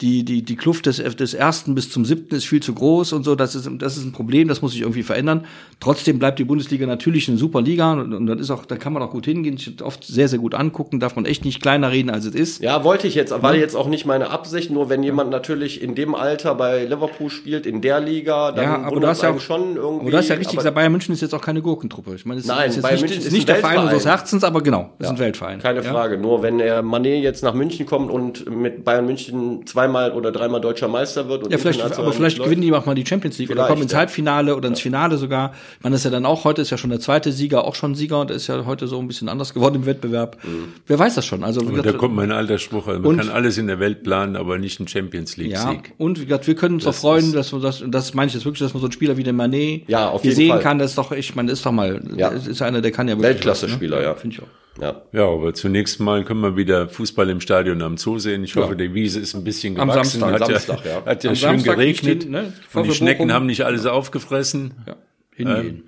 Die, 0.00 0.24
die, 0.24 0.42
die 0.42 0.56
Kluft 0.56 0.86
des, 0.86 0.96
des 0.96 1.34
ersten 1.34 1.76
bis 1.76 1.88
zum 1.88 2.04
siebten 2.04 2.34
ist 2.34 2.46
viel 2.46 2.60
zu 2.60 2.74
groß 2.74 3.12
und 3.12 3.22
so. 3.22 3.36
Das 3.36 3.54
ist, 3.54 3.70
das 3.78 3.96
ist 3.96 4.04
ein 4.04 4.10
Problem, 4.10 4.48
das 4.48 4.60
muss 4.60 4.72
sich 4.72 4.80
irgendwie 4.80 5.04
verändern. 5.04 5.44
Trotzdem 5.78 6.18
bleibt 6.18 6.40
die 6.40 6.44
Bundesliga 6.44 6.84
natürlich 6.84 7.28
eine 7.28 7.38
super 7.38 7.62
Liga 7.62 7.92
und, 7.92 8.12
und 8.12 8.26
das 8.26 8.40
ist 8.40 8.50
auch, 8.50 8.64
da 8.66 8.74
kann 8.74 8.92
man 8.92 9.04
auch 9.04 9.12
gut 9.12 9.24
hingehen, 9.24 9.56
oft 9.82 10.02
sehr, 10.04 10.26
sehr 10.26 10.40
gut 10.40 10.54
angucken, 10.56 10.98
darf 10.98 11.14
man 11.14 11.26
echt 11.26 11.44
nicht 11.44 11.62
kleiner 11.62 11.92
reden, 11.92 12.10
als 12.10 12.24
es 12.24 12.34
ist. 12.34 12.60
Ja, 12.60 12.82
wollte 12.82 13.06
ich 13.06 13.14
jetzt, 13.14 13.30
war 13.40 13.54
jetzt 13.54 13.76
auch 13.76 13.86
nicht 13.86 14.04
meine 14.04 14.30
Absicht, 14.30 14.68
nur 14.72 14.88
wenn 14.88 15.04
jemand 15.04 15.30
natürlich 15.30 15.80
in 15.80 15.94
dem 15.94 16.16
Alter 16.16 16.56
bei 16.56 16.82
Liverpool 16.84 17.30
spielt, 17.30 17.64
in 17.64 17.80
der 17.80 18.00
Liga, 18.00 18.50
dann 18.50 18.64
Ja, 18.64 18.82
aber 18.82 18.98
du 18.98 19.06
hast 19.06 19.22
ja 19.22 19.30
auch, 19.30 19.38
schon 19.38 19.76
irgendwie. 19.76 20.00
aber 20.02 20.10
du 20.10 20.16
hast 20.16 20.28
ja 20.28 20.34
richtig 20.34 20.56
gesagt, 20.58 20.74
Bayern 20.74 20.90
München 20.90 21.14
ist 21.14 21.20
jetzt 21.20 21.34
auch 21.34 21.40
keine 21.40 21.62
Gurkentruppe. 21.62 22.16
Ich 22.16 22.26
meine, 22.26 22.40
es 22.40 22.46
Nein, 22.46 22.68
ist 22.70 22.82
Bayern 22.82 22.94
nicht, 22.96 23.02
München 23.10 23.26
ist 23.28 23.32
nicht 23.32 23.48
der 23.48 23.56
Verein 23.56 23.78
unseres 23.78 24.06
Herzens, 24.06 24.42
aber 24.42 24.60
genau, 24.60 24.90
ist 24.98 25.08
ein 25.08 25.18
Weltverein. 25.20 25.60
Keine 25.60 25.84
Ja. 25.84 25.92
Frage. 25.92 26.18
Nur 26.18 26.42
wenn 26.42 26.58
der 26.58 26.82
Mané 26.82 27.14
jetzt 27.20 27.44
nach 27.44 27.54
München 27.54 27.86
kommt 27.86 28.10
und 28.10 28.50
mit 28.50 28.84
Bayern 28.84 29.06
München 29.06 29.64
zweimal 29.84 30.12
oder 30.12 30.32
dreimal 30.32 30.60
deutscher 30.60 30.88
Meister 30.88 31.28
wird 31.28 31.44
und 31.44 31.52
Ja, 31.52 31.58
vielleicht, 31.58 31.80
aber 31.80 32.12
vielleicht 32.12 32.38
läuft. 32.38 32.48
gewinnen 32.50 32.62
die 32.62 32.72
auch 32.72 32.86
mal 32.86 32.94
die 32.94 33.04
Champions 33.06 33.38
League 33.38 33.50
oder 33.50 33.56
Vielleicht, 33.60 33.68
kommen 33.70 33.82
ins 33.82 33.92
ja. 33.92 33.98
Halbfinale 33.98 34.56
oder 34.56 34.68
ins 34.68 34.80
Finale 34.80 35.16
sogar. 35.18 35.52
Man 35.82 35.92
ist 35.92 36.04
ja 36.04 36.10
dann 36.10 36.26
auch, 36.26 36.44
heute 36.44 36.62
ist 36.62 36.70
ja 36.70 36.78
schon 36.78 36.90
der 36.90 37.00
zweite 37.00 37.32
Sieger, 37.32 37.64
auch 37.64 37.74
schon 37.74 37.94
Sieger 37.94 38.20
und 38.20 38.30
ist 38.30 38.46
ja 38.46 38.64
heute 38.66 38.86
so 38.86 38.98
ein 38.98 39.06
bisschen 39.08 39.28
anders 39.28 39.54
geworden 39.54 39.76
im 39.76 39.86
Wettbewerb. 39.86 40.38
Wer 40.86 40.98
weiß 40.98 41.14
das 41.14 41.26
schon? 41.26 41.44
Also, 41.44 41.60
wie 41.62 41.66
Und 41.66 41.76
da 41.76 41.82
gesagt, 41.82 41.98
kommt 41.98 42.16
mein 42.16 42.32
alter 42.32 42.58
Spruch, 42.58 42.86
also 42.86 43.00
man 43.00 43.10
Und- 43.10 43.16
kann 43.18 43.30
alles 43.30 43.58
in 43.58 43.66
der 43.66 43.80
Welt 43.80 44.02
planen, 44.02 44.36
aber 44.36 44.58
nicht 44.58 44.80
einen 44.80 44.88
Champions 44.88 45.36
League 45.36 45.52
ja, 45.52 45.70
Sieg. 45.70 45.92
und 45.98 46.20
wie 46.20 46.24
gesagt, 46.26 46.46
wir 46.46 46.54
können 46.54 46.74
uns 46.76 46.84
auch 46.84 46.88
Das 46.90 47.00
freuen, 47.00 47.24
ist- 47.26 47.34
dass 47.34 47.52
wir 47.52 47.60
das, 47.60 47.82
und 47.82 47.92
das 47.92 48.14
meine 48.14 48.28
ich 48.28 48.34
jetzt 48.34 48.44
wirklich, 48.44 48.60
dass 48.60 48.72
man 48.74 48.80
so 48.80 48.86
einen 48.86 48.92
Spieler 48.92 49.16
wie 49.16 49.22
den 49.22 49.36
Manet 49.36 49.82
Ja, 49.88 50.08
auf 50.08 50.22
hier 50.22 50.30
jeden 50.30 50.36
sehen 50.36 50.48
Fall. 50.50 50.60
kann, 50.60 50.78
das 50.78 50.90
ist 50.90 50.98
doch, 50.98 51.12
ich 51.12 51.34
meine, 51.34 51.52
ist 51.52 51.64
doch 51.64 51.72
mal, 51.72 52.00
Ja. 52.16 52.28
ist 52.28 52.60
einer, 52.62 52.80
der 52.80 52.90
kann 52.92 53.08
ja 53.08 53.14
wirklich 53.14 53.28
Weltklasse-Spieler, 53.34 53.98
ne? 53.98 54.02
ja. 54.04 54.14
Finde 54.14 54.36
ich 54.36 54.42
auch. 54.42 54.46
Ja. 54.80 55.02
Ja, 55.12 55.28
aber 55.28 55.54
zunächst 55.54 56.00
mal 56.00 56.24
können 56.24 56.40
wir 56.40 56.56
wieder 56.56 56.88
Fußball 56.88 57.30
im 57.30 57.40
Stadion 57.40 57.80
am 57.82 57.96
Zoo 57.96 58.18
sehen. 58.18 58.42
Ich 58.42 58.56
hoffe, 58.56 58.74
die 58.74 58.92
Wiese 58.92 59.20
ist 59.20 59.34
ein 59.34 59.44
bisschen 59.44 59.78
Am 59.78 59.88
gewachsen. 59.88 60.18
Samstag, 60.20 60.40
hat 60.40 60.48
Samstag, 60.64 60.84
ja, 60.84 60.90
ja. 61.00 61.06
hat 61.06 61.24
ja 61.24 61.30
Am 61.30 61.36
schön 61.36 61.48
Samstag 61.50 61.76
geregnet. 61.76 62.22
stehen, 62.22 62.30
ne, 62.32 62.52
und 62.72 62.86
die 62.86 62.92
Schnecken 62.92 63.32
haben 63.32 63.46
nicht 63.46 63.62
alles 63.64 63.86
aufgefressen. 63.86 64.74
Ja, 64.86 64.96
hingehen. 65.34 65.84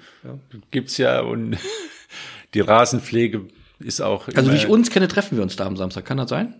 Gibt's 0.71 0.99
ja 0.99 1.21
und 1.21 1.57
die 2.55 2.61
Rasenpflege 2.61 3.43
ist 3.81 4.01
auch. 4.01 4.29
Also 4.35 4.53
wie 4.53 4.57
ich 4.57 4.69
uns 4.69 4.91
kenne, 4.91 5.09
treffen 5.09 5.37
wir 5.37 5.43
uns 5.43 5.57
da 5.57 5.67
am 5.67 5.77
Samstag. 5.77 6.05
Kann 6.05 6.19
das 6.19 6.31
sein? 6.31 6.55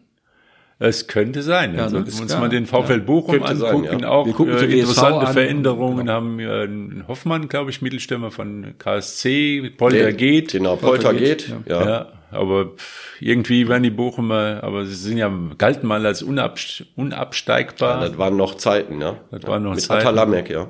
Es 0.79 1.07
könnte 1.07 1.43
sein. 1.43 1.75
Ja, 1.75 1.87
ne, 1.87 1.93
wenn 1.93 2.05
ist 2.07 2.17
wir 2.17 2.23
uns 2.23 2.33
klar. 2.33 2.41
mal 2.43 2.49
den 2.51 2.67
VfL 2.67 3.01
Bochum 3.01 3.37
Könnte 3.41 3.57
sein, 3.57 3.75
angucken, 3.77 4.01
ja. 4.01 4.09
auch 4.11 4.27
Wir 4.27 4.35
gucken 4.35 4.53
äh, 4.55 4.61
WSV 4.61 4.73
interessante 4.75 5.27
an. 5.29 5.33
Veränderungen 5.33 5.99
Genau. 6.01 6.13
haben 6.13 6.39
äh, 6.39 6.45
einen 6.45 7.05
Hoffmann, 7.09 7.49
glaube 7.49 7.71
ich, 7.71 7.81
Mittelstürmer 7.81 8.31
von 8.31 8.75
KSC, 8.79 9.71
Polter 9.79 10.13
geht. 10.13 10.53
Genau, 10.53 10.77
Polter 10.77 11.15
geht. 11.15 11.51
Ja. 11.67 11.87
Ja. 11.89 12.13
Aber 12.31 12.73
irgendwie 13.21 13.69
werden 13.69 13.83
die 13.83 13.91
Bochumer, 13.91 14.61
aber 14.63 14.85
sie 14.87 14.95
sind 14.95 15.17
ja 15.19 15.33
galten 15.59 15.87
mal 15.87 16.05
als 16.07 16.23
unabst 16.23 16.85
unabsteigbar. 16.97 18.01
Das 18.01 18.19
waren 18.19 18.37
noch 18.37 18.55
Zeiten, 18.57 19.01
ja. 19.01 19.17
Das 19.31 19.45
waren 19.45 19.63
noch 19.63 19.75
Mit 19.75 19.81
Zeiten. 19.83 20.07
Atalamek, 20.07 20.51
ja. 20.51 20.69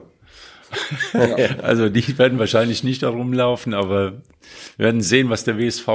Also 1.62 1.88
die 1.88 2.18
werden 2.18 2.38
wahrscheinlich 2.38 2.82
nicht 2.84 3.02
da 3.02 3.08
rumlaufen, 3.08 3.74
aber 3.74 4.12
wir 4.76 4.86
werden 4.86 5.00
sehen, 5.00 5.30
was 5.30 5.44
der 5.44 5.58
WSV 5.58 5.88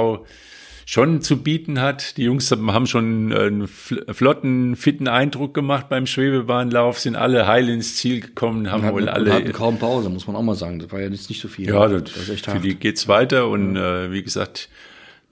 schon 0.84 1.20
zu 1.20 1.42
bieten 1.42 1.80
hat. 1.80 2.16
Die 2.16 2.24
Jungs 2.24 2.50
haben 2.50 2.86
schon 2.86 3.32
einen 3.32 3.66
fl- 3.66 4.12
flotten, 4.12 4.74
fitten 4.76 5.08
Eindruck 5.08 5.54
gemacht 5.54 5.88
beim 5.88 6.06
Schwebebahnlauf, 6.06 6.98
sind 6.98 7.14
alle 7.16 7.46
heil 7.46 7.68
ins 7.68 7.96
Ziel 7.96 8.20
gekommen, 8.20 8.70
haben 8.72 8.82
hatten, 8.82 8.94
wohl 8.94 9.08
alle. 9.08 9.32
hatten 9.32 9.52
kaum 9.52 9.78
Pause, 9.78 10.08
muss 10.10 10.26
man 10.26 10.34
auch 10.36 10.42
mal 10.42 10.56
sagen. 10.56 10.80
Das 10.80 10.90
war 10.90 11.00
ja 11.00 11.08
jetzt 11.08 11.28
nicht 11.28 11.40
so 11.40 11.48
viel. 11.48 11.68
ja, 11.68 11.86
das, 11.86 12.02
das 12.04 12.16
ist 12.16 12.28
echt 12.30 12.44
für 12.46 12.52
hart. 12.54 12.64
die 12.64 12.74
geht's 12.74 13.06
weiter 13.06 13.48
und 13.48 13.76
äh, 13.76 14.10
wie 14.10 14.22
gesagt, 14.22 14.68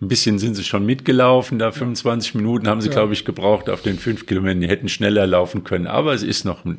ein 0.00 0.08
bisschen 0.08 0.38
sind 0.38 0.54
sie 0.54 0.64
schon 0.64 0.86
mitgelaufen. 0.86 1.58
Da 1.58 1.72
25 1.72 2.34
Minuten 2.34 2.68
haben 2.68 2.80
sie, 2.80 2.88
glaube 2.88 3.12
ich, 3.12 3.24
gebraucht 3.24 3.68
auf 3.68 3.82
den 3.82 3.98
fünf 3.98 4.26
Kilometern. 4.26 4.62
Die 4.62 4.68
hätten 4.68 4.88
schneller 4.88 5.26
laufen 5.26 5.62
können, 5.62 5.86
aber 5.86 6.14
es 6.14 6.22
ist 6.22 6.44
noch 6.44 6.64
ein 6.64 6.78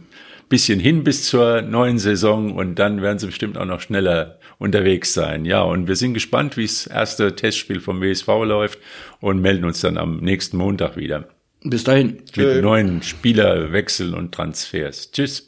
bisschen 0.50 0.80
hin 0.80 1.04
bis 1.04 1.28
zur 1.28 1.62
neuen 1.62 1.98
Saison 1.98 2.54
und 2.56 2.76
dann 2.76 3.02
werden 3.02 3.20
sie 3.20 3.28
bestimmt 3.28 3.58
auch 3.58 3.66
noch 3.66 3.80
schneller 3.80 4.40
unterwegs 4.58 5.14
sein. 5.14 5.46
Ja, 5.46 5.62
und 5.62 5.88
wir 5.88 5.96
sind 5.96 6.14
gespannt, 6.14 6.58
wie 6.58 6.66
das 6.66 6.88
erste 6.88 7.36
Testspiel 7.36 7.80
vom 7.80 8.02
WSV 8.02 8.28
läuft 8.28 8.80
und 9.22 9.40
melden 9.40 9.66
uns 9.66 9.82
dann 9.82 9.98
am 9.98 10.18
nächsten 10.18 10.58
Montag 10.58 10.98
wieder 10.98 11.30
Bis 11.64 11.84
dahin. 11.84 12.24
mit 12.36 12.62
neuen 12.62 13.02
Spielerwechseln 13.02 14.14
und 14.14 14.34
Transfers. 14.34 15.12
Tschüss. 15.12 15.48